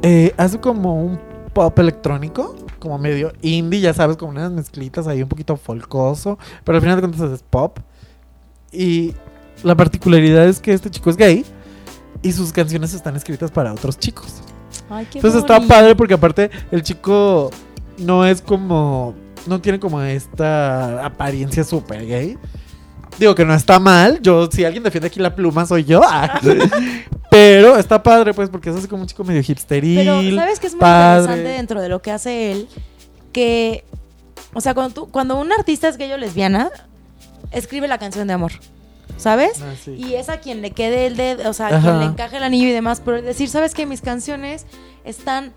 eh, 0.02 0.34
hace 0.38 0.60
como 0.60 1.00
un 1.02 1.20
pop 1.54 1.78
electrónico, 1.80 2.56
como 2.80 2.98
medio 2.98 3.32
indie, 3.42 3.80
ya 3.82 3.94
sabes, 3.94 4.18
como 4.18 4.32
unas 4.32 4.52
mezclitas 4.52 5.08
ahí 5.08 5.22
un 5.22 5.30
poquito 5.30 5.58
folcoso, 5.58 6.38
pero 6.64 6.78
al 6.78 6.82
final 6.82 6.98
de 6.98 7.08
cuentas 7.08 7.32
es 7.32 7.44
pop. 7.44 7.80
Y 8.78 9.16
la 9.64 9.76
particularidad 9.76 10.48
es 10.48 10.60
que 10.60 10.72
este 10.72 10.92
chico 10.92 11.10
es 11.10 11.18
gay 11.18 11.44
y 12.22 12.32
sus 12.32 12.52
canciones 12.52 12.94
están 12.94 13.16
escritas 13.16 13.50
para 13.50 13.74
otros 13.74 13.98
chicos. 13.98 14.42
Ay, 14.88 15.08
qué 15.12 15.18
Entonces 15.18 15.42
está 15.42 15.56
bonito. 15.56 15.74
padre 15.74 15.96
porque 15.96 16.14
aparte 16.14 16.52
el 16.72 16.84
chico 16.84 17.50
no 17.98 18.24
es 18.24 18.40
como, 18.40 19.16
no 19.48 19.60
tiene 19.60 19.80
como 19.80 20.00
esta 20.02 21.04
apariencia 21.04 21.64
súper 21.64 22.06
gay. 22.06 22.38
Digo 23.18 23.34
que 23.34 23.46
no 23.46 23.56
está 23.56 23.80
mal. 23.80 24.22
Yo, 24.22 24.48
si 24.52 24.64
alguien 24.64 24.84
defiende 24.84 25.08
aquí 25.08 25.20
la 25.20 25.36
pluma, 25.36 25.66
soy 25.66 25.84
yo. 25.84 26.02
Ah. 26.04 26.40
Pero 27.32 27.78
está 27.78 28.02
padre, 28.04 28.34
pues, 28.34 28.50
porque 28.50 28.70
es 28.70 28.76
así 28.76 28.88
como 28.88 29.02
un 29.02 29.08
chico 29.08 29.24
medio 29.24 29.42
hipsteril. 29.42 29.98
Pero, 29.98 30.36
¿sabes 30.36 30.60
qué 30.60 30.68
es 30.68 30.74
muy 30.74 30.82
padre. 30.82 31.24
interesante 31.24 31.50
dentro 31.58 31.82
de 31.82 31.90
lo 31.90 32.02
que 32.02 32.12
hace 32.12 32.52
él? 32.52 32.68
Que, 33.34 33.84
o 34.54 34.62
sea, 34.62 34.76
cuando, 34.76 34.94
tú, 34.94 35.12
cuando 35.12 35.40
un 35.40 35.52
artista 35.52 35.88
es 35.88 35.98
gay 35.98 36.12
o 36.12 36.18
lesbiana, 36.18 36.70
escribe 37.52 37.88
la 37.88 37.98
canción 37.98 38.28
de 38.28 38.34
amor, 38.34 38.52
¿sabes? 39.18 39.62
Ah, 39.62 39.74
sí. 39.84 39.92
Y 39.92 40.16
es 40.16 40.30
a 40.30 40.40
quien 40.40 40.62
le 40.62 40.72
quede 40.72 41.08
el 41.08 41.16
dedo, 41.18 41.50
o 41.50 41.54
sea, 41.54 41.68
a 41.68 41.70
Ajá. 41.70 41.82
quien 41.82 42.00
le 42.00 42.06
encaje 42.06 42.38
el 42.38 42.44
anillo 42.44 42.68
y 42.68 42.72
demás, 42.72 43.02
pero 43.04 43.22
decir, 43.22 43.50
¿sabes 43.50 43.74
qué? 43.74 43.86
Mis 43.86 44.02
canciones 44.02 44.66
están 45.04 45.54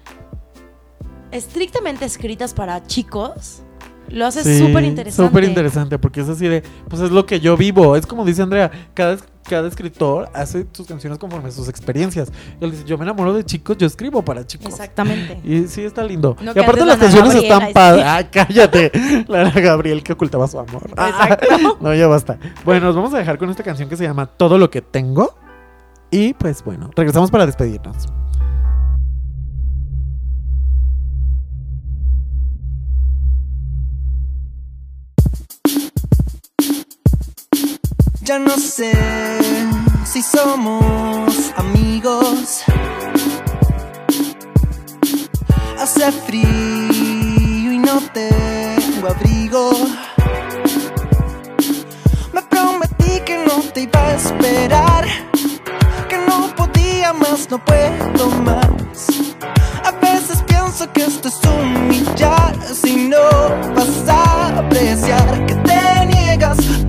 estrictamente 1.30 2.04
escritas 2.04 2.54
para 2.54 2.86
chicos, 2.86 3.62
lo 4.10 4.26
hace 4.26 4.42
Sí, 4.42 4.58
súper 4.58 4.84
interesante. 4.84 5.28
Súper 5.28 5.44
interesante, 5.44 5.98
porque 5.98 6.20
es 6.20 6.28
así 6.28 6.48
de, 6.48 6.62
pues 6.88 7.02
es 7.02 7.10
lo 7.10 7.26
que 7.26 7.40
yo 7.40 7.56
vivo. 7.56 7.96
Es 7.96 8.06
como 8.06 8.24
dice 8.24 8.42
Andrea, 8.42 8.70
cada, 8.94 9.16
cada 9.48 9.68
escritor 9.68 10.28
hace 10.34 10.66
sus 10.72 10.86
canciones 10.86 11.18
conforme 11.18 11.48
a 11.48 11.52
sus 11.52 11.68
experiencias. 11.68 12.30
Él 12.60 12.72
dice, 12.72 12.84
yo 12.84 12.98
me 12.98 13.04
enamoro 13.04 13.32
de 13.32 13.44
chicos, 13.44 13.76
yo 13.78 13.86
escribo 13.86 14.22
para 14.22 14.46
chicos. 14.46 14.68
Exactamente. 14.68 15.40
Y 15.50 15.66
sí, 15.66 15.82
está 15.82 16.04
lindo. 16.04 16.36
No 16.40 16.52
y 16.54 16.58
aparte 16.58 16.84
las 16.84 16.98
canciones 16.98 17.34
están 17.34 17.72
padres. 17.72 18.04
Ah, 18.06 18.22
cállate. 18.30 18.92
La 19.26 19.50
Gabriel 19.50 20.02
que 20.02 20.12
ocultaba 20.12 20.46
su 20.46 20.58
amor. 20.58 20.90
Ah, 20.96 21.08
Exacto. 21.30 21.78
no, 21.80 21.94
ya 21.94 22.06
basta. 22.06 22.38
Bueno, 22.64 22.86
nos 22.86 22.96
vamos 22.96 23.14
a 23.14 23.18
dejar 23.18 23.38
con 23.38 23.50
esta 23.50 23.62
canción 23.62 23.88
que 23.88 23.96
se 23.96 24.04
llama 24.04 24.26
Todo 24.26 24.58
lo 24.58 24.70
que 24.70 24.82
tengo. 24.82 25.34
Y 26.10 26.34
pues 26.34 26.62
bueno, 26.64 26.90
regresamos 26.94 27.30
para 27.30 27.46
despedirnos. 27.46 28.08
Ya 38.30 38.38
no 38.38 38.56
sé 38.58 38.92
si 40.04 40.22
somos 40.22 41.52
amigos. 41.56 42.62
Hace 45.76 46.12
frío 46.12 47.72
y 47.72 47.78
no 47.78 48.00
tengo 48.14 49.08
abrigo. 49.08 49.72
Me 52.32 52.40
prometí 52.42 53.18
que 53.26 53.44
no 53.48 53.64
te 53.74 53.80
iba 53.80 54.00
a 54.00 54.14
esperar. 54.14 55.06
Que 56.08 56.18
no 56.18 56.54
podía 56.54 57.12
más, 57.12 57.50
no 57.50 57.58
puedo 57.64 58.30
más. 58.44 59.08
A 59.84 59.90
veces 59.90 60.40
pienso 60.46 60.88
que 60.92 61.02
esto 61.02 61.26
es 61.26 61.40
humillar 61.44 62.54
si 62.80 63.08
no 63.08 63.28
vas 63.74 64.08
a 64.08 64.58
apreciar 64.58 65.46
que 65.46 65.54
te 65.56 66.06
niegas 66.06 66.79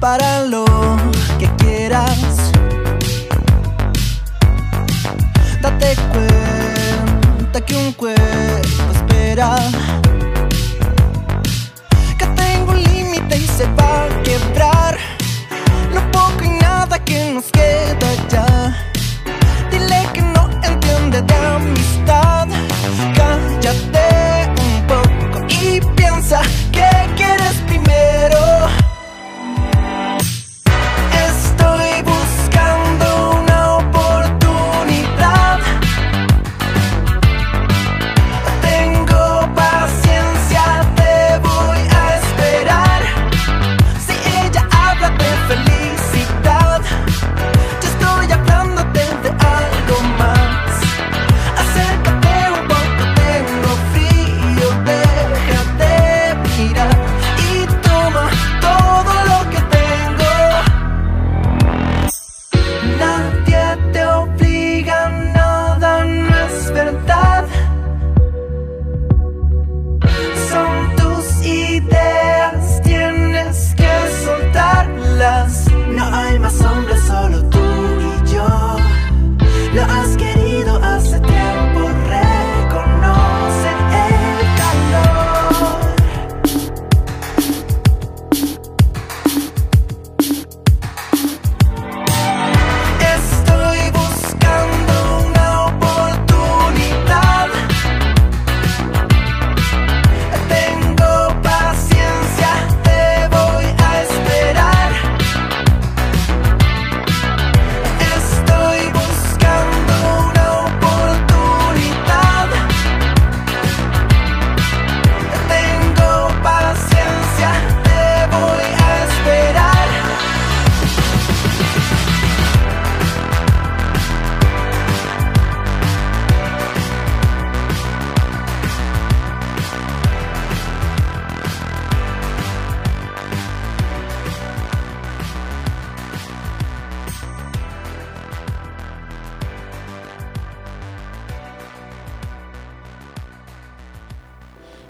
Para 0.00 0.44
lo 0.46 0.64
que 1.38 1.48
quieras. 1.58 2.18
Date 5.62 5.96
cuenta 6.10 7.60
que 7.64 7.76
un 7.76 7.92
cuerpo 7.92 8.92
espera. 8.94 9.54
Que 12.18 12.26
tengo 12.26 12.72
un 12.72 12.82
límite 12.82 13.36
y 13.36 13.46
se 13.46 13.64
va 13.74 14.06
a 14.06 14.22
quebrar. 14.24 14.98
Lo 15.94 16.00
poco 16.10 16.42
y 16.42 16.48
nada 16.48 16.98
que 17.04 17.32
nos 17.32 17.44
queda 17.52 18.08
ya. 18.28 18.76
Dile 19.70 20.08
que 20.12 20.22
no 20.22 20.50
entiende 20.64 21.22
de 21.22 21.34
amistad. 21.34 22.48
Cállate 23.14 24.50
un 24.60 24.86
poco 24.88 25.46
y 25.48 25.80
piensa 25.94 26.42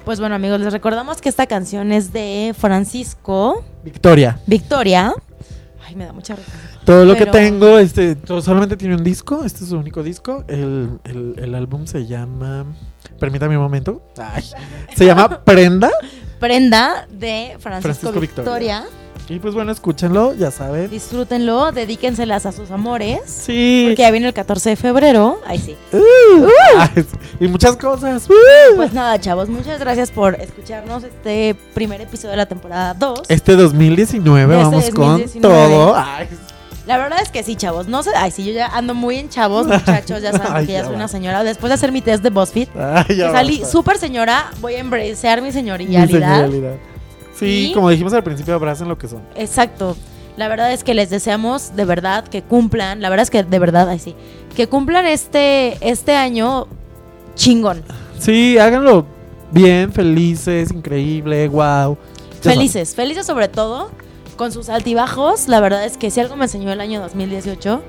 Pues 0.08 0.20
bueno, 0.20 0.36
amigos, 0.36 0.58
les 0.58 0.72
recordamos 0.72 1.20
que 1.20 1.28
esta 1.28 1.46
canción 1.46 1.92
es 1.92 2.14
de 2.14 2.54
Francisco 2.58 3.62
Victoria. 3.84 4.40
Victoria. 4.46 5.12
Ay, 5.86 5.96
me 5.96 6.06
da 6.06 6.14
mucha 6.14 6.34
risa. 6.34 6.50
Todo 6.86 7.04
lo 7.04 7.14
que 7.14 7.26
tengo, 7.26 7.78
este, 7.78 8.14
to- 8.16 8.40
solamente 8.40 8.78
tiene 8.78 8.94
un 8.94 9.04
disco. 9.04 9.44
Este 9.44 9.64
es 9.64 9.68
su 9.68 9.76
único 9.76 10.02
disco. 10.02 10.44
El, 10.48 10.98
el- 11.04 11.34
el 11.36 11.54
álbum 11.54 11.86
se 11.86 12.06
llama. 12.06 12.64
Permítame 13.20 13.58
un 13.58 13.62
momento. 13.64 14.00
Ay. 14.16 14.44
Se 14.96 15.04
llama 15.04 15.40
Prenda. 15.44 15.90
Prenda 16.40 17.06
de 17.10 17.56
Francisco, 17.60 17.82
Francisco 18.10 18.18
Victoria. 18.18 18.80
Victoria. 18.80 18.84
Y 19.30 19.38
pues 19.40 19.52
bueno, 19.54 19.70
escúchenlo, 19.72 20.32
ya 20.34 20.50
saben. 20.50 20.88
Disfrútenlo, 20.88 21.70
dedíquenselas 21.70 22.46
a 22.46 22.52
sus 22.52 22.70
amores. 22.70 23.20
Sí. 23.26 23.84
Porque 23.88 24.02
ya 24.02 24.10
viene 24.10 24.26
el 24.28 24.32
14 24.32 24.70
de 24.70 24.76
febrero. 24.76 25.40
Ahí 25.46 25.58
sí. 25.58 25.76
Ay, 25.92 27.04
y 27.38 27.46
muchas 27.48 27.76
cosas. 27.76 28.26
Pues 28.76 28.94
nada, 28.94 29.20
chavos, 29.20 29.48
muchas 29.50 29.80
gracias 29.80 30.10
por 30.10 30.34
escucharnos 30.40 31.04
este 31.04 31.54
primer 31.74 32.00
episodio 32.00 32.30
de 32.30 32.36
la 32.38 32.46
temporada 32.46 32.94
2. 32.94 33.22
Este 33.28 33.54
2019 33.56 34.54
Este 34.54 34.64
vamos 34.64 34.84
2019. 34.86 35.30
con 35.32 35.42
todo. 35.42 35.94
Ay, 35.94 36.26
La 36.86 36.96
verdad 36.96 37.18
es 37.22 37.28
que 37.28 37.42
sí, 37.42 37.54
chavos. 37.54 37.86
No 37.86 38.02
sé, 38.02 38.10
ay, 38.16 38.30
sí, 38.30 38.44
yo 38.46 38.52
ya 38.52 38.68
ando 38.68 38.94
muy 38.94 39.16
en 39.18 39.28
chavos, 39.28 39.66
muchachos. 39.68 40.22
Ya 40.22 40.32
saben 40.32 40.52
Ay, 40.54 40.66
que 40.66 40.72
ya 40.72 40.78
ya 40.78 40.84
soy 40.84 40.92
va. 40.92 40.96
una 40.96 41.08
señora. 41.08 41.44
Después 41.44 41.68
de 41.68 41.74
hacer 41.74 41.92
mi 41.92 42.00
test 42.00 42.22
de 42.22 42.30
BuzzFeed, 42.30 42.68
ay, 42.78 43.04
que 43.08 43.16
salí 43.30 43.62
súper 43.70 43.98
señora, 43.98 44.50
voy 44.62 44.74
a 44.76 44.78
embracear 44.78 45.42
mi 45.42 45.48
Mi 45.48 45.52
señorialidad. 45.52 46.48
Sí, 47.38 47.68
Y- 47.70 47.72
como 47.74 47.90
dijimos 47.90 48.12
al 48.12 48.22
principio, 48.24 48.54
abracen 48.54 48.88
lo 48.88 48.98
que 48.98 49.08
son. 49.08 49.22
Exacto. 49.36 49.96
La 50.36 50.48
verdad 50.48 50.72
es 50.72 50.84
que 50.84 50.94
les 50.94 51.10
deseamos 51.10 51.74
de 51.74 51.84
verdad 51.84 52.26
que 52.26 52.42
cumplan. 52.42 53.00
La 53.00 53.08
verdad 53.10 53.24
es 53.24 53.30
que 53.30 53.42
de 53.42 53.58
verdad, 53.58 53.88
ay 53.88 53.98
sí. 53.98 54.14
Que 54.56 54.66
cumplan 54.68 55.06
este, 55.06 55.76
este 55.88 56.14
año 56.14 56.66
chingón. 57.34 57.82
Sí, 58.18 58.58
háganlo 58.58 59.04
bien, 59.50 59.92
felices, 59.92 60.70
increíble, 60.72 61.48
wow. 61.48 61.96
Felices, 62.40 62.94
felices 62.94 63.26
sobre 63.26 63.48
todo, 63.48 63.90
con 64.36 64.52
sus 64.52 64.68
altibajos. 64.68 65.48
La 65.48 65.60
verdad 65.60 65.84
es 65.84 65.96
que 65.96 66.10
si 66.10 66.20
algo 66.20 66.36
me 66.36 66.44
enseñó 66.44 66.70
el 66.72 66.80
año 66.80 67.00
2018 67.00 67.82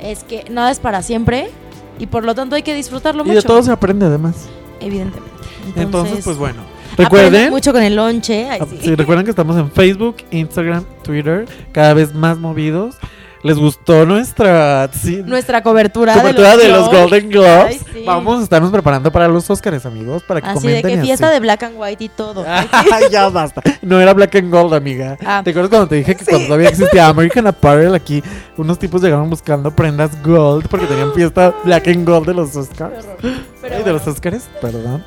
es 0.00 0.22
que 0.22 0.44
nada 0.50 0.70
es 0.70 0.78
para 0.78 1.02
siempre 1.02 1.50
y 1.98 2.06
por 2.06 2.24
lo 2.24 2.34
tanto 2.36 2.54
hay 2.54 2.62
que 2.62 2.74
disfrutarlo 2.74 3.24
Y 3.24 3.28
mucho. 3.28 3.40
de 3.40 3.42
todo 3.42 3.62
se 3.62 3.72
aprende 3.72 4.06
además. 4.06 4.46
Evidentemente. 4.80 5.32
Entonces, 5.74 6.24
pues 6.24 6.36
bueno. 6.38 6.62
Aprendan 7.04 7.30
Recuerden, 7.32 7.50
mucho 7.50 7.72
con 7.72 7.82
el 7.82 7.96
lonche. 7.96 8.48
ay, 8.50 8.58
ah, 8.62 8.66
sí. 8.68 8.78
sí, 8.82 8.94
recuerden 8.94 9.24
que 9.24 9.30
estamos 9.30 9.56
en 9.56 9.70
Facebook, 9.70 10.16
Instagram, 10.30 10.84
Twitter, 11.02 11.46
cada 11.72 11.94
vez 11.94 12.14
más 12.14 12.38
movidos. 12.38 12.96
¿Les 13.44 13.56
gustó 13.56 14.04
nuestra 14.04 14.90
sí, 14.92 15.22
Nuestra 15.24 15.62
cobertura, 15.62 16.12
cobertura 16.14 16.56
de 16.56 16.70
los, 16.70 16.88
Globes. 16.88 17.00
Golden 17.02 17.28
Globes? 17.30 17.66
Ay, 17.68 17.80
sí. 17.92 18.02
Vamos 18.04 18.40
a 18.40 18.42
estarnos 18.42 18.72
preparando 18.72 19.12
para 19.12 19.28
los 19.28 19.48
Oscars, 19.48 19.86
amigos, 19.86 20.24
para 20.24 20.40
que 20.40 20.48
Así 20.48 20.66
de 20.66 20.80
comenten 20.80 20.90
que 20.90 21.04
y 21.04 21.06
fiesta 21.06 21.26
así. 21.26 21.34
de 21.34 21.40
black 21.40 21.62
and 21.62 21.74
white 21.78 22.02
y 22.02 22.08
todo. 22.08 22.44
Sí. 22.98 23.04
Ya 23.12 23.28
basta. 23.28 23.62
No 23.80 24.00
era 24.00 24.12
Black 24.12 24.34
and 24.34 24.52
Gold, 24.52 24.74
amiga. 24.74 25.16
Ah. 25.24 25.40
¿Te 25.44 25.50
acuerdas 25.50 25.70
cuando 25.70 25.86
te 25.86 25.94
dije 25.94 26.16
que 26.16 26.24
cuando 26.24 26.46
todavía 26.46 26.68
existía 26.68 27.06
American 27.08 27.46
Apparel 27.46 27.94
aquí, 27.94 28.22
unos 28.56 28.76
tipos 28.78 29.00
llegaron 29.02 29.30
buscando 29.30 29.70
prendas 29.70 30.20
gold 30.24 30.66
porque 30.68 30.86
tenían 30.86 31.12
fiesta 31.14 31.54
Black 31.64 31.86
and 31.86 32.04
Gold 32.08 32.26
de 32.26 32.34
los 32.34 32.56
Oscars? 32.56 33.06
Pero 33.22 33.36
Ay, 33.76 33.82
de 33.84 33.92
los 33.92 34.02
bueno, 34.02 34.12
Oscars, 34.12 34.48
perdón. 34.60 35.04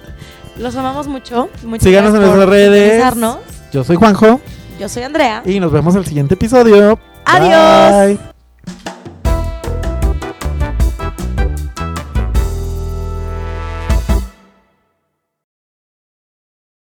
Los 0.62 0.76
amamos 0.76 1.08
mucho. 1.08 1.50
Muchas 1.64 1.84
Síganos 1.84 2.14
en 2.14 2.22
nuestras 2.22 2.48
redes. 2.50 3.04
Yo 3.72 3.84
soy 3.84 3.96
Juanjo 3.96 4.40
Yo 4.80 4.88
soy 4.90 5.04
Andrea. 5.04 5.42
y 5.46 5.60
nos 5.60 5.72
vemos 5.72 5.96
el 5.96 6.06
siguiente 6.06 6.36
episodio. 6.36 7.00
Adiós. 7.26 8.08
Bye. 8.20 8.32